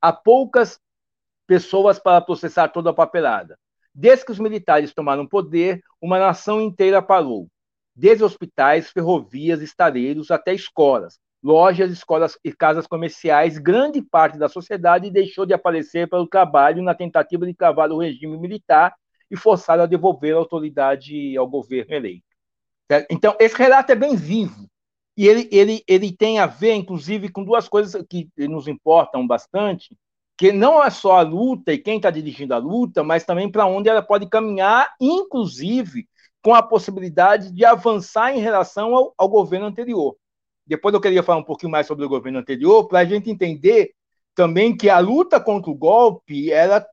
Há 0.00 0.12
poucas 0.12 0.80
pessoas 1.46 1.98
para 1.98 2.20
processar 2.20 2.68
toda 2.68 2.90
a 2.90 2.94
papelada. 2.94 3.58
Desde 3.94 4.24
que 4.24 4.32
os 4.32 4.38
militares 4.38 4.92
tomaram 4.92 5.26
poder, 5.26 5.80
uma 6.00 6.18
nação 6.18 6.60
inteira 6.60 7.00
parou 7.00 7.48
desde 7.96 8.22
hospitais, 8.22 8.90
ferrovias, 8.90 9.62
estaleiros 9.62 10.30
até 10.30 10.52
escolas, 10.52 11.18
lojas, 11.42 11.90
escolas 11.90 12.38
e 12.44 12.52
casas 12.52 12.86
comerciais, 12.86 13.56
grande 13.56 14.02
parte 14.02 14.36
da 14.36 14.48
sociedade 14.48 15.10
deixou 15.10 15.46
de 15.46 15.54
aparecer 15.54 16.06
para 16.06 16.20
o 16.20 16.26
trabalho 16.26 16.82
na 16.82 16.94
tentativa 16.94 17.46
de 17.46 17.54
travar 17.54 17.90
o 17.90 17.98
regime 17.98 18.36
militar 18.36 18.94
e 19.30 19.36
forçar 19.36 19.80
a 19.80 19.86
devolver 19.86 20.34
a 20.34 20.38
autoridade 20.38 21.36
ao 21.36 21.48
governo 21.48 21.94
eleito. 21.94 22.26
Então, 23.10 23.34
esse 23.40 23.56
relato 23.56 23.90
é 23.90 23.96
bem 23.96 24.14
vivo. 24.14 24.68
E 25.16 25.26
ele, 25.26 25.48
ele, 25.50 25.82
ele 25.88 26.12
tem 26.12 26.38
a 26.38 26.46
ver, 26.46 26.74
inclusive, 26.74 27.30
com 27.30 27.42
duas 27.42 27.66
coisas 27.66 28.04
que 28.08 28.28
nos 28.36 28.68
importam 28.68 29.26
bastante, 29.26 29.96
que 30.36 30.52
não 30.52 30.84
é 30.84 30.90
só 30.90 31.16
a 31.16 31.22
luta 31.22 31.72
e 31.72 31.78
quem 31.78 31.96
está 31.96 32.10
dirigindo 32.10 32.52
a 32.52 32.58
luta, 32.58 33.02
mas 33.02 33.24
também 33.24 33.50
para 33.50 33.64
onde 33.64 33.88
ela 33.88 34.02
pode 34.02 34.28
caminhar, 34.28 34.94
inclusive 35.00 36.06
com 36.46 36.54
a 36.54 36.62
possibilidade 36.62 37.50
de 37.50 37.64
avançar 37.64 38.32
em 38.32 38.38
relação 38.38 38.94
ao, 38.94 39.12
ao 39.18 39.28
governo 39.28 39.66
anterior. 39.66 40.16
Depois 40.64 40.94
eu 40.94 41.00
queria 41.00 41.20
falar 41.20 41.40
um 41.40 41.44
pouquinho 41.44 41.72
mais 41.72 41.88
sobre 41.88 42.04
o 42.04 42.08
governo 42.08 42.38
anterior, 42.38 42.86
para 42.86 43.00
a 43.00 43.04
gente 43.04 43.28
entender 43.28 43.92
também 44.32 44.76
que 44.76 44.88
a 44.88 45.00
luta 45.00 45.40
contra 45.40 45.68
o 45.68 45.74
golpe 45.74 46.52
ela 46.52 46.86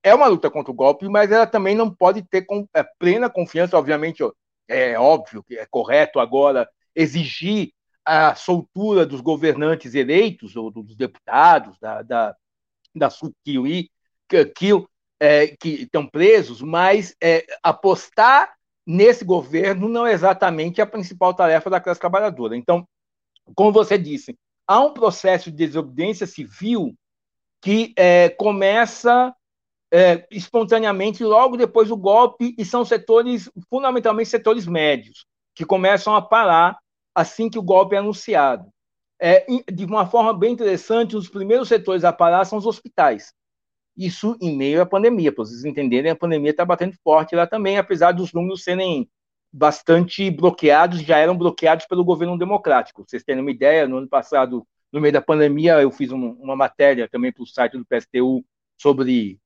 é 0.00 0.14
uma 0.14 0.28
luta 0.28 0.48
contra 0.48 0.70
o 0.70 0.74
golpe, 0.76 1.08
mas 1.08 1.32
ela 1.32 1.44
também 1.44 1.74
não 1.74 1.92
pode 1.92 2.22
ter 2.22 2.42
com, 2.42 2.68
é, 2.72 2.84
plena 2.96 3.28
confiança, 3.28 3.76
obviamente. 3.76 4.22
É 4.68 4.96
óbvio 4.96 5.42
que 5.42 5.58
é 5.58 5.66
correto 5.66 6.20
agora 6.20 6.68
exigir 6.94 7.72
a 8.04 8.36
soltura 8.36 9.04
dos 9.04 9.20
governantes 9.20 9.96
eleitos, 9.96 10.54
ou 10.54 10.70
dos 10.70 10.94
deputados, 10.94 11.76
da, 11.80 12.00
da, 12.02 12.36
da 12.94 13.10
Sukiwi, 13.10 13.90
que, 14.28 14.44
que, 14.44 14.70
é, 15.18 15.48
que 15.48 15.82
estão 15.82 16.06
presos, 16.06 16.62
mas 16.62 17.16
é, 17.20 17.44
apostar 17.60 18.54
nesse 18.86 19.24
governo 19.24 19.88
não 19.88 20.06
é 20.06 20.12
exatamente 20.12 20.80
a 20.80 20.86
principal 20.86 21.34
tarefa 21.34 21.70
da 21.70 21.80
classe 21.80 22.00
trabalhadora. 22.00 22.56
Então, 22.56 22.86
como 23.54 23.72
você 23.72 23.98
disse, 23.98 24.36
há 24.66 24.80
um 24.80 24.92
processo 24.92 25.50
de 25.50 25.66
desobediência 25.66 26.26
civil 26.26 26.94
que 27.60 27.92
é, 27.96 28.28
começa 28.28 29.34
é, 29.92 30.26
espontaneamente 30.30 31.22
logo 31.22 31.56
depois 31.56 31.88
do 31.88 31.96
golpe 31.96 32.54
e 32.58 32.64
são 32.64 32.84
setores, 32.84 33.50
fundamentalmente 33.70 34.28
setores 34.28 34.66
médios, 34.66 35.24
que 35.54 35.64
começam 35.64 36.14
a 36.14 36.22
parar 36.22 36.78
assim 37.14 37.48
que 37.48 37.58
o 37.58 37.62
golpe 37.62 37.94
é 37.94 37.98
anunciado. 37.98 38.68
É, 39.20 39.46
de 39.72 39.84
uma 39.84 40.06
forma 40.06 40.34
bem 40.34 40.52
interessante, 40.52 41.16
os 41.16 41.28
primeiros 41.28 41.68
setores 41.68 42.04
a 42.04 42.12
parar 42.12 42.44
são 42.44 42.58
os 42.58 42.66
hospitais. 42.66 43.32
Isso 43.96 44.36
em 44.40 44.56
meio 44.56 44.82
à 44.82 44.86
pandemia, 44.86 45.32
para 45.32 45.44
vocês 45.44 45.64
entenderem, 45.64 46.10
a 46.10 46.16
pandemia 46.16 46.50
está 46.50 46.64
batendo 46.64 46.94
forte 47.02 47.36
lá 47.36 47.46
também, 47.46 47.78
apesar 47.78 48.12
dos 48.12 48.32
números 48.32 48.64
serem 48.64 49.08
bastante 49.52 50.30
bloqueados, 50.30 51.00
já 51.00 51.18
eram 51.18 51.36
bloqueados 51.38 51.86
pelo 51.86 52.04
governo 52.04 52.36
democrático. 52.36 53.04
Vocês 53.06 53.22
terem 53.22 53.40
uma 53.40 53.52
ideia, 53.52 53.86
no 53.86 53.98
ano 53.98 54.08
passado, 54.08 54.66
no 54.92 55.00
meio 55.00 55.12
da 55.12 55.22
pandemia, 55.22 55.80
eu 55.80 55.92
fiz 55.92 56.10
um, 56.10 56.30
uma 56.32 56.56
matéria 56.56 57.08
também 57.08 57.32
para 57.32 57.42
o 57.42 57.46
site 57.46 57.78
do 57.78 57.86
PSTU 57.86 58.44
sobre 58.76 59.38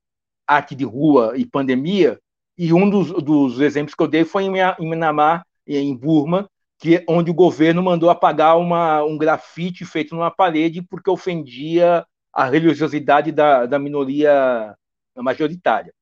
arte 0.46 0.74
de 0.74 0.84
rua 0.84 1.34
e 1.36 1.44
pandemia, 1.44 2.18
e 2.57 2.72
um 2.72 2.88
dos, 2.88 3.12
dos 3.22 3.61
exemplos 3.61 3.94
que 3.94 4.03
eu 4.03 4.09
dei 4.09 4.24
foi 4.24 4.44
em, 4.44 4.53
em 4.80 4.88
Myanmar, 4.88 5.46
em 5.66 5.94
Burma, 5.94 6.49
que 6.78 7.05
onde 7.09 7.30
o 7.30 7.34
governo 7.34 7.82
mandou 7.82 8.09
apagar 8.09 8.59
uma, 8.59 9.05
um 9.05 9.18
grafite 9.18 9.84
feito 9.84 10.14
numa 10.14 10.30
parede 10.30 10.80
porque 10.80 11.11
ofendia 11.11 12.07
a 12.39 12.45
religiosidade 12.45 13.32
da, 13.32 13.66
da 13.66 13.80
minoria 13.80 14.72
majoritária. 15.16 15.93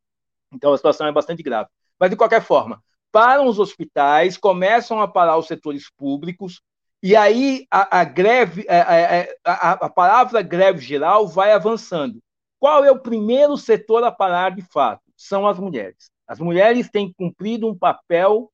Então 0.53 0.70
a 0.70 0.76
situação 0.76 1.07
é 1.07 1.12
bastante 1.12 1.43
grave. 1.43 1.70
Mas, 1.99 2.11
de 2.11 2.16
qualquer 2.16 2.43
forma, 2.43 2.82
param 3.11 3.47
os 3.47 3.59
hospitais, 3.59 4.37
começam 4.37 5.01
a 5.01 5.09
parar 5.09 5.39
os 5.39 5.47
setores 5.47 5.91
públicos, 5.97 6.61
e 7.03 7.16
aí 7.16 7.66
a, 7.70 8.01
a 8.01 8.05
greve, 8.05 8.66
a, 8.68 9.51
a, 9.51 9.72
a, 9.72 9.89
palavra 9.89 10.43
greve 10.43 10.80
geral 10.80 11.26
vai 11.26 11.53
avançando. 11.53 12.22
Qual 12.59 12.84
é 12.84 12.91
o 12.91 13.01
primeiro 13.01 13.57
setor 13.57 14.05
a 14.05 14.12
parar 14.12 14.51
de 14.51 14.61
fato? 14.61 15.01
São 15.16 15.47
as 15.47 15.59
mulheres. 15.59 16.11
As 16.28 16.39
mulheres 16.39 16.91
têm 16.91 17.14
cumprido 17.14 17.66
um 17.66 17.74
papel 17.74 18.53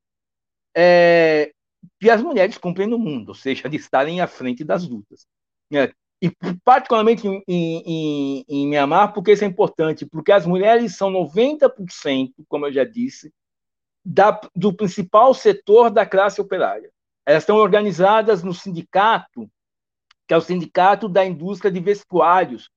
é, 0.76 1.53
que 1.99 2.09
as 2.09 2.22
mulheres 2.22 2.57
cumprem 2.59 2.87
no 2.87 2.99
mundo, 2.99 3.30
ou 3.30 3.35
seja, 3.35 3.68
de 3.68 3.76
estarem 3.76 4.20
à 4.20 4.28
frente 4.28 4.62
das 4.62 4.87
lutas. 4.87 5.26
E 6.22 6.30
particularmente 6.64 7.26
em, 7.26 7.42
em, 7.48 8.44
em 8.48 8.68
Mianmar, 8.68 9.12
porque 9.12 9.32
isso 9.32 9.42
é 9.42 9.46
importante, 9.48 10.06
porque 10.06 10.30
as 10.30 10.46
mulheres 10.46 10.96
são 10.96 11.10
90%, 11.10 12.32
como 12.48 12.66
eu 12.66 12.72
já 12.72 12.84
disse, 12.84 13.34
da, 14.04 14.40
do 14.54 14.72
principal 14.72 15.34
setor 15.34 15.90
da 15.90 16.06
classe 16.06 16.40
operária. 16.40 16.92
Elas 17.26 17.42
estão 17.42 17.56
organizadas 17.56 18.44
no 18.44 18.54
sindicato, 18.54 19.50
que 20.28 20.32
é 20.32 20.36
o 20.36 20.40
sindicato 20.40 21.08
da 21.08 21.26
indústria 21.26 21.72
de 21.72 21.80
vestuários 21.80 22.70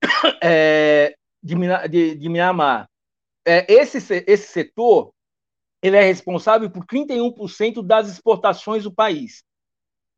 é, 0.40 1.16
de, 1.42 1.56
de, 1.88 2.14
de 2.14 2.28
Mianmar. 2.28 2.88
É, 3.44 3.66
esse, 3.72 3.98
esse 4.28 4.46
setor 4.46 5.12
ele 5.82 5.96
é 5.96 6.02
responsável 6.02 6.70
por 6.70 6.84
31% 6.84 7.82
das 7.82 8.08
exportações 8.08 8.84
do 8.84 8.92
país. 8.92 9.42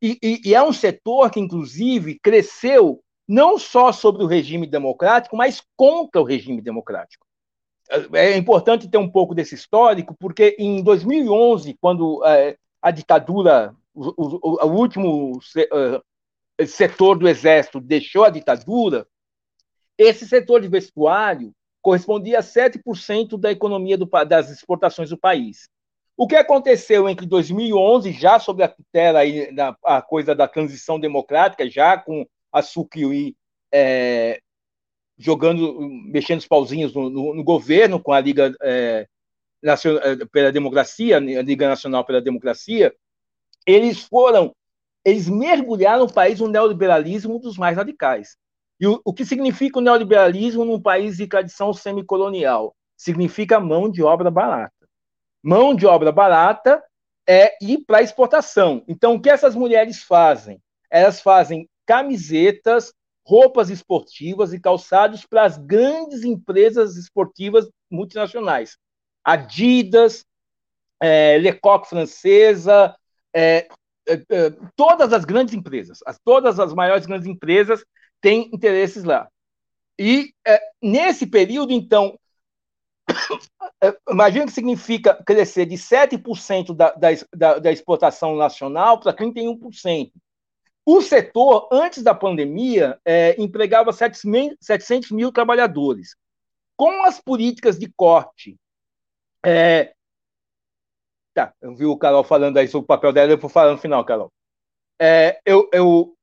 E, 0.02 0.18
e, 0.20 0.40
e, 0.46 0.54
é 0.54 0.60
um 0.60 0.72
setor 0.72 1.30
que, 1.30 1.38
inclusive, 1.38 2.18
cresceu 2.18 3.00
não 3.28 3.56
só 3.56 3.92
sobre 3.92 4.24
o 4.24 4.26
regime 4.26 4.66
democrático, 4.66 5.36
mas 5.36 5.62
contra 5.76 6.20
o 6.20 6.24
regime 6.24 6.60
democrático. 6.60 7.24
É 8.12 8.36
importante 8.36 8.88
ter 8.88 8.98
um 8.98 9.08
pouco 9.08 9.34
desse 9.34 9.54
histórico, 9.54 10.16
porque 10.18 10.56
em 10.58 10.82
2011, 10.82 11.76
quando 11.80 12.24
é, 12.26 12.56
a 12.80 12.90
ditadura, 12.90 13.76
o, 13.94 14.12
o, 14.16 14.66
o 14.66 14.72
último 14.72 15.38
uh, 15.38 16.66
setor 16.66 17.16
do 17.16 17.28
exército 17.28 17.80
deixou 17.80 18.24
a 18.24 18.30
ditadura, 18.30 19.06
esse 19.96 20.26
setor 20.26 20.60
de 20.60 20.68
vestuário 20.68 21.54
correspondia 21.80 22.38
a 22.38 22.42
7% 22.42 23.38
da 23.38 23.52
economia 23.52 23.96
do, 23.96 24.06
das 24.26 24.50
exportações 24.50 25.10
do 25.10 25.18
país. 25.18 25.68
O 26.16 26.26
que 26.26 26.36
aconteceu 26.36 27.08
entre 27.08 27.26
2011, 27.26 28.12
já 28.12 28.38
sob 28.38 28.62
a 28.62 28.68
tutela 28.68 29.20
aí, 29.20 29.52
da, 29.54 29.76
a 29.84 30.02
coisa 30.02 30.34
da 30.34 30.46
transição 30.46 31.00
democrática, 31.00 31.68
já 31.68 31.96
com 31.96 32.26
a 32.52 32.62
Sucuri 32.62 33.36
é, 33.72 34.40
jogando, 35.16 35.80
mexendo 36.04 36.40
os 36.40 36.46
pauzinhos 36.46 36.94
no, 36.94 37.08
no, 37.08 37.34
no 37.34 37.44
governo, 37.44 38.00
com 38.00 38.12
a 38.12 38.20
Liga 38.20 38.54
é, 38.62 39.06
Nacional, 39.62 40.02
é, 40.02 40.16
pela 40.26 40.52
Democracia, 40.52 41.16
a 41.16 41.20
Liga 41.20 41.68
Nacional 41.68 42.04
pela 42.04 42.20
Democracia, 42.20 42.94
eles 43.66 44.02
foram, 44.02 44.54
eles 45.04 45.28
mergulharam 45.28 46.04
o 46.04 46.12
país 46.12 46.40
no 46.40 46.48
neoliberalismo 46.48 47.38
dos 47.38 47.56
mais 47.56 47.76
radicais. 47.76 48.36
E 48.80 48.86
o, 48.86 49.00
o 49.04 49.14
que 49.14 49.24
significa 49.24 49.78
o 49.78 49.82
neoliberalismo 49.82 50.64
num 50.64 50.80
país 50.80 51.16
de 51.16 51.26
tradição 51.26 51.72
semicolonial? 51.72 52.74
Significa 52.96 53.60
mão 53.60 53.88
de 53.88 54.02
obra 54.02 54.30
barata. 54.30 54.81
Mão 55.42 55.74
de 55.74 55.86
obra 55.86 56.12
barata 56.12 56.82
é 57.28 57.56
ir 57.60 57.84
para 57.86 58.02
exportação. 58.02 58.84
Então, 58.86 59.14
o 59.14 59.20
que 59.20 59.30
essas 59.30 59.54
mulheres 59.54 60.02
fazem? 60.02 60.60
Elas 60.90 61.20
fazem 61.20 61.68
camisetas, 61.86 62.92
roupas 63.24 63.70
esportivas 63.70 64.52
e 64.52 64.60
calçados 64.60 65.24
para 65.24 65.44
as 65.44 65.56
grandes 65.56 66.24
empresas 66.24 66.96
esportivas 66.96 67.68
multinacionais. 67.90 68.76
Adidas, 69.24 70.24
é, 71.00 71.38
Lecoq 71.38 71.88
francesa, 71.88 72.94
é, 73.34 73.68
é, 74.08 74.14
é, 74.14 74.50
todas 74.76 75.12
as 75.12 75.24
grandes 75.24 75.54
empresas, 75.54 76.00
as, 76.06 76.18
todas 76.24 76.58
as 76.58 76.74
maiores 76.74 77.06
grandes 77.06 77.26
empresas 77.26 77.84
têm 78.20 78.50
interesses 78.52 79.04
lá. 79.04 79.28
E 79.98 80.32
é, 80.46 80.60
nesse 80.82 81.26
período, 81.26 81.72
então, 81.72 82.18
é, 83.82 83.96
imagina 84.08 84.46
que 84.46 84.52
significa 84.52 85.20
crescer 85.24 85.66
de 85.66 85.74
7% 85.76 86.72
da, 86.74 86.92
da, 87.34 87.58
da 87.58 87.72
exportação 87.72 88.36
nacional 88.36 89.00
para 89.00 89.12
31%. 89.12 90.12
O 90.86 91.00
setor, 91.00 91.68
antes 91.72 92.02
da 92.02 92.14
pandemia, 92.14 92.98
é, 93.04 93.40
empregava 93.40 93.92
700 93.92 95.10
mil 95.10 95.32
trabalhadores. 95.32 96.16
Com 96.76 97.04
as 97.04 97.20
políticas 97.20 97.78
de 97.78 97.92
corte. 97.92 98.56
É... 99.44 99.92
Tá, 101.34 101.52
eu 101.60 101.74
vi 101.74 101.84
o 101.84 101.96
Carol 101.96 102.22
falando 102.22 102.58
aí 102.58 102.68
sobre 102.68 102.84
o 102.84 102.88
papel 102.88 103.12
dela, 103.12 103.32
eu 103.32 103.38
vou 103.38 103.50
falar 103.50 103.72
no 103.72 103.78
final, 103.78 104.04
Carol. 104.04 104.30
É, 105.00 105.40
eu, 105.44 105.68
eu, 105.72 106.14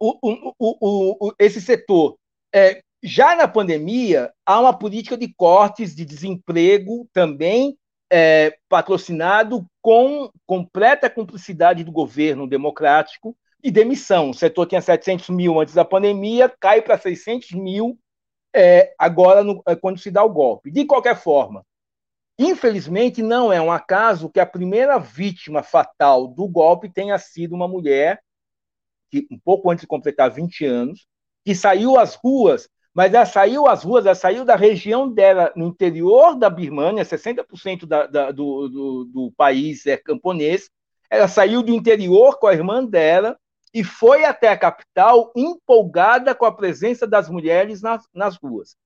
o, 0.00 0.18
o, 0.20 0.54
o, 0.58 1.28
o, 1.28 1.34
esse 1.38 1.60
setor, 1.60 2.16
é, 2.52 2.82
já 3.02 3.34
na 3.34 3.48
pandemia, 3.48 4.32
há 4.46 4.60
uma 4.60 4.76
política 4.76 5.16
de 5.16 5.32
cortes 5.34 5.94
de 5.94 6.04
desemprego 6.04 7.08
também 7.12 7.76
é, 8.10 8.56
patrocinado 8.68 9.66
com 9.80 10.30
completa 10.46 11.10
cumplicidade 11.10 11.82
do 11.82 11.90
governo 11.90 12.46
democrático 12.46 13.36
e 13.62 13.70
demissão. 13.70 14.30
O 14.30 14.34
setor 14.34 14.66
tinha 14.66 14.80
700 14.80 15.30
mil 15.30 15.58
antes 15.58 15.74
da 15.74 15.84
pandemia, 15.84 16.52
cai 16.60 16.82
para 16.82 16.98
600 16.98 17.52
mil 17.52 17.98
é, 18.54 18.94
agora 18.98 19.42
no, 19.42 19.62
é, 19.66 19.74
quando 19.74 19.98
se 19.98 20.10
dá 20.10 20.22
o 20.22 20.32
golpe. 20.32 20.70
De 20.70 20.84
qualquer 20.84 21.16
forma, 21.16 21.64
infelizmente 22.38 23.22
não 23.22 23.52
é 23.52 23.60
um 23.60 23.72
acaso 23.72 24.30
que 24.30 24.38
a 24.38 24.46
primeira 24.46 24.98
vítima 24.98 25.62
fatal 25.62 26.28
do 26.28 26.46
golpe 26.46 26.92
tenha 26.92 27.18
sido 27.18 27.54
uma 27.54 27.66
mulher 27.66 28.22
que 29.10 29.26
um 29.30 29.38
pouco 29.38 29.70
antes 29.70 29.82
de 29.82 29.86
completar 29.86 30.30
20 30.30 30.64
anos, 30.64 31.06
que 31.44 31.54
saiu 31.54 31.98
às 31.98 32.14
ruas, 32.14 32.68
mas 32.94 33.12
ela 33.14 33.24
saiu 33.24 33.66
às 33.66 33.82
ruas, 33.84 34.04
ela 34.04 34.14
saiu 34.14 34.44
da 34.44 34.54
região 34.54 35.10
dela, 35.10 35.52
no 35.56 35.66
interior 35.68 36.36
da 36.36 36.50
Birmânia, 36.50 37.04
60% 37.04 37.86
da, 37.86 38.06
da, 38.06 38.30
do, 38.30 38.68
do, 38.68 39.04
do 39.04 39.32
país 39.36 39.86
é 39.86 39.96
camponês, 39.96 40.70
ela 41.08 41.28
saiu 41.28 41.62
do 41.62 41.72
interior 41.72 42.38
com 42.38 42.46
a 42.46 42.54
irmã 42.54 42.84
dela, 42.84 43.38
e 43.74 43.82
foi 43.82 44.24
até 44.24 44.48
a 44.48 44.58
capital 44.58 45.32
empolgada 45.34 46.34
com 46.34 46.44
a 46.44 46.54
presença 46.54 47.06
das 47.06 47.30
mulheres 47.30 47.80
nas, 47.80 48.06
nas 48.12 48.36
ruas. 48.36 48.76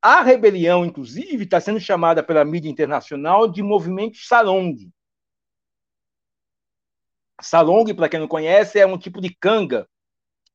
A 0.00 0.22
rebelião, 0.22 0.84
inclusive, 0.86 1.42
está 1.42 1.60
sendo 1.60 1.80
chamada 1.80 2.22
pela 2.22 2.44
mídia 2.44 2.70
internacional 2.70 3.48
de 3.48 3.62
movimento 3.62 4.18
Salong. 4.18 4.76
Salong, 7.40 7.92
para 7.94 8.08
quem 8.08 8.20
não 8.20 8.28
conhece, 8.28 8.78
é 8.78 8.86
um 8.86 8.98
tipo 8.98 9.20
de 9.20 9.34
canga 9.34 9.88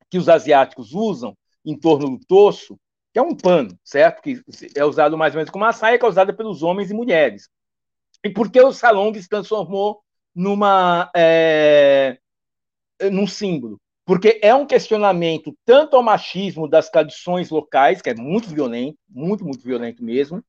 que 0.10 0.18
os 0.18 0.30
asiáticos 0.30 0.94
usam 0.94 1.38
em 1.66 1.78
torno 1.78 2.18
do 2.18 2.26
torso, 2.26 2.80
que 3.14 3.20
é 3.20 3.22
um 3.22 3.36
pano, 3.36 3.78
certo? 3.84 4.22
Que 4.22 4.42
é 4.76 4.84
usado 4.84 5.18
mais 5.18 5.34
ou 5.34 5.38
menos 5.38 5.52
como 5.52 5.64
uma 5.64 5.72
saia 5.72 6.00
que 6.00 6.06
é 6.06 6.08
usada 6.08 6.34
pelos 6.34 6.64
homens 6.64 6.90
e 6.92 6.94
mulheres. 6.96 7.48
e 8.24 8.30
por 8.30 8.52
que 8.52 8.62
o 8.62 8.74
salong 8.74 9.14
se 9.22 9.30
transformou 9.30 10.02
numa 10.36 11.12
é, 11.16 12.18
num 13.12 13.28
símbolo? 13.28 13.80
Porque 14.06 14.40
é 14.42 14.54
um 14.56 14.66
questionamento 14.66 15.56
tanto 15.66 15.96
ao 15.96 16.04
machismo 16.04 16.68
das 16.68 16.90
tradições 16.90 17.50
locais, 17.50 18.02
que 18.02 18.10
é 18.10 18.16
muito 18.16 18.50
violento, 18.50 18.98
muito, 19.10 19.46
muito 19.46 19.64
violento 19.64 20.04
mesmo, 20.04 20.44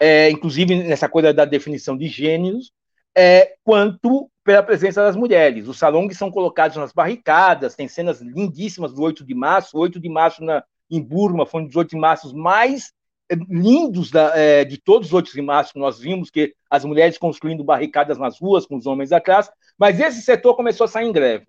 é, 0.00 0.30
inclusive 0.30 0.74
nessa 0.84 1.08
coisa 1.08 1.32
da 1.32 1.44
definição 1.44 1.96
de 1.96 2.08
gêneros, 2.08 2.72
é, 3.16 3.56
quanto 3.64 4.30
pela 4.44 4.62
presença 4.62 5.02
das 5.02 5.16
mulheres. 5.16 5.68
Os 5.68 5.78
salões 5.78 6.16
são 6.18 6.30
colocados 6.30 6.76
nas 6.76 6.92
barricadas, 6.92 7.74
tem 7.74 7.88
cenas 7.88 8.20
lindíssimas 8.20 8.92
do 8.92 9.02
8 9.02 9.24
de 9.24 9.34
março. 9.34 9.76
O 9.76 9.80
8 9.80 10.00
de 10.00 10.08
março 10.08 10.42
na, 10.44 10.64
em 10.90 11.02
Burma 11.02 11.46
foi 11.46 11.62
um 11.62 11.66
dos 11.66 11.76
8 11.76 11.90
de 11.90 11.96
março 11.96 12.36
mais 12.36 12.92
é, 13.30 13.34
lindos 13.34 14.10
da, 14.10 14.36
é, 14.36 14.64
de 14.64 14.78
todos 14.78 15.08
os 15.08 15.14
8 15.14 15.32
de 15.32 15.42
março 15.42 15.72
que 15.72 15.78
nós 15.78 15.98
vimos, 15.98 16.30
que 16.30 16.54
as 16.70 16.84
mulheres 16.84 17.18
construindo 17.18 17.62
barricadas 17.62 18.18
nas 18.18 18.40
ruas 18.40 18.66
com 18.66 18.76
os 18.76 18.86
homens 18.86 19.12
atrás, 19.12 19.50
mas 19.78 20.00
esse 20.00 20.22
setor 20.22 20.54
começou 20.54 20.84
a 20.84 20.88
sair 20.88 21.06
em 21.06 21.12
greve. 21.12 21.46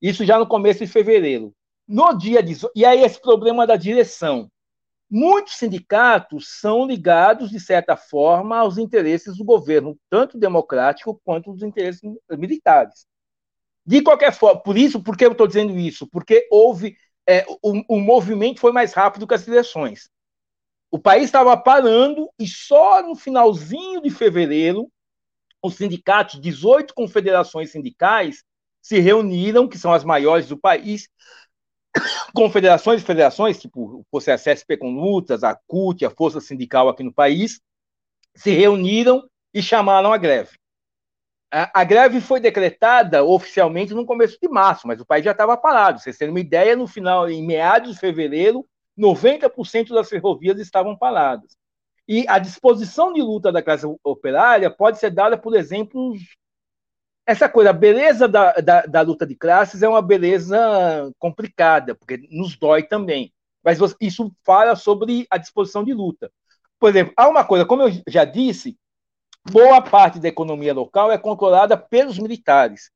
Isso 0.00 0.24
já 0.24 0.38
no 0.38 0.46
começo 0.46 0.80
de 0.80 0.90
fevereiro. 0.90 1.54
No 1.86 2.14
dia 2.14 2.42
18, 2.42 2.72
e 2.74 2.84
aí 2.84 3.02
esse 3.02 3.20
problema 3.20 3.66
da 3.66 3.76
direção. 3.76 4.50
Muitos 5.10 5.54
sindicatos 5.54 6.60
são 6.60 6.86
ligados, 6.86 7.50
de 7.50 7.58
certa 7.58 7.96
forma, 7.96 8.58
aos 8.58 8.78
interesses 8.78 9.36
do 9.36 9.44
governo, 9.44 9.98
tanto 10.08 10.38
democrático 10.38 11.20
quanto 11.24 11.52
dos 11.52 11.64
interesses 11.64 12.00
militares. 12.30 13.06
De 13.84 14.02
qualquer 14.02 14.32
forma, 14.32 14.62
por 14.62 14.78
isso, 14.78 15.02
por 15.02 15.16
que 15.16 15.24
eu 15.24 15.32
estou 15.32 15.48
dizendo 15.48 15.76
isso? 15.76 16.06
Porque 16.06 16.46
houve. 16.50 16.96
É, 17.28 17.44
o, 17.62 17.96
o 17.96 18.00
movimento 18.00 18.60
foi 18.60 18.72
mais 18.72 18.92
rápido 18.92 19.26
que 19.26 19.34
as 19.34 19.46
eleições. 19.46 20.10
O 20.90 20.98
país 20.98 21.24
estava 21.24 21.56
parando 21.56 22.28
e 22.38 22.48
só 22.48 23.02
no 23.02 23.14
finalzinho 23.14 24.02
de 24.02 24.10
fevereiro, 24.10 24.90
os 25.62 25.76
sindicatos, 25.76 26.40
18 26.40 26.94
confederações 26.94 27.70
sindicais, 27.70 28.42
se 28.82 28.98
reuniram, 28.98 29.68
que 29.68 29.78
são 29.78 29.92
as 29.92 30.04
maiores 30.04 30.48
do 30.48 30.58
país, 30.58 31.08
confederações 32.34 33.02
e 33.02 33.04
federações, 33.04 33.60
tipo 33.60 34.04
fosse 34.10 34.30
a 34.30 34.36
CSP 34.36 34.78
com 34.78 34.92
lutas, 34.92 35.44
a 35.44 35.54
CUT, 35.54 36.04
a 36.04 36.10
Força 36.10 36.40
Sindical 36.40 36.88
aqui 36.88 37.02
no 37.02 37.12
país, 37.12 37.60
se 38.34 38.50
reuniram 38.50 39.28
e 39.52 39.62
chamaram 39.62 40.12
a 40.12 40.16
greve. 40.16 40.59
A, 41.52 41.82
greve 41.82 42.20
foi 42.20 42.38
decretada 42.38 43.24
oficialmente 43.24 43.92
no 43.92 44.06
começo 44.06 44.38
de 44.40 44.48
março, 44.48 44.86
mas 44.86 45.00
o 45.00 45.04
país 45.04 45.24
já 45.24 45.32
estava 45.32 45.56
parado. 45.56 45.98
Vocês 45.98 46.16
terem 46.16 46.32
uma 46.32 46.40
ideia, 46.40 46.76
no 46.76 46.86
final, 46.86 47.28
em 47.28 47.44
meados 47.44 47.94
de 47.94 47.98
fevereiro, 47.98 48.64
90% 48.96 49.92
das 49.92 50.08
ferrovias 50.08 50.60
estavam 50.60 50.96
paradas. 50.96 51.56
E 52.06 52.24
a 52.28 52.38
disposição 52.38 53.12
de 53.12 53.20
luta 53.20 53.50
da 53.50 53.62
classe 53.62 53.84
operária 54.04 54.70
pode 54.70 54.98
ser 54.98 55.10
dada 55.10 55.36
por 55.36 55.56
exemplos 55.56 56.20
essa 57.26 57.48
coisa, 57.48 57.70
a 57.70 57.72
beleza 57.72 58.26
da, 58.26 58.52
da, 58.54 58.82
da, 58.82 59.00
luta 59.02 59.24
de 59.24 59.36
classes 59.36 59.82
é 59.82 59.88
uma 59.88 60.02
beleza 60.02 61.12
complicada, 61.16 61.94
porque 61.94 62.18
nos 62.30 62.56
dói 62.56 62.82
também. 62.82 63.32
Mas 63.62 63.78
isso 64.00 64.34
fala 64.44 64.74
sobre 64.74 65.26
a 65.30 65.38
disposição 65.38 65.84
de 65.84 65.92
luta. 65.92 66.32
Por 66.78 66.90
exemplo, 66.90 67.12
há 67.16 67.28
uma 67.28 67.44
coisa, 67.44 67.64
como 67.64 67.82
eu 67.82 68.02
já 68.08 68.24
disse, 68.24 68.76
boa 69.48 69.80
parte 69.80 70.18
da 70.18 70.28
economia 70.28 70.74
local 70.74 71.10
é 71.10 71.18
controlada 71.18 71.76
pelos 71.76 72.18
militares. 72.18 72.90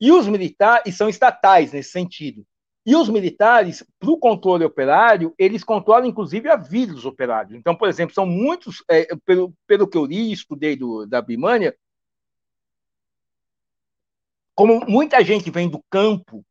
E 0.00 0.12
os 0.12 0.26
militares 0.28 0.96
são 0.96 1.08
estatais 1.08 1.72
nesse 1.72 1.90
sentido. 1.90 2.46
E 2.86 2.96
os 2.96 3.08
militares, 3.08 3.84
para 3.98 4.10
o 4.10 4.18
controle 4.18 4.64
operário, 4.64 5.34
eles 5.38 5.62
controlam 5.62 6.06
inclusive 6.06 6.48
a 6.48 6.56
vida 6.56 6.94
dos 6.94 7.04
operários. 7.04 7.54
Então, 7.54 7.74
por 7.74 7.88
exemplo, 7.88 8.14
são 8.14 8.24
muitos, 8.24 8.82
é, 8.88 9.08
pelo, 9.24 9.52
pelo 9.66 9.86
que 9.86 9.98
eu 9.98 10.06
li 10.06 10.30
e 10.30 10.32
estudei 10.32 10.74
do, 10.74 11.04
da 11.04 11.20
Birmania, 11.20 11.76
como 14.54 14.80
muita 14.88 15.22
gente 15.22 15.50
vem 15.50 15.68
do 15.68 15.82
campo 15.90 16.44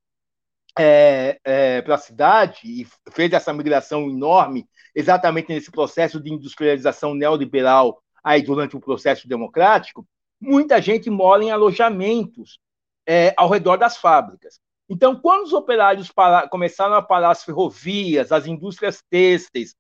é, 0.77 1.39
é, 1.43 1.81
para 1.81 1.95
a 1.95 1.97
cidade 1.97 2.59
e 2.63 2.87
fez 3.11 3.33
essa 3.33 3.51
migração 3.51 4.09
enorme 4.09 4.69
exatamente 4.93 5.49
nesse 5.49 5.71
processo 5.71 6.21
de 6.21 6.31
industrialização 6.31 7.13
neoliberal 7.13 8.01
aí 8.27 8.41
durante 8.41 8.75
o 8.75 8.81
processo 8.81 9.25
democrático, 9.25 10.05
muita 10.37 10.81
gente 10.81 11.09
mora 11.09 11.41
em 11.41 11.49
alojamentos 11.49 12.59
é, 13.07 13.33
ao 13.37 13.49
redor 13.49 13.77
das 13.77 13.95
fábricas. 13.95 14.59
Então, 14.89 15.15
quando 15.17 15.45
os 15.45 15.53
operários 15.53 16.11
para, 16.11 16.45
começaram 16.49 16.95
a 16.95 17.01
parar 17.01 17.31
as 17.31 17.45
ferrovias, 17.45 18.33
as 18.33 18.45
indústrias 18.45 19.01
têxteis, 19.09 19.73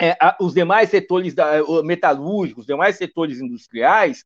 é, 0.00 0.16
os 0.40 0.54
demais 0.54 0.90
setores 0.90 1.34
da, 1.34 1.60
metalúrgicos, 1.82 2.62
os 2.62 2.66
demais 2.68 2.96
setores 2.96 3.40
industriais, 3.40 4.24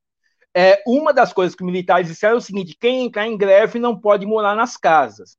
é, 0.55 0.83
uma 0.87 1.15
das 1.15 1.33
coisas 1.33 1.57
que 1.57 1.63
os 1.63 1.67
militares 1.67 2.09
disseram 2.09 2.35
é 2.35 2.39
o 2.39 2.43
seguinte: 2.43 2.77
quem 2.79 3.07
entrar 3.07 3.27
em 3.27 3.39
greve 3.39 3.79
não 3.79 3.99
pode 3.99 4.27
morar 4.27 4.55
nas 4.55 4.77
casas. 4.77 5.35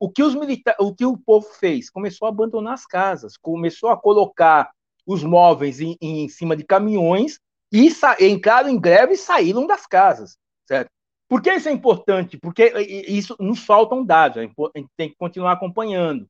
O 0.00 0.10
que, 0.10 0.24
os 0.24 0.34
milita 0.34 0.74
o, 0.80 0.92
que 0.92 1.06
o 1.06 1.16
povo 1.16 1.46
fez? 1.46 1.88
Começou 1.88 2.26
a 2.26 2.30
abandonar 2.30 2.74
as 2.74 2.84
casas, 2.84 3.36
começou 3.36 3.90
a 3.90 3.96
colocar 3.96 4.72
os 5.06 5.22
móveis 5.22 5.80
em, 5.80 5.96
em 6.00 6.28
cima 6.28 6.56
de 6.56 6.64
caminhões 6.64 7.38
e 7.72 7.88
entraram 8.20 8.68
em 8.68 8.78
greve 8.78 9.14
e 9.14 9.18
saíram 9.18 9.66
das 9.66 9.86
casas. 9.86 10.36
Certo? 10.66 10.90
Por 11.28 11.42
que 11.42 11.52
isso 11.52 11.68
é 11.68 11.72
importante? 11.72 12.38
Porque 12.38 12.72
isso 13.08 13.36
nos 13.40 13.60
faltam 13.64 14.04
dados, 14.04 14.38
a 14.38 14.42
gente 14.42 14.88
tem 14.96 15.08
que 15.08 15.16
continuar 15.16 15.52
acompanhando. 15.52 16.28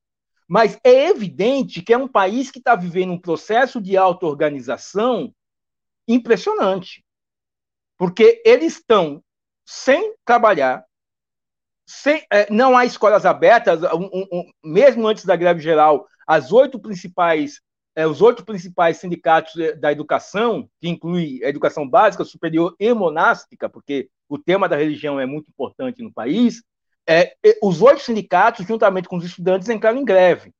Mas 0.48 0.78
é 0.84 1.08
evidente 1.08 1.82
que 1.82 1.92
é 1.92 1.98
um 1.98 2.08
país 2.08 2.50
que 2.50 2.58
está 2.58 2.74
vivendo 2.74 3.12
um 3.12 3.20
processo 3.20 3.80
de 3.80 3.96
auto-organização 3.96 5.32
impressionante 6.06 7.04
porque 7.96 8.42
eles 8.44 8.74
estão 8.74 9.22
sem 9.64 10.14
trabalhar, 10.24 10.84
sem, 11.86 12.24
é, 12.30 12.50
não 12.52 12.76
há 12.76 12.84
escolas 12.84 13.24
abertas, 13.24 13.82
um, 13.94 14.10
um, 14.32 14.50
mesmo 14.62 15.06
antes 15.06 15.24
da 15.24 15.36
greve 15.36 15.60
geral, 15.60 16.06
as 16.26 16.52
oito 16.52 16.78
principais, 16.78 17.60
é, 17.96 18.06
os 18.06 18.20
oito 18.20 18.44
principais 18.44 18.96
sindicatos 18.96 19.54
da 19.78 19.92
educação, 19.92 20.68
que 20.80 20.88
inclui 20.88 21.40
a 21.44 21.48
educação 21.48 21.88
básica, 21.88 22.24
superior 22.24 22.74
e 22.78 22.92
monástica, 22.92 23.68
porque 23.68 24.08
o 24.28 24.38
tema 24.38 24.68
da 24.68 24.76
religião 24.76 25.20
é 25.20 25.26
muito 25.26 25.48
importante 25.48 26.02
no 26.02 26.12
país, 26.12 26.62
é, 27.06 27.36
os 27.62 27.82
oito 27.82 28.00
sindicatos, 28.02 28.66
juntamente 28.66 29.08
com 29.08 29.16
os 29.16 29.24
estudantes, 29.24 29.68
entraram 29.68 29.98
em 29.98 30.04
greve. 30.04 30.52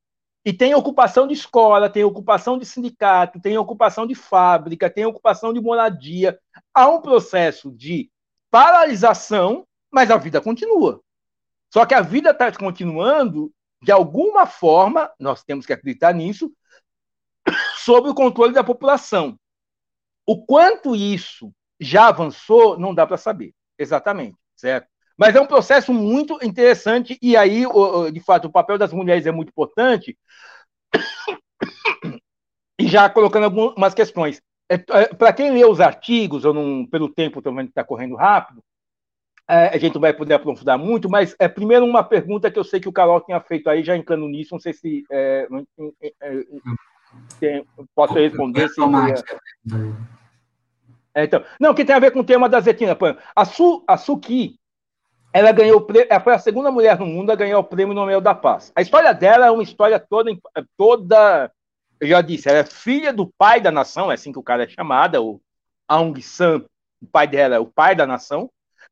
E 0.45 0.53
tem 0.53 0.74
ocupação 0.74 1.26
de 1.26 1.32
escola, 1.32 1.89
tem 1.89 2.05
ocupação 2.05 2.59
de 2.59 2.66
sindicato, 2.66 3.41
tem 3.41 3.57
ocupação 3.57 4.07
de 4.07 4.14
fábrica, 4.14 4.91
tem 4.91 5.07
ocupação 5.07 5.55
de 5.55 5.61
moradia. 5.61 6.39
Há 6.72 6.87
um 6.89 7.01
processo 7.01 7.72
de 7.72 8.11
paralisação, 8.51 9.66
mas 9.91 10.11
a 10.11 10.18
vida 10.18 10.41
continua. 10.43 11.01
Só 11.72 11.87
que 11.87 11.95
a 11.95 12.03
vida 12.03 12.30
está 12.30 12.53
continuando, 12.53 13.51
de 13.82 13.91
alguma 13.91 14.47
forma, 14.47 15.11
nós 15.18 15.43
temos 15.43 15.64
que 15.64 15.72
acreditar 15.72 16.12
nisso, 16.12 16.53
sob 17.85 18.09
o 18.09 18.14
controle 18.14 18.53
da 18.55 18.64
população. 18.64 19.39
O 20.26 20.45
quanto 20.45 20.97
isso 20.97 21.53
já 21.78 22.09
avançou, 22.09 22.78
não 22.78 22.95
dá 22.95 23.07
para 23.07 23.18
saber, 23.18 23.53
exatamente, 23.78 24.37
certo? 24.57 24.89
Mas 25.16 25.37
é 25.37 25.41
um 25.41 25.47
processo 25.47 25.93
muito 25.93 26.39
interessante, 26.43 27.18
e 27.20 27.37
aí, 27.37 27.64
de 28.12 28.20
fato, 28.20 28.47
o 28.47 28.53
papel 28.53 28.78
das 28.78 28.93
mulheres 28.93 29.26
é 29.26 29.32
muito 29.32 29.51
importante. 29.51 30.16
E 32.76 32.89
já 32.89 33.09
colocando 33.09 33.45
algumas 33.45 33.95
questões. 33.95 34.43
É, 34.68 34.74
é, 34.74 35.14
Para 35.14 35.32
quem 35.32 35.53
lê 35.53 35.64
os 35.64 35.80
artigos, 35.80 36.43
eu 36.43 36.53
não, 36.53 36.85
pelo 36.85 37.09
tempo 37.09 37.41
também 37.41 37.66
está 37.66 37.85
correndo 37.85 38.16
rápido, 38.16 38.61
é, 39.49 39.68
a 39.68 39.78
gente 39.78 39.95
não 39.95 40.01
vai 40.01 40.12
poder 40.12 40.35
aprofundar 40.35 40.76
muito, 40.76 41.09
mas 41.09 41.37
é 41.39 41.47
primeiro 41.47 41.85
uma 41.85 42.03
pergunta 42.03 42.51
que 42.51 42.59
eu 42.59 42.64
sei 42.64 42.80
que 42.80 42.89
o 42.89 42.93
Carol 42.93 43.20
tinha 43.20 43.41
feito 43.41 43.70
aí, 43.70 43.85
já 43.85 43.97
entrando 43.97 44.26
nisso, 44.26 44.55
não 44.55 44.59
sei 44.59 44.72
se 44.72 45.05
é, 45.09 45.47
tem, 47.38 47.64
posso 47.94 48.14
responder. 48.14 48.68
Se, 48.68 48.80
é, 51.14 51.24
então, 51.24 51.44
não, 51.60 51.74
que 51.74 51.84
tem 51.84 51.94
a 51.94 52.00
ver 52.00 52.10
com 52.10 52.20
o 52.20 52.24
tema 52.24 52.48
da 52.48 52.60
Zetina. 52.60 52.96
A, 53.34 53.44
Su, 53.44 53.84
a 53.86 53.96
Suki, 53.96 54.58
ela 55.32 55.52
ganhou 55.52 55.86
ela 56.08 56.20
foi 56.20 56.34
a 56.34 56.38
segunda 56.38 56.70
mulher 56.70 56.98
no 56.98 57.06
mundo 57.06 57.30
a 57.30 57.36
ganhar 57.36 57.58
o 57.58 57.64
prêmio 57.64 57.94
Nobel 57.94 58.20
da 58.20 58.34
Paz. 58.34 58.72
A 58.74 58.82
história 58.82 59.14
dela 59.14 59.46
é 59.46 59.50
uma 59.50 59.62
história 59.62 59.98
toda, 59.98 60.30
toda, 60.76 61.52
eu 62.00 62.08
já 62.08 62.20
disse, 62.20 62.48
ela 62.48 62.58
é 62.58 62.64
filha 62.64 63.12
do 63.12 63.32
pai 63.38 63.60
da 63.60 63.70
nação, 63.70 64.10
é 64.10 64.14
assim 64.14 64.32
que 64.32 64.38
o 64.38 64.42
cara 64.42 64.64
é 64.64 64.68
chamada, 64.68 65.22
o 65.22 65.40
Aung 65.88 66.20
San, 66.20 66.64
o 67.00 67.06
pai 67.06 67.28
dela 67.28 67.56
é 67.56 67.58
o 67.58 67.66
pai 67.66 67.94
da 67.94 68.06
nação. 68.06 68.50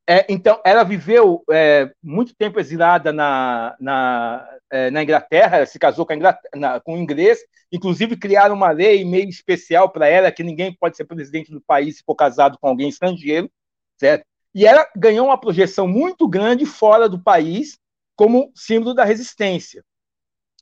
É, 0.08 0.26
então, 0.28 0.60
ela 0.64 0.82
viveu 0.82 1.44
é, 1.50 1.92
muito 2.02 2.34
tempo 2.34 2.58
exilada 2.58 3.12
na, 3.12 3.76
na, 3.78 4.48
é, 4.72 4.90
na 4.90 5.02
Inglaterra, 5.02 5.58
ela 5.58 5.66
se 5.66 5.78
casou 5.78 6.06
com, 6.06 6.14
na, 6.54 6.80
com 6.80 6.94
um 6.94 6.98
inglês, 6.98 7.40
inclusive 7.70 8.16
criaram 8.16 8.54
uma 8.54 8.70
lei 8.70 9.04
meio 9.04 9.28
especial 9.28 9.90
para 9.90 10.08
ela, 10.08 10.32
que 10.32 10.42
ninguém 10.42 10.74
pode 10.74 10.96
ser 10.96 11.04
presidente 11.04 11.52
do 11.52 11.60
país 11.60 11.98
se 11.98 12.02
for 12.02 12.14
casado 12.14 12.56
com 12.58 12.68
alguém 12.68 12.88
estrangeiro, 12.88 13.50
certo? 13.98 14.24
E 14.54 14.66
ela 14.66 14.88
ganhou 14.96 15.26
uma 15.26 15.38
projeção 15.38 15.86
muito 15.86 16.26
grande 16.26 16.64
fora 16.64 17.06
do 17.06 17.22
país 17.22 17.78
como 18.16 18.50
símbolo 18.54 18.94
da 18.94 19.04
resistência. 19.04 19.84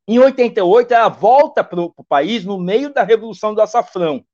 Em 0.08 0.18
88, 0.18 0.92
ela 0.92 1.08
volta 1.08 1.62
para 1.62 1.80
o 1.80 2.04
país 2.08 2.44
no 2.44 2.58
meio 2.58 2.92
da 2.92 3.04
Revolução 3.04 3.54
do 3.54 3.62
Açafrão. 3.62 4.24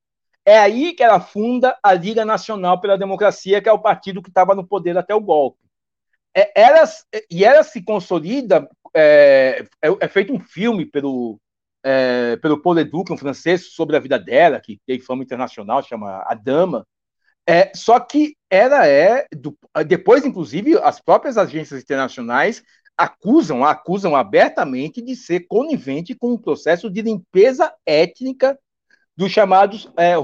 É 0.43 0.59
aí 0.59 0.95
que 0.95 1.03
ela 1.03 1.21
funda 1.21 1.77
a 1.83 1.93
Liga 1.93 2.25
Nacional 2.25 2.81
pela 2.81 2.97
Democracia, 2.97 3.61
que 3.61 3.69
é 3.69 3.73
o 3.73 3.79
partido 3.79 4.23
que 4.23 4.31
estava 4.31 4.55
no 4.55 4.67
poder 4.67 4.97
até 4.97 5.15
o 5.15 5.21
golpe. 5.21 5.66
É, 6.37 6.53
ela, 6.55 6.85
e 7.31 7.45
ela 7.47 7.63
se 7.63 7.83
consolida, 7.83 8.69
é, 8.95 9.65
é, 9.83 9.89
é 10.01 10.09
feito 10.09 10.35
um 10.35 10.39
filme 10.39 10.85
pelo, 10.85 11.41
é, 11.83 12.37
pelo 12.37 12.61
Paul 12.61 12.75
Leduc, 12.75 13.11
um 13.11 13.17
francês, 13.17 13.73
sobre 13.73 13.97
a 13.97 14.01
vida 14.01 14.19
dela, 14.19 14.61
que 14.61 14.79
tem 14.87 15.01
fama 15.01 15.23
internacional, 15.23 15.83
chama 15.83 16.23
A 16.27 16.35
Dama. 16.35 16.87
É, 17.49 17.73
só 17.75 17.99
que 17.99 18.37
ela 18.51 18.87
é, 18.87 19.25
do, 19.35 19.57
depois, 19.87 20.27
inclusive, 20.27 20.77
as 20.77 21.01
próprias 21.01 21.39
agências 21.39 21.83
internacionais 21.83 22.63
acusam, 22.99 23.65
acusam 23.65 24.15
abertamente 24.15 25.01
de 25.01 25.17
ser 25.17 25.47
conivente 25.47 26.15
com 26.15 26.33
um 26.35 26.39
processo 26.39 26.91
de 26.91 27.01
limpeza 27.01 27.73
étnica 27.87 28.59
dos 29.17 29.33
chamados 29.33 29.91
é, 29.97 30.15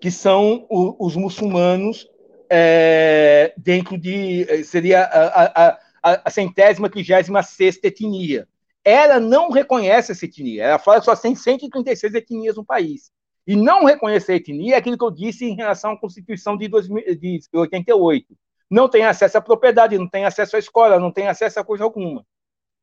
que 0.00 0.10
são 0.10 0.66
o, 0.70 1.06
os 1.06 1.14
muçulmanos 1.14 2.06
é, 2.50 3.54
dentro 3.56 3.98
de. 3.98 4.46
Eh, 4.48 4.62
seria 4.64 5.02
a, 5.04 5.42
a, 5.44 5.78
a, 6.02 6.22
a 6.24 6.30
centésima, 6.30 6.90
trigésima 6.90 7.42
sexta 7.42 7.88
etnia. 7.88 8.48
Ela 8.84 9.18
não 9.18 9.50
reconhece 9.50 10.12
essa 10.12 10.24
etnia. 10.24 10.64
Ela 10.64 10.78
fala 10.78 10.98
que 10.98 11.06
só 11.06 11.16
tem 11.16 11.34
136 11.34 12.14
etnias 12.14 12.56
no 12.56 12.64
país. 12.64 13.10
E 13.46 13.56
não 13.56 13.84
reconhecer 13.84 14.32
a 14.32 14.36
etnia 14.36 14.74
é 14.74 14.78
aquilo 14.78 14.98
que 14.98 15.04
eu 15.04 15.10
disse 15.10 15.44
em 15.44 15.54
relação 15.54 15.92
à 15.92 15.98
Constituição 15.98 16.56
de, 16.56 16.68
2000, 16.68 17.16
de 17.16 17.40
88. 17.52 18.36
Não 18.70 18.88
tem 18.88 19.04
acesso 19.04 19.38
à 19.38 19.40
propriedade, 19.40 19.98
não 19.98 20.08
tem 20.08 20.24
acesso 20.24 20.56
à 20.56 20.58
escola, 20.58 20.98
não 20.98 21.12
tem 21.12 21.28
acesso 21.28 21.60
a 21.60 21.64
coisa 21.64 21.84
alguma. 21.84 22.24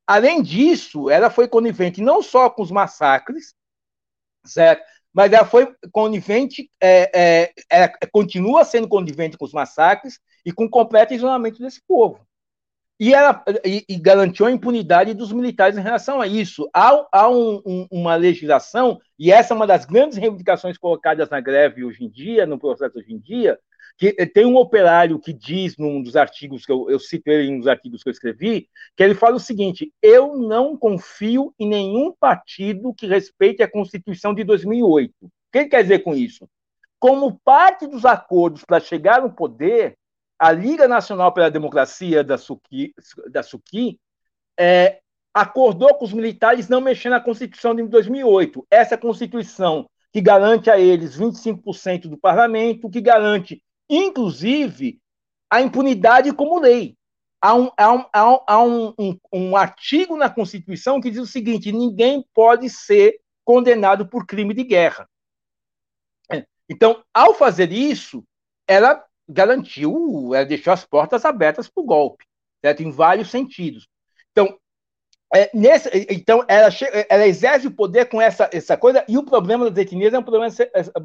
Além 0.05 0.41
disso, 0.41 1.09
ela 1.09 1.29
foi 1.29 1.47
conivente 1.47 2.01
não 2.01 2.21
só 2.21 2.49
com 2.49 2.61
os 2.61 2.71
massacres, 2.71 3.53
certo? 4.45 4.83
Mas 5.13 5.31
ela 5.33 5.45
foi 5.45 5.73
conivente, 5.91 6.69
é, 6.81 7.11
é, 7.13 7.51
ela 7.69 7.91
continua 8.11 8.63
sendo 8.63 8.87
conivente 8.87 9.37
com 9.37 9.45
os 9.45 9.53
massacres 9.53 10.19
e 10.45 10.51
com 10.51 10.65
o 10.65 10.69
completo 10.69 11.13
isolamento 11.13 11.59
desse 11.59 11.81
povo. 11.87 12.25
E, 12.99 13.15
ela, 13.15 13.43
e, 13.65 13.83
e 13.89 13.97
garantiu 13.97 14.45
a 14.45 14.51
impunidade 14.51 15.15
dos 15.15 15.33
militares 15.33 15.75
em 15.75 15.81
relação 15.81 16.21
a 16.21 16.27
isso. 16.27 16.69
Há, 16.71 17.07
há 17.11 17.29
um, 17.29 17.59
um, 17.65 17.87
uma 17.89 18.15
legislação, 18.15 18.99
e 19.17 19.31
essa 19.31 19.53
é 19.53 19.55
uma 19.55 19.65
das 19.65 19.85
grandes 19.85 20.19
reivindicações 20.19 20.77
colocadas 20.77 21.27
na 21.29 21.41
greve 21.41 21.83
hoje 21.83 22.03
em 22.03 22.09
dia, 22.09 22.45
no 22.45 22.59
processo 22.59 22.99
hoje 22.99 23.11
em 23.11 23.17
dia, 23.17 23.57
que 24.01 24.13
tem 24.25 24.47
um 24.47 24.55
operário 24.55 25.19
que 25.19 25.31
diz 25.31 25.77
num 25.77 26.01
dos 26.01 26.15
artigos 26.15 26.65
que 26.65 26.71
eu, 26.71 26.89
eu 26.89 26.99
cito 26.99 27.29
ele 27.29 27.55
nos 27.55 27.67
artigos 27.67 28.01
que 28.01 28.09
eu 28.09 28.11
escrevi, 28.11 28.67
que 28.97 29.03
ele 29.03 29.13
fala 29.13 29.35
o 29.35 29.39
seguinte: 29.39 29.93
eu 30.01 30.35
não 30.39 30.75
confio 30.75 31.53
em 31.59 31.69
nenhum 31.69 32.11
partido 32.11 32.95
que 32.95 33.05
respeite 33.05 33.61
a 33.61 33.69
Constituição 33.69 34.33
de 34.33 34.43
2008. 34.43 35.13
O 35.21 35.29
que 35.51 35.59
ele 35.59 35.69
quer 35.69 35.83
dizer 35.83 35.99
com 35.99 36.15
isso? 36.15 36.49
Como 36.97 37.39
parte 37.45 37.85
dos 37.85 38.03
acordos 38.03 38.65
para 38.65 38.79
chegar 38.79 39.21
no 39.21 39.31
poder, 39.31 39.95
a 40.39 40.51
Liga 40.51 40.87
Nacional 40.87 41.31
pela 41.31 41.51
Democracia 41.51 42.23
da 42.23 42.39
Suki, 42.39 42.95
da 43.29 43.43
Suki 43.43 43.99
é, 44.59 44.99
acordou 45.31 45.93
com 45.93 46.05
os 46.05 46.13
militares 46.13 46.67
não 46.67 46.81
mexer 46.81 47.09
na 47.09 47.19
Constituição 47.19 47.75
de 47.75 47.83
2008. 47.83 48.65
Essa 48.71 48.97
Constituição 48.97 49.87
que 50.11 50.21
garante 50.21 50.71
a 50.71 50.79
eles 50.79 51.15
25% 51.15 52.09
do 52.09 52.17
parlamento, 52.17 52.89
que 52.89 52.99
garante 52.99 53.61
inclusive 53.91 54.99
a 55.49 55.61
impunidade 55.61 56.33
como 56.33 56.59
lei. 56.59 56.95
Há 57.41 57.55
um, 57.55 57.71
há 57.75 57.93
um, 57.93 58.39
há 58.47 58.63
um, 58.63 58.93
um, 58.97 59.19
um 59.33 59.57
artigo 59.57 60.15
na 60.15 60.29
Constituição 60.29 61.01
que 61.01 61.11
diz 61.11 61.19
o 61.19 61.27
seguinte: 61.27 61.71
ninguém 61.71 62.25
pode 62.33 62.69
ser 62.69 63.19
condenado 63.43 64.07
por 64.07 64.25
crime 64.25 64.53
de 64.53 64.63
guerra. 64.63 65.07
Então, 66.69 67.03
ao 67.13 67.33
fazer 67.33 67.69
isso, 67.73 68.23
ela 68.65 69.03
garantiu, 69.27 70.33
ela 70.33 70.45
deixou 70.45 70.71
as 70.71 70.85
portas 70.85 71.25
abertas 71.25 71.67
para 71.67 71.83
o 71.83 71.85
golpe, 71.85 72.23
certo? 72.63 72.81
em 72.81 72.89
vários 72.89 73.29
sentidos. 73.29 73.89
Então, 74.31 74.57
é, 75.35 75.49
nesse, 75.53 75.89
então 76.09 76.45
ela, 76.47 76.69
ela 77.09 77.27
exerce 77.27 77.67
o 77.67 77.75
poder 77.75 78.05
com 78.05 78.21
essa, 78.21 78.49
essa 78.53 78.77
coisa, 78.77 79.03
e 79.05 79.17
o 79.17 79.25
problema 79.25 79.69
das 79.69 79.83
etnias 79.83 80.13
é 80.13 80.19
um 80.19 80.23
problema 80.23 80.49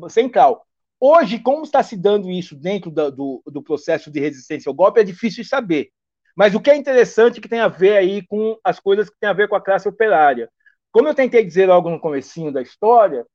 central. 0.09 0.64
Hoje, 0.99 1.38
como 1.38 1.62
está 1.62 1.82
se 1.82 1.97
dando 1.97 2.30
isso 2.30 2.57
dentro 2.57 2.90
do, 2.90 3.42
do, 3.47 3.62
processo 3.62 4.11
de 4.11 4.18
resistência 4.18 4.70
ao 4.70 4.74
golpe, 4.74 5.01
é 5.01 5.05
difícil 5.05 5.44
saber. 5.44 5.90
Mas 6.34 6.55
o 6.55 6.61
que 6.61 6.70
é 6.70 6.76
interessante 6.76 7.40
que 7.40 7.49
tem 7.49 7.61
a 7.61 7.68
ver 7.68 7.97
aí 7.97 8.26
com 8.26 8.59
as 8.64 8.80
coisas 8.80 9.09
que 9.11 9.16
tem 9.18 9.28
a 9.28 9.34
ver 9.34 9.49
com 9.49 9.57
a 9.57 9.61
classe 9.61 9.88
operária. 9.88 10.51
Como 10.90 11.09
eu 11.09 11.14
tentei 11.14 11.44
dizer 11.44 11.66
logo 11.66 11.90
no 11.90 12.01
comecinho 12.01 12.51
da 12.51 12.62
história, 12.62 13.26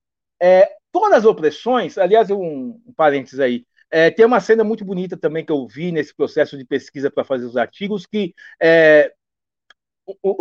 é, 0.42 0.72
todas 0.92 1.20
as 1.20 1.26
opressões, 1.26 1.98
aliás, 1.98 2.32
um, 2.32 2.80
um 2.86 2.94
parênteses 2.96 3.40
aí, 3.40 3.66
é, 3.92 4.10
tem 4.10 4.26
uma 4.26 4.40
cena 4.40 4.64
muito 4.64 4.84
bonita 4.86 5.18
também 5.18 5.46
que 5.46 5.52
eu 5.52 5.68
vi 5.68 5.92
nesse 5.92 6.16
processo 6.16 6.58
de 6.58 6.66
pesquisa 6.66 7.12
para 7.12 7.24
fazer 7.24 7.46
os 7.46 7.58
artigos, 7.58 8.06
que 8.06 8.34
é, 8.60 9.14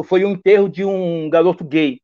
foi 0.04 0.24
o 0.24 0.28
enterro 0.28 0.68
de 0.68 0.84
um 0.84 1.28
garoto 1.28 1.64
gay 1.64 2.00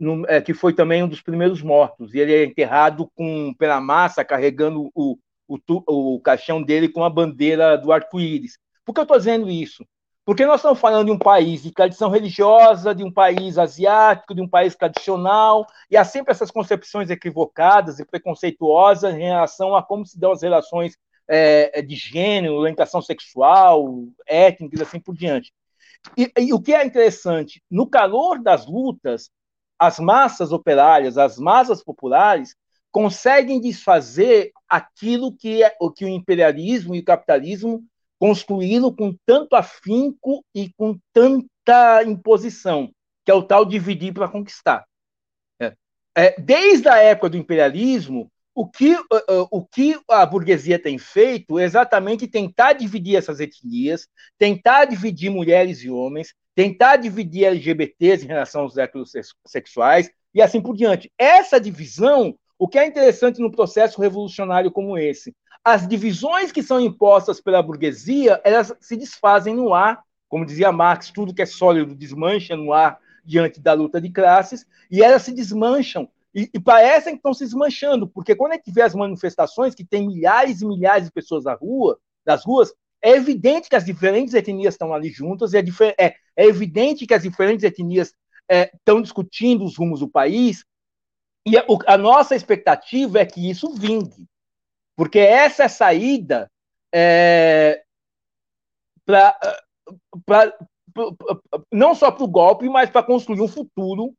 no, 0.00 0.26
é, 0.26 0.40
que 0.40 0.54
foi 0.54 0.72
também 0.72 1.02
um 1.02 1.08
dos 1.08 1.20
primeiros 1.20 1.62
mortos. 1.62 2.14
E 2.14 2.18
ele 2.18 2.34
é 2.34 2.44
enterrado 2.44 3.10
com 3.14 3.54
pela 3.58 3.80
massa, 3.80 4.24
carregando 4.24 4.90
o, 4.94 5.18
o, 5.46 5.58
o 5.86 6.20
caixão 6.20 6.62
dele 6.62 6.88
com 6.88 7.04
a 7.04 7.10
bandeira 7.10 7.76
do 7.76 7.92
arco-íris. 7.92 8.58
Por 8.84 8.94
que 8.94 9.00
eu 9.00 9.04
estou 9.04 9.18
dizendo 9.18 9.50
isso? 9.50 9.84
Porque 10.24 10.46
nós 10.46 10.56
estamos 10.56 10.78
falando 10.78 11.06
de 11.06 11.12
um 11.12 11.18
país 11.18 11.62
de 11.62 11.72
tradição 11.72 12.08
religiosa, 12.08 12.94
de 12.94 13.02
um 13.02 13.12
país 13.12 13.58
asiático, 13.58 14.34
de 14.34 14.40
um 14.40 14.48
país 14.48 14.74
tradicional, 14.74 15.66
e 15.90 15.96
há 15.96 16.04
sempre 16.04 16.30
essas 16.30 16.50
concepções 16.50 17.10
equivocadas 17.10 17.98
e 17.98 18.04
preconceituosas 18.04 19.14
em 19.14 19.24
relação 19.24 19.74
a 19.74 19.82
como 19.82 20.06
se 20.06 20.18
dão 20.18 20.32
as 20.32 20.42
relações 20.42 20.96
é, 21.26 21.82
de 21.82 21.94
gênero, 21.94 22.54
orientação 22.54 23.02
sexual, 23.02 24.04
étnica 24.26 24.78
e 24.78 24.82
assim 24.82 25.00
por 25.00 25.14
diante. 25.14 25.52
E, 26.16 26.30
e, 26.38 26.52
o 26.52 26.60
que 26.60 26.74
é 26.74 26.84
interessante, 26.84 27.62
no 27.70 27.86
calor 27.88 28.42
das 28.42 28.66
lutas, 28.66 29.30
as 29.80 29.98
massas 29.98 30.52
operárias, 30.52 31.16
as 31.16 31.38
massas 31.38 31.82
populares, 31.82 32.54
conseguem 32.92 33.58
desfazer 33.58 34.52
aquilo 34.68 35.34
que, 35.34 35.62
é, 35.62 35.74
o 35.80 35.90
que 35.90 36.04
o 36.04 36.08
imperialismo 36.08 36.94
e 36.94 36.98
o 36.98 37.04
capitalismo 37.04 37.82
construíram 38.18 38.94
com 38.94 39.16
tanto 39.24 39.56
afinco 39.56 40.44
e 40.54 40.70
com 40.76 40.98
tanta 41.14 42.04
imposição, 42.04 42.90
que 43.24 43.30
é 43.30 43.34
o 43.34 43.42
tal 43.42 43.64
dividir 43.64 44.12
para 44.12 44.28
conquistar. 44.28 44.84
É. 45.58 45.74
É, 46.14 46.38
desde 46.38 46.86
a 46.86 46.98
época 46.98 47.30
do 47.30 47.38
imperialismo, 47.38 48.30
o 48.54 48.68
que, 48.68 48.94
o 49.50 49.64
que 49.64 49.98
a 50.10 50.26
burguesia 50.26 50.78
tem 50.78 50.98
feito 50.98 51.58
é 51.58 51.64
exatamente 51.64 52.26
tentar 52.26 52.74
dividir 52.74 53.16
essas 53.16 53.40
etnias, 53.40 54.06
tentar 54.36 54.84
dividir 54.84 55.30
mulheres 55.30 55.82
e 55.82 55.88
homens, 55.88 56.34
tentar 56.60 56.98
dividir 56.98 57.46
LGBTs 57.46 58.22
em 58.22 58.28
relação 58.28 58.60
aos 58.60 58.76
heterossexuais 58.76 60.10
e 60.34 60.42
assim 60.42 60.60
por 60.60 60.76
diante. 60.76 61.10
Essa 61.16 61.58
divisão, 61.58 62.34
o 62.58 62.68
que 62.68 62.78
é 62.78 62.86
interessante 62.86 63.40
no 63.40 63.50
processo 63.50 63.98
revolucionário 63.98 64.70
como 64.70 64.98
esse, 64.98 65.34
as 65.64 65.88
divisões 65.88 66.52
que 66.52 66.62
são 66.62 66.78
impostas 66.78 67.40
pela 67.40 67.62
burguesia, 67.62 68.38
elas 68.44 68.74
se 68.78 68.94
desfazem 68.94 69.54
no 69.54 69.72
ar, 69.72 70.02
como 70.28 70.44
dizia 70.44 70.70
Marx, 70.70 71.10
tudo 71.10 71.32
que 71.32 71.40
é 71.40 71.46
sólido 71.46 71.94
desmancha 71.94 72.54
no 72.54 72.74
ar 72.74 72.98
diante 73.24 73.58
da 73.58 73.72
luta 73.72 73.98
de 73.98 74.10
classes, 74.10 74.66
e 74.90 75.02
elas 75.02 75.22
se 75.22 75.32
desmancham 75.32 76.10
e, 76.34 76.50
e, 76.52 76.60
parecem 76.60 77.14
que 77.14 77.20
estão 77.20 77.32
se 77.32 77.44
desmanchando, 77.44 78.06
porque 78.06 78.34
quando 78.34 78.52
a 78.52 78.56
gente 78.56 78.70
vê 78.70 78.82
as 78.82 78.94
manifestações, 78.94 79.74
que 79.74 79.82
tem 79.82 80.06
milhares 80.06 80.60
e 80.60 80.66
milhares 80.66 81.06
de 81.06 81.10
pessoas 81.10 81.44
na 81.44 81.54
rua, 81.54 81.98
nas 82.26 82.44
ruas, 82.44 82.70
é 83.02 83.10
evidente 83.10 83.68
que 83.68 83.76
as 83.76 83.84
diferentes 83.84 84.34
etnias 84.34 84.74
estão 84.74 84.92
ali 84.92 85.10
juntas, 85.10 85.54
é, 85.54 85.60
é, 85.98 86.14
é 86.36 86.44
evidente 86.44 87.06
que 87.06 87.14
as 87.14 87.22
diferentes 87.22 87.64
etnias 87.64 88.14
é, 88.48 88.70
estão 88.74 89.00
discutindo 89.00 89.64
os 89.64 89.76
rumos 89.76 90.00
do 90.00 90.08
país, 90.08 90.64
e 91.46 91.56
a, 91.56 91.64
a, 91.86 91.96
nossa 91.96 92.34
expectativa 92.36 93.18
é 93.18 93.26
que 93.26 93.48
isso 93.48 93.72
vingue, 93.74 94.26
porque 94.96 95.18
essa 95.18 95.62
é 95.62 95.66
a 95.66 95.68
saída 95.68 96.50
não 101.72 101.94
só 101.94 102.10
para 102.10 102.24
o 102.24 102.28
golpe, 102.28 102.68
mas 102.68 102.90
para 102.90 103.02
construir 103.02 103.40
um 103.40 103.48
futuro 103.48 104.14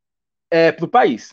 é, 0.50 0.72
para 0.72 0.84
o 0.84 0.88
país. 0.88 1.30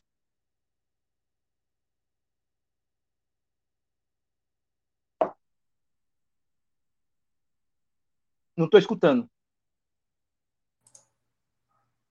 Não 8.60 8.66
estou 8.66 8.78
escutando. 8.78 9.26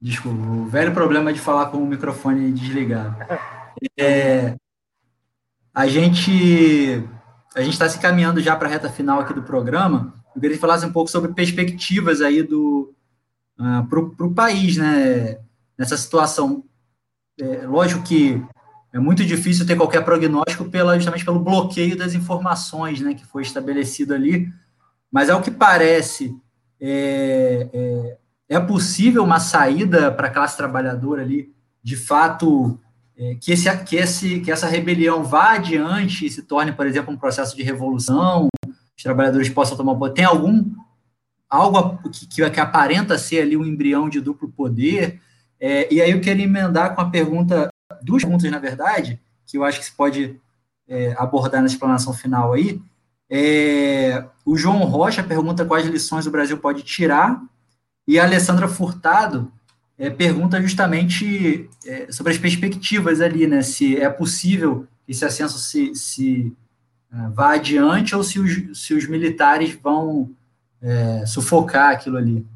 Desculpa, 0.00 0.40
o 0.40 0.64
velho 0.64 0.94
problema 0.94 1.30
de 1.30 1.38
falar 1.38 1.66
com 1.66 1.76
o 1.76 1.86
microfone 1.86 2.50
desligado. 2.50 3.14
É, 3.96 4.56
a 5.72 5.86
gente 5.86 7.00
a 7.54 7.60
gente 7.60 7.74
está 7.74 7.88
se 7.88 8.00
caminhando 8.00 8.40
já 8.40 8.56
para 8.56 8.66
a 8.66 8.70
reta 8.72 8.90
final 8.90 9.20
aqui 9.20 9.32
do 9.32 9.44
programa. 9.44 10.12
Eu 10.34 10.40
queria 10.40 10.56
que 10.56 10.60
falasse 10.60 10.84
um 10.84 10.90
pouco 10.90 11.08
sobre 11.08 11.32
perspectivas 11.32 12.20
aí 12.20 12.42
do 12.42 12.92
uh, 13.56 13.62
ah, 13.62 13.86
para 13.88 14.26
o 14.26 14.34
país, 14.34 14.76
né? 14.76 15.38
Nessa 15.78 15.96
situação. 15.96 16.64
É, 17.38 17.68
lógico 17.68 18.02
que 18.02 18.42
é 18.92 18.98
é 18.98 19.00
muito 19.00 19.24
difícil 19.24 19.64
ter 19.64 19.76
qualquer 19.76 20.04
prognóstico 20.04 20.64
pela, 20.64 20.96
justamente 20.96 21.24
pelo 21.24 21.38
bloqueio 21.38 21.96
das 21.96 22.14
informações 22.14 23.00
né, 23.00 23.14
que 23.14 23.24
foi 23.24 23.42
estabelecido 23.42 24.12
ali. 24.12 24.52
Mas, 25.10 25.30
ao 25.30 25.42
que 25.42 25.50
parece, 25.50 26.36
é, 26.80 27.68
é, 27.72 28.18
é 28.48 28.60
possível 28.60 29.24
uma 29.24 29.40
saída 29.40 30.12
para 30.12 30.28
a 30.28 30.30
classe 30.30 30.56
trabalhadora 30.56 31.22
ali, 31.22 31.52
de 31.82 31.96
fato, 31.96 32.78
é, 33.16 33.34
que, 33.34 33.52
esse, 33.52 33.84
que, 33.84 33.96
esse, 33.96 34.40
que 34.40 34.50
essa 34.50 34.66
rebelião 34.66 35.24
vá 35.24 35.52
adiante 35.52 36.26
e 36.26 36.30
se 36.30 36.42
torne, 36.42 36.72
por 36.72 36.86
exemplo, 36.86 37.12
um 37.12 37.16
processo 37.16 37.56
de 37.56 37.62
revolução, 37.62 38.48
os 38.66 39.02
trabalhadores 39.02 39.48
possam 39.48 39.76
tomar. 39.76 40.10
Tem 40.10 40.24
algum 40.24 40.64
algo 41.48 41.98
que, 42.10 42.26
que, 42.26 42.50
que 42.50 42.60
aparenta 42.60 43.16
ser 43.16 43.40
ali 43.40 43.56
um 43.56 43.64
embrião 43.64 44.08
de 44.08 44.20
duplo 44.20 44.50
poder? 44.50 45.20
É, 45.58 45.92
e 45.92 46.00
aí 46.00 46.10
eu 46.10 46.20
queria 46.20 46.44
emendar 46.44 46.94
com 46.94 47.00
a 47.00 47.10
pergunta, 47.10 47.68
duas 48.02 48.22
perguntas, 48.22 48.50
na 48.50 48.58
verdade, 48.58 49.20
que 49.46 49.56
eu 49.56 49.64
acho 49.64 49.78
que 49.78 49.86
se 49.86 49.92
pode 49.92 50.38
é, 50.86 51.14
abordar 51.18 51.60
na 51.60 51.66
explanação 51.66 52.12
final 52.12 52.52
aí. 52.52 52.80
É, 53.30 54.24
o 54.44 54.56
João 54.56 54.84
Rocha 54.84 55.22
pergunta 55.22 55.64
quais 55.64 55.86
lições 55.86 56.26
o 56.26 56.30
Brasil 56.30 56.58
pode 56.58 56.82
tirar, 56.82 57.42
e 58.06 58.18
a 58.18 58.24
Alessandra 58.24 58.66
Furtado 58.66 59.52
é, 59.98 60.08
pergunta 60.08 60.62
justamente 60.62 61.68
é, 61.84 62.10
sobre 62.10 62.32
as 62.32 62.38
perspectivas 62.38 63.20
ali, 63.20 63.46
né? 63.46 63.62
Se 63.62 63.96
é 63.96 64.08
possível 64.08 64.86
esse 65.06 65.24
ascenso 65.24 65.58
se, 65.58 65.94
se 65.94 66.54
uh, 67.12 67.30
vá 67.32 67.54
adiante 67.54 68.14
ou 68.14 68.22
se 68.22 68.38
os, 68.38 68.78
se 68.78 68.94
os 68.94 69.08
militares 69.08 69.76
vão 69.82 70.30
é, 70.80 71.24
sufocar 71.26 71.90
aquilo 71.90 72.16
ali. 72.16 72.46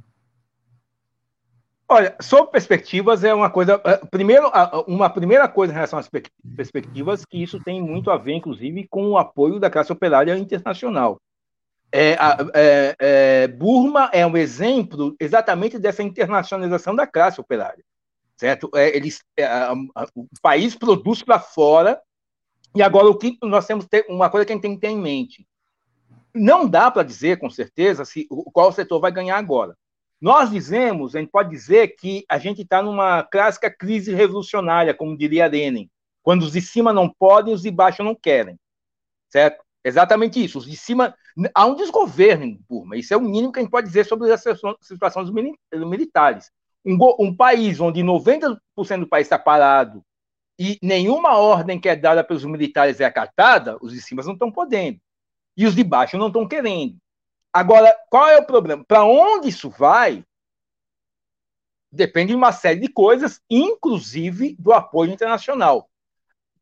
Olha, 1.93 2.16
sobre 2.22 2.53
perspectivas 2.53 3.22
é 3.22 3.34
uma 3.34 3.51
coisa. 3.51 3.78
É, 3.84 3.99
primeiro, 4.11 4.51
uma 4.86 5.11
primeira 5.11 5.47
coisa 5.47 5.74
em 5.74 5.74
relação 5.74 5.99
às 5.99 6.09
perspectivas, 6.57 7.22
que 7.26 7.43
isso 7.43 7.61
tem 7.62 7.82
muito 7.82 8.11
a 8.11 8.16
ver, 8.16 8.32
inclusive, 8.32 8.88
com 8.88 9.09
o 9.09 9.18
apoio 9.18 9.61
da 9.61 9.68
classe 9.68 9.93
operária 9.93 10.34
internacional. 10.38 11.20
É, 11.93 12.16
é, 12.55 12.97
é, 12.99 13.49
Burma 13.49 14.09
é 14.11 14.26
um 14.26 14.38
exemplo 14.38 15.14
exatamente 15.20 15.78
dessa 15.78 16.03
internacionalização 16.03 16.97
da 16.97 17.07
classe 17.07 17.38
operária, 17.38 17.84
certo? 18.38 18.70
É, 18.74 18.97
eles, 18.97 19.22
é, 19.36 19.47
o 20.16 20.26
país 20.40 20.74
produz 20.74 21.22
para 21.22 21.38
fora 21.38 22.01
e 22.74 22.82
agora 22.82 23.09
o 23.09 23.18
que 23.18 23.36
nós 23.43 23.66
temos 23.66 23.84
ter, 23.84 24.07
uma 24.09 24.30
coisa 24.30 24.47
que 24.47 24.53
a 24.53 24.55
gente 24.55 24.62
tem 24.62 24.74
que 24.74 24.80
ter 24.80 24.88
em 24.88 24.99
mente: 24.99 25.47
não 26.34 26.66
dá 26.66 26.90
para 26.90 27.03
dizer 27.03 27.38
com 27.38 27.51
certeza 27.51 28.07
se 28.07 28.26
qual 28.51 28.72
setor 28.72 28.99
vai 28.99 29.12
ganhar 29.12 29.36
agora. 29.36 29.76
Nós 30.23 30.51
dizemos, 30.51 31.16
a 31.16 31.18
gente 31.18 31.33
pode 31.33 31.51
dizer 31.51 31.97
que 31.97 32.25
a 32.29 32.39
gente 32.39 32.62
está 32.62 32.81
numa 32.81 33.25
clássica 33.25 33.68
crise 33.68 34.14
revolucionária, 34.14 34.95
como 34.95 35.18
diria 35.18 35.49
Lenin, 35.49 35.91
quando 36.23 36.43
os 36.43 36.53
de 36.53 36.61
cima 36.61 36.93
não 36.93 37.09
podem, 37.09 37.53
os 37.53 37.62
de 37.62 37.73
baixo 37.73 38.05
não 38.05 38.14
querem, 38.14 38.57
certo? 39.29 39.64
Exatamente 39.85 40.43
isso. 40.43 40.59
Os 40.59 40.66
de 40.66 40.77
cima 40.77 41.12
há 41.53 41.66
um 41.66 41.75
desgoverno 41.75 42.45
em 42.45 42.57
Burma. 42.68 42.97
Isso 42.97 43.12
é 43.12 43.16
o 43.16 43.20
mínimo 43.20 43.51
que 43.51 43.59
a 43.59 43.62
gente 43.62 43.73
pode 43.73 43.89
dizer 43.89 44.05
sobre 44.07 44.33
a 44.33 44.39
situação 44.39 45.25
dos 45.25 45.33
militares. 45.73 46.53
Um, 46.87 46.97
um 47.18 47.35
país 47.35 47.81
onde 47.81 48.01
90% 48.01 48.59
do 49.01 49.09
país 49.09 49.27
está 49.27 49.41
parado 49.41 50.05
e 50.57 50.79
nenhuma 50.81 51.37
ordem 51.37 51.81
que 51.81 51.89
é 51.89 51.97
dada 51.97 52.23
pelos 52.23 52.45
militares 52.45 53.01
é 53.01 53.05
acatada, 53.05 53.77
os 53.83 53.93
de 53.93 54.01
cima 54.01 54.23
não 54.23 54.35
estão 54.35 54.53
podendo. 54.53 55.01
E 55.57 55.66
os 55.66 55.75
de 55.75 55.83
baixo 55.83 56.16
não 56.16 56.29
estão 56.29 56.47
querendo. 56.47 56.97
Agora, 57.53 57.94
qual 58.09 58.28
é 58.28 58.38
o 58.38 58.46
problema? 58.46 58.84
Para 58.84 59.05
onde 59.05 59.48
isso 59.48 59.68
vai? 59.68 60.24
Depende 61.90 62.28
de 62.28 62.36
uma 62.36 62.53
série 62.53 62.80
de 62.80 62.88
coisas, 62.88 63.40
inclusive 63.50 64.57
do 64.59 64.72
apoio 64.72 65.12
internacional. 65.12 65.90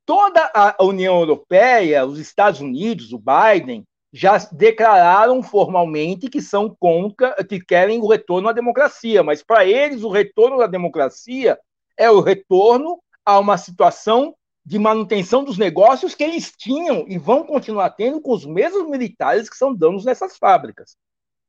Toda 0.05 0.51
a 0.53 0.83
União 0.83 1.21
Europeia, 1.21 2.05
os 2.05 2.19
Estados 2.19 2.61
Unidos, 2.61 3.13
o 3.13 3.19
Biden, 3.19 3.87
já 4.13 4.37
declararam 4.51 5.41
formalmente 5.41 6.29
que 6.29 6.43
são 6.43 6.75
contra, 6.81 7.33
que 7.45 7.61
querem 7.61 8.01
o 8.01 8.09
retorno 8.09 8.49
à 8.49 8.53
democracia, 8.53 9.23
mas 9.23 9.41
para 9.43 9.65
eles 9.65 10.03
o 10.03 10.11
retorno 10.11 10.61
à 10.61 10.67
democracia 10.67 11.57
é 11.97 12.11
o 12.11 12.21
retorno 12.21 13.01
a 13.25 13.39
uma 13.39 13.57
situação 13.57 14.35
de 14.65 14.79
manutenção 14.79 15.43
dos 15.43 15.59
negócios 15.59 16.15
que 16.15 16.23
eles 16.23 16.53
tinham 16.57 17.05
e 17.09 17.19
vão 17.19 17.45
continuar 17.45 17.91
tendo 17.91 18.21
com 18.21 18.33
os 18.33 18.45
mesmos 18.45 18.89
militares 18.89 19.49
que 19.49 19.57
são 19.57 19.75
donos 19.75 20.05
dessas 20.05 20.37
fábricas, 20.37 20.97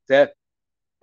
certo? 0.06 0.34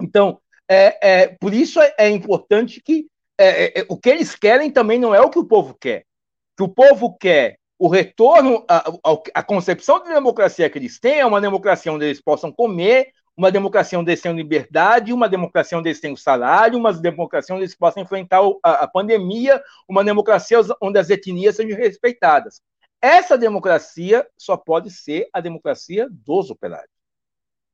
Então, 0.02 0.40
é, 0.68 0.98
é 1.02 1.28
por 1.28 1.54
isso 1.54 1.80
é, 1.82 1.94
é 1.98 2.10
importante 2.10 2.82
que 2.82 3.08
é, 3.38 3.48
é, 3.48 3.80
é, 3.80 3.86
o 3.88 3.98
que 3.98 4.10
eles 4.10 4.36
querem 4.36 4.70
também 4.70 5.00
não 5.00 5.16
é 5.16 5.22
o 5.22 5.30
que 5.30 5.40
o 5.40 5.46
povo 5.46 5.74
quer. 5.74 6.06
Que 6.58 6.64
o 6.64 6.68
povo 6.68 7.16
quer, 7.18 7.58
o 7.78 7.88
retorno, 7.88 8.66
a, 8.68 8.90
a, 8.90 9.18
a 9.36 9.44
concepção 9.44 10.04
de 10.04 10.10
democracia 10.10 10.70
que 10.70 10.78
eles 10.78 11.00
têm 11.00 11.20
é 11.20 11.26
uma 11.26 11.40
democracia 11.40 11.92
onde 11.92 12.06
eles 12.06 12.22
possam 12.22 12.52
comer, 12.52 13.14
uma 13.40 13.50
democracia 13.50 13.98
onde 13.98 14.12
eles 14.12 14.22
tenham 14.22 14.36
liberdade, 14.36 15.14
uma 15.14 15.30
democracia 15.30 15.78
onde 15.78 15.88
eles 15.88 16.02
tenham 16.02 16.18
salário, 16.18 16.78
uma 16.78 16.92
democracia 16.92 17.56
onde 17.56 17.64
eles 17.64 17.74
possam 17.74 18.04
enfrentar 18.04 18.42
a, 18.62 18.86
pandemia, 18.86 19.64
uma 19.88 20.04
democracia 20.04 20.60
onde 20.82 21.00
as 21.00 21.10
etnias 21.10 21.56
sejam 21.56 21.78
respeitadas. 21.78 22.62
Essa 23.02 23.38
democracia 23.38 24.28
só 24.38 24.58
pode 24.58 24.92
ser 24.92 25.30
a 25.32 25.40
democracia 25.40 26.10
dos 26.12 26.50
operários. 26.50 26.92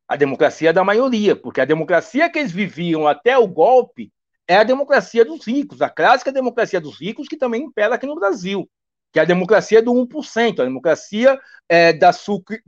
A 0.07 0.15
democracia 0.15 0.71
da 0.71 0.83
maioria, 0.83 1.35
porque 1.35 1.61
a 1.61 1.65
democracia 1.65 2.29
que 2.29 2.37
eles 2.37 2.51
viviam 2.51 3.07
até 3.07 3.35
o 3.35 3.47
golpe 3.47 4.13
é 4.47 4.57
a 4.57 4.63
democracia 4.63 5.25
dos 5.25 5.47
ricos, 5.47 5.81
a 5.81 5.89
clássica 5.89 6.31
democracia 6.31 6.79
dos 6.79 7.01
ricos 7.01 7.27
que 7.27 7.37
também 7.37 7.63
impera 7.63 7.95
aqui 7.95 8.05
no 8.05 8.13
Brasil, 8.13 8.69
que 9.11 9.17
é 9.17 9.23
a 9.23 9.25
democracia 9.25 9.81
do 9.81 9.91
1%, 9.91 10.59
a 10.59 10.63
democracia 10.63 11.39
é, 11.67 11.91
da 11.91 12.13
sucre, 12.13 12.61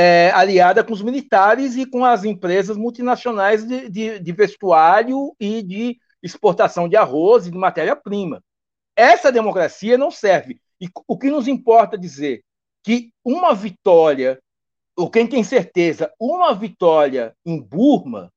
é, 0.00 0.30
aliada 0.32 0.84
com 0.84 0.92
os 0.92 1.02
militares 1.02 1.74
e 1.74 1.84
com 1.84 2.04
as 2.04 2.22
empresas 2.22 2.76
multinacionais 2.76 3.66
de, 3.66 3.88
de, 3.88 4.20
de 4.20 4.32
vestuário 4.32 5.34
e 5.40 5.60
de 5.60 5.98
exportação 6.22 6.88
de 6.88 6.94
arroz 6.94 7.48
e 7.48 7.50
de 7.50 7.58
matéria-prima. 7.58 8.40
Essa 8.94 9.32
democracia 9.32 9.98
não 9.98 10.08
serve. 10.08 10.60
E 10.80 10.86
o 11.04 11.18
que 11.18 11.28
nos 11.28 11.48
importa 11.48 11.98
dizer 11.98 12.44
que 12.84 13.10
uma 13.24 13.52
vitória, 13.52 14.40
ou 14.96 15.10
quem 15.10 15.26
tem 15.26 15.42
certeza, 15.42 16.12
uma 16.16 16.54
vitória 16.54 17.34
em 17.44 17.60
Burma 17.60 18.32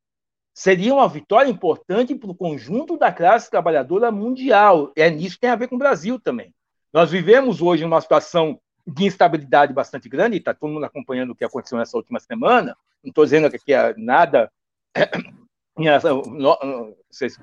seria 0.56 0.96
uma 0.96 1.08
vitória 1.08 1.52
importante 1.52 2.16
para 2.16 2.32
o 2.32 2.36
conjunto 2.36 2.98
da 2.98 3.12
classe 3.12 3.52
trabalhadora 3.52 4.12
mundial. 4.12 4.92
É 4.96 5.12
nisso 5.12 5.36
que 5.36 5.42
tem 5.42 5.52
a 5.52 5.56
ver 5.56 5.68
com 5.68 5.76
o 5.76 5.80
Brasil 5.80 6.20
também. 6.20 6.56
Nós 6.92 7.12
vivemos 7.12 7.62
hoje 7.62 7.84
numa 7.84 8.02
situação 8.02 8.60
de 8.86 9.06
instabilidade 9.06 9.74
bastante 9.74 10.10
grande, 10.10 10.38
está 10.38 10.54
todo 10.54 10.72
mundo 10.72 10.86
acompanhando 10.86 11.32
o 11.32 11.36
que 11.36 11.46
aconteceu 11.46 11.78
nessa 11.78 11.98
última 11.98 12.20
semana, 12.20 12.76
não 13.04 13.10
estou 13.10 13.24
dizendo 13.24 13.50
que 13.50 13.74
é 13.74 13.94
nada. 13.98 14.52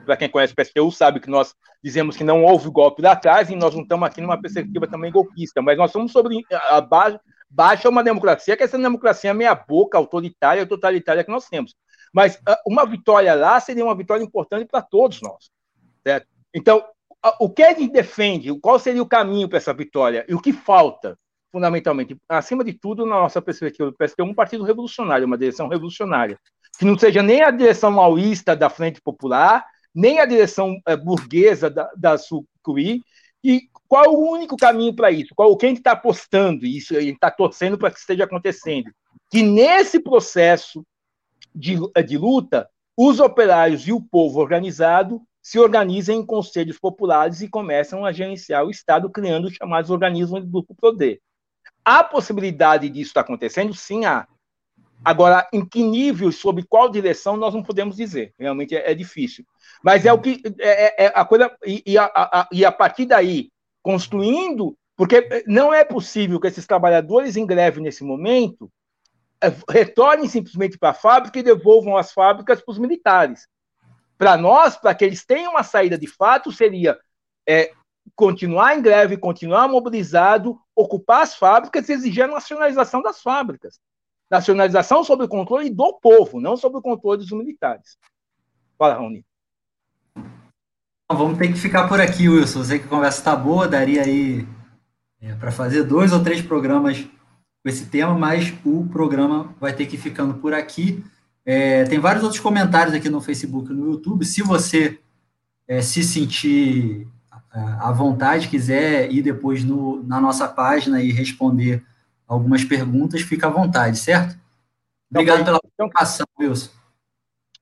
Para 0.05 0.17
quem 0.17 0.29
conhece 0.29 0.53
o 0.53 0.57
PSTU 0.57 0.93
sabe 0.93 1.19
que 1.19 1.31
nós 1.31 1.57
dizemos 1.83 2.17
que 2.17 2.23
não 2.23 2.45
houve 2.45 2.71
golpe 2.71 3.03
lá 3.03 3.13
atrás 3.13 3.51
e 3.51 3.57
nós 3.57 3.75
não 3.75 3.83
estamos 3.83 4.07
aqui 4.07 4.21
numa 4.21 4.41
perspectiva 4.41 4.87
também 4.87 5.11
golpista, 5.11 5.63
mas 5.63 5.77
nós 5.79 5.91
somos 5.91 6.13
sobre 6.13 6.45
a 6.53 6.81
base, 6.81 7.19
baixa 7.49 7.89
uma 7.89 8.05
democracia, 8.05 8.57
que 8.57 8.63
é 8.63 8.67
essa 8.67 8.79
democracia 8.79 9.33
meia-boca, 9.35 9.97
autoritária, 9.97 10.67
totalitária 10.67 11.25
que 11.25 11.31
nós 11.31 11.49
temos. 11.49 11.75
Mas 12.13 12.41
ah, 12.47 12.61
uma 12.67 12.87
vitória 12.87 13.35
lá 13.35 13.59
seria 13.59 13.85
uma 13.85 13.97
vitória 13.97 14.23
importante 14.23 14.67
para 14.67 14.83
todos 14.83 15.21
nós. 15.23 15.51
Certo? 16.05 16.29
Então, 16.55 16.85
o 17.41 17.51
que 17.51 17.63
a 17.63 17.75
gente 17.75 17.93
defende, 17.93 18.57
qual 18.61 18.79
seria 18.79 19.03
o 19.03 19.09
caminho 19.09 19.49
para 19.49 19.59
essa 19.59 19.75
vitória 19.75 20.25
e 20.29 20.35
o 20.35 20.41
que 20.41 20.53
falta? 20.53 21.19
Fundamentalmente, 21.51 22.17
acima 22.29 22.63
de 22.63 22.73
tudo, 22.75 23.07
na 23.07 23.17
nossa 23.17 23.41
perspectiva 23.41 23.91
do 23.91 23.97
PST, 23.97 24.23
um 24.23 24.35
partido 24.35 24.65
revolucionário, 24.65 25.27
uma 25.27 25.39
direção 25.39 25.69
revolucionária, 25.69 26.39
que 26.79 26.85
não 26.85 26.99
seja 26.99 27.23
nem 27.23 27.43
a 27.43 27.51
direção 27.51 27.91
maoísta 27.91 28.55
da 28.55 28.69
Frente 28.69 29.01
Popular, 29.01 29.65
nem 29.95 30.21
a 30.21 30.27
direção 30.27 30.79
é, 30.87 30.97
burguesa 30.97 31.71
da, 31.71 31.91
da 31.97 32.17
e 33.43 33.63
qual 33.89 34.05
é 34.05 34.09
o 34.09 34.19
único 34.19 34.57
caminho 34.57 34.95
para 34.95 35.11
isso? 35.11 35.35
Qual 35.35 35.57
quem 35.57 35.73
está 35.73 35.93
apostando 35.93 36.67
isso? 36.67 36.97
A 36.97 37.01
gente 37.01 37.15
está 37.15 37.31
torcendo 37.31 37.79
para 37.79 37.91
que 37.91 37.99
esteja 37.99 38.25
acontecendo. 38.25 38.91
Que 39.31 39.43
nesse 39.43 40.01
processo 40.01 40.85
de, 41.55 41.77
de 42.07 42.19
luta, 42.19 42.69
os 42.97 43.21
operários 43.21 43.87
e 43.87 43.93
o 43.93 44.03
povo 44.03 44.41
organizado 44.41 45.23
se 45.41 45.59
organizem 45.59 46.19
em 46.19 46.27
conselhos 46.27 46.79
populares 46.79 47.41
e 47.41 47.49
começam 47.49 48.05
a 48.05 48.13
gerenciar 48.13 48.67
o 48.67 48.71
Estado, 48.71 49.09
criando 49.09 49.47
os 49.47 49.55
chamados 49.55 49.91
organismos 49.91 50.43
de 50.43 50.51
duplo 50.51 50.77
poder. 50.77 51.21
Há 51.91 52.05
possibilidade 52.05 52.91
disso 52.91 53.09
estar 53.09 53.23
acontecendo? 53.23 53.73
Sim, 53.73 54.05
há. 54.05 54.29
Agora, 55.03 55.49
em 55.51 55.65
que 55.65 55.83
nível, 55.83 56.31
sob 56.31 56.63
qual 56.65 56.91
direção, 56.91 57.35
nós 57.35 57.55
não 57.55 57.63
podemos 57.63 57.97
dizer. 57.97 58.35
Realmente 58.39 58.77
é, 58.77 58.91
é 58.91 58.95
difícil. 58.95 59.43
Mas 59.83 60.05
é 60.05 60.13
o 60.13 60.21
que. 60.21 60.43
É, 60.59 61.05
é, 61.05 61.07
é 61.07 61.13
a 61.15 61.25
coisa. 61.25 61.51
E, 61.65 61.83
e, 61.87 61.97
a, 61.97 62.05
a, 62.15 62.49
e 62.53 62.63
a 62.63 62.71
partir 62.71 63.07
daí, 63.07 63.49
construindo. 63.83 64.77
Porque 64.95 65.43
não 65.47 65.73
é 65.73 65.83
possível 65.83 66.39
que 66.39 66.49
esses 66.49 66.67
trabalhadores 66.67 67.39
em 67.39 67.47
greve 67.47 67.81
nesse 67.81 68.05
momento 68.05 68.71
é, 69.43 69.51
retornem 69.71 70.29
simplesmente 70.29 70.77
para 70.77 70.91
a 70.91 70.95
fábrica 70.95 71.39
e 71.39 71.43
devolvam 71.43 71.97
as 71.97 72.13
fábricas 72.13 72.61
para 72.61 72.73
os 72.73 72.79
militares. 72.79 73.49
Para 74.19 74.37
nós, 74.37 74.77
para 74.77 74.95
que 74.95 75.07
eles 75.07 75.25
tenham 75.25 75.53
uma 75.53 75.63
saída 75.63 75.97
de 75.97 76.07
fato, 76.07 76.53
seria 76.53 76.99
é, 77.49 77.73
continuar 78.15 78.77
em 78.77 78.83
greve, 78.83 79.17
continuar 79.17 79.69
mobilizado, 79.69 80.61
ocupar 80.79 81.23
as 81.23 81.35
fábricas 81.35 81.89
e 81.89 81.93
exigir 81.93 82.23
a 82.23 82.29
nacionalização 82.29 83.03
das 83.03 83.21
fábricas. 83.21 83.81
Nacionalização 84.31 85.03
sob 85.03 85.25
o 85.25 85.29
controle 85.29 85.71
do 85.71 85.95
povo, 85.95 86.41
não 86.41 86.57
sob 86.57 86.77
o 86.77 86.83
controle 86.83 87.19
dos 87.19 87.33
militares. 87.33 87.99
Fala, 88.79 88.95
Raoni. 88.95 89.27
Vamos 91.11 91.39
ter 91.39 91.49
que 91.49 91.59
ficar 91.59 91.89
por 91.89 92.01
aqui, 92.01 92.29
Wilson. 92.29 92.63
Sei 92.63 92.79
que 92.79 92.85
a 92.85 92.89
conversa 92.89 93.19
está 93.19 93.35
boa, 93.35 93.67
daria 93.67 94.03
aí 94.03 94.47
é, 95.21 95.35
para 95.35 95.51
fazer 95.51 95.83
dois 95.83 96.13
ou 96.13 96.23
três 96.23 96.43
programas 96.43 97.03
com 97.03 97.69
esse 97.69 97.87
tema, 97.87 98.15
mas 98.15 98.55
o 98.65 98.87
programa 98.87 99.53
vai 99.59 99.73
ter 99.73 99.87
que 99.87 99.97
ir 99.97 99.99
ficando 99.99 100.35
por 100.35 100.55
aqui. 100.55 101.03
É, 101.45 101.83
tem 101.85 101.99
vários 101.99 102.23
outros 102.23 102.41
comentários 102.41 102.95
aqui 102.95 103.09
no 103.09 103.21
Facebook 103.21 103.73
e 103.73 103.75
no 103.75 103.93
YouTube. 103.93 104.25
Se 104.25 104.43
você 104.43 105.01
é, 105.67 105.81
se 105.81 106.05
sentir 106.05 107.09
à 107.51 107.91
vontade, 107.93 108.49
quiser 108.49 109.11
ir 109.11 109.23
depois 109.23 109.65
no, 109.65 110.03
na 110.03 110.21
nossa 110.21 110.47
página 110.47 111.03
e 111.03 111.11
responder 111.11 111.85
algumas 112.27 112.63
perguntas, 112.65 113.23
fica 113.23 113.47
à 113.47 113.51
vontade, 113.51 113.99
certo? 113.99 114.39
Obrigado 115.11 115.45
pela 115.45 115.61
participação, 115.61 116.27
Wilson. 116.39 116.71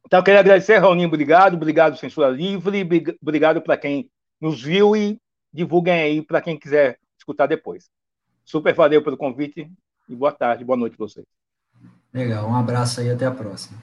Então, 0.05 0.21
eu 0.21 0.25
queria 0.25 0.41
agradecer, 0.41 0.79
Raulinho, 0.79 1.09
obrigado, 1.09 1.55
obrigado, 1.55 1.97
Censura 1.97 2.29
Livre, 2.29 2.87
obrigado 3.21 3.61
para 3.61 3.77
quem 3.77 4.11
nos 4.41 4.63
viu 4.63 4.95
e 4.97 5.19
divulguem 5.53 5.95
aí 5.95 6.23
para 6.23 6.41
quem 6.41 6.59
quiser 6.59 6.99
escutar 7.19 7.47
depois. 7.47 7.89
Super 8.45 8.75
valeu 8.75 9.03
pelo 9.03 9.17
convite 9.17 9.71
e 10.09 10.15
boa 10.15 10.33
tarde, 10.33 10.65
boa 10.65 10.77
noite 10.77 10.97
para 10.97 11.07
vocês. 11.07 11.27
Legal, 12.13 12.49
um 12.49 12.55
abraço 12.55 13.01
aí, 13.01 13.11
até 13.11 13.27
a 13.27 13.31
próxima. 13.31 13.83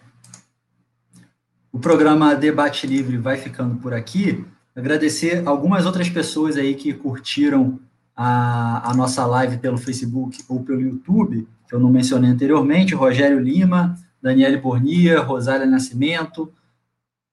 O 1.71 1.79
programa 1.79 2.35
Debate 2.35 2.87
Livre 2.87 3.17
vai 3.17 3.37
ficando 3.37 3.75
por 3.77 3.93
aqui. 3.93 4.45
Agradecer 4.75 5.43
algumas 5.45 5.85
outras 5.85 6.09
pessoas 6.09 6.57
aí 6.57 6.73
que 6.73 6.93
curtiram 6.93 7.79
a, 8.15 8.89
a 8.89 8.93
nossa 8.93 9.25
live 9.25 9.57
pelo 9.57 9.77
Facebook 9.77 10.39
ou 10.49 10.63
pelo 10.63 10.81
YouTube, 10.81 11.47
que 11.67 11.75
eu 11.75 11.79
não 11.79 11.89
mencionei 11.89 12.29
anteriormente, 12.29 12.95
Rogério 12.95 13.39
Lima, 13.39 13.95
Daniele 14.21 14.57
Bornia, 14.57 15.19
Rosália 15.19 15.65
Nascimento, 15.65 16.51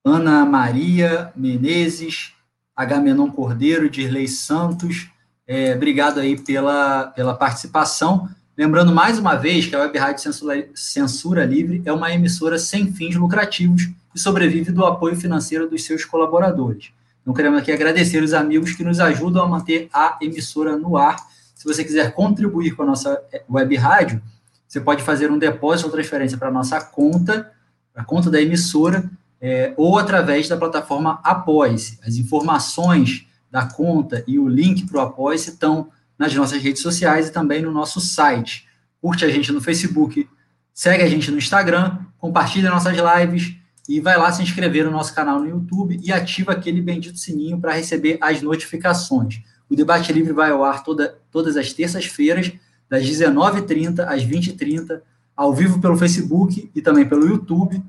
Ana 0.03 0.45
Maria 0.45 1.31
Menezes, 1.35 2.33
Agamenon 2.75 3.31
Cordeiro, 3.31 3.89
Dirley 3.89 4.27
Santos. 4.27 5.09
É, 5.47 5.73
obrigado 5.75 6.19
aí 6.19 6.39
pela, 6.39 7.07
pela 7.07 7.33
participação. 7.33 8.29
Lembrando 8.57 8.93
mais 8.93 9.17
uma 9.17 9.35
vez 9.35 9.65
que 9.65 9.75
a 9.75 9.79
Web 9.79 9.97
Rádio 9.97 10.23
Censura, 10.23 10.69
Censura 10.75 11.45
Livre 11.45 11.81
é 11.85 11.93
uma 11.93 12.13
emissora 12.13 12.59
sem 12.59 12.91
fins 12.93 13.15
lucrativos 13.15 13.89
e 14.13 14.19
sobrevive 14.19 14.71
do 14.71 14.85
apoio 14.85 15.15
financeiro 15.15 15.69
dos 15.69 15.83
seus 15.83 16.05
colaboradores. 16.05 16.91
Então, 17.21 17.33
queremos 17.33 17.59
aqui 17.59 17.71
agradecer 17.71 18.21
os 18.23 18.33
amigos 18.33 18.73
que 18.73 18.83
nos 18.83 18.99
ajudam 18.99 19.43
a 19.43 19.47
manter 19.47 19.89
a 19.93 20.17
emissora 20.21 20.77
no 20.77 20.97
ar. 20.97 21.15
Se 21.55 21.65
você 21.65 21.83
quiser 21.83 22.13
contribuir 22.13 22.75
com 22.75 22.83
a 22.83 22.85
nossa 22.85 23.21
web 23.49 23.75
rádio, 23.75 24.21
você 24.67 24.79
pode 24.79 25.03
fazer 25.03 25.29
um 25.29 25.37
depósito 25.37 25.87
ou 25.87 25.93
transferência 25.93 26.37
para 26.37 26.47
a 26.47 26.51
nossa 26.51 26.81
conta, 26.81 27.51
a 27.93 28.03
conta 28.03 28.31
da 28.31 28.41
emissora, 28.41 29.09
é, 29.39 29.73
ou 29.77 29.99
através 29.99 30.47
da 30.47 30.57
plataforma 30.57 31.19
Apoie-se. 31.23 31.99
As 32.05 32.15
informações 32.15 33.27
da 33.51 33.65
conta 33.65 34.23
e 34.25 34.39
o 34.39 34.47
link 34.47 34.87
para 34.87 34.97
o 34.97 35.01
Apoie-se 35.01 35.49
estão 35.51 35.89
nas 36.17 36.33
nossas 36.33 36.61
redes 36.61 36.81
sociais 36.81 37.27
e 37.27 37.31
também 37.31 37.61
no 37.61 37.71
nosso 37.71 37.99
site. 37.99 38.67
Curte 39.01 39.25
a 39.25 39.29
gente 39.29 39.51
no 39.51 39.59
Facebook, 39.59 40.29
segue 40.73 41.03
a 41.03 41.07
gente 41.07 41.29
no 41.29 41.37
Instagram, 41.37 41.97
compartilha 42.17 42.69
nossas 42.69 42.95
lives 42.95 43.55
e 43.91 43.99
vai 43.99 44.17
lá 44.17 44.31
se 44.31 44.41
inscrever 44.41 44.85
no 44.85 44.91
nosso 44.91 45.13
canal 45.13 45.41
no 45.41 45.49
YouTube 45.49 45.99
e 46.01 46.13
ativa 46.13 46.53
aquele 46.53 46.81
bendito 46.81 47.17
sininho 47.17 47.59
para 47.59 47.73
receber 47.73 48.17
as 48.21 48.41
notificações. 48.41 49.41
O 49.69 49.75
Debate 49.75 50.13
Livre 50.13 50.31
vai 50.31 50.49
ao 50.49 50.63
ar 50.63 50.81
toda, 50.81 51.17
todas 51.29 51.57
as 51.57 51.73
terças-feiras, 51.73 52.53
das 52.89 53.03
19h30 53.03 53.99
às 54.07 54.23
20h30, 54.23 55.01
ao 55.35 55.53
vivo 55.53 55.81
pelo 55.81 55.97
Facebook 55.97 56.71
e 56.73 56.81
também 56.81 57.05
pelo 57.05 57.27
YouTube, 57.27 57.83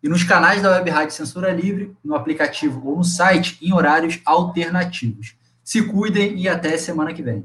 e 0.00 0.08
nos 0.08 0.22
canais 0.22 0.62
da 0.62 0.70
Web 0.70 0.90
Rádio 0.90 1.16
Censura 1.16 1.52
Livre, 1.52 1.92
no 2.04 2.14
aplicativo 2.14 2.80
ou 2.88 2.98
no 2.98 3.04
site, 3.04 3.58
em 3.60 3.72
horários 3.72 4.20
alternativos. 4.24 5.34
Se 5.64 5.82
cuidem 5.82 6.38
e 6.38 6.48
até 6.48 6.76
semana 6.76 7.12
que 7.12 7.22
vem. 7.22 7.44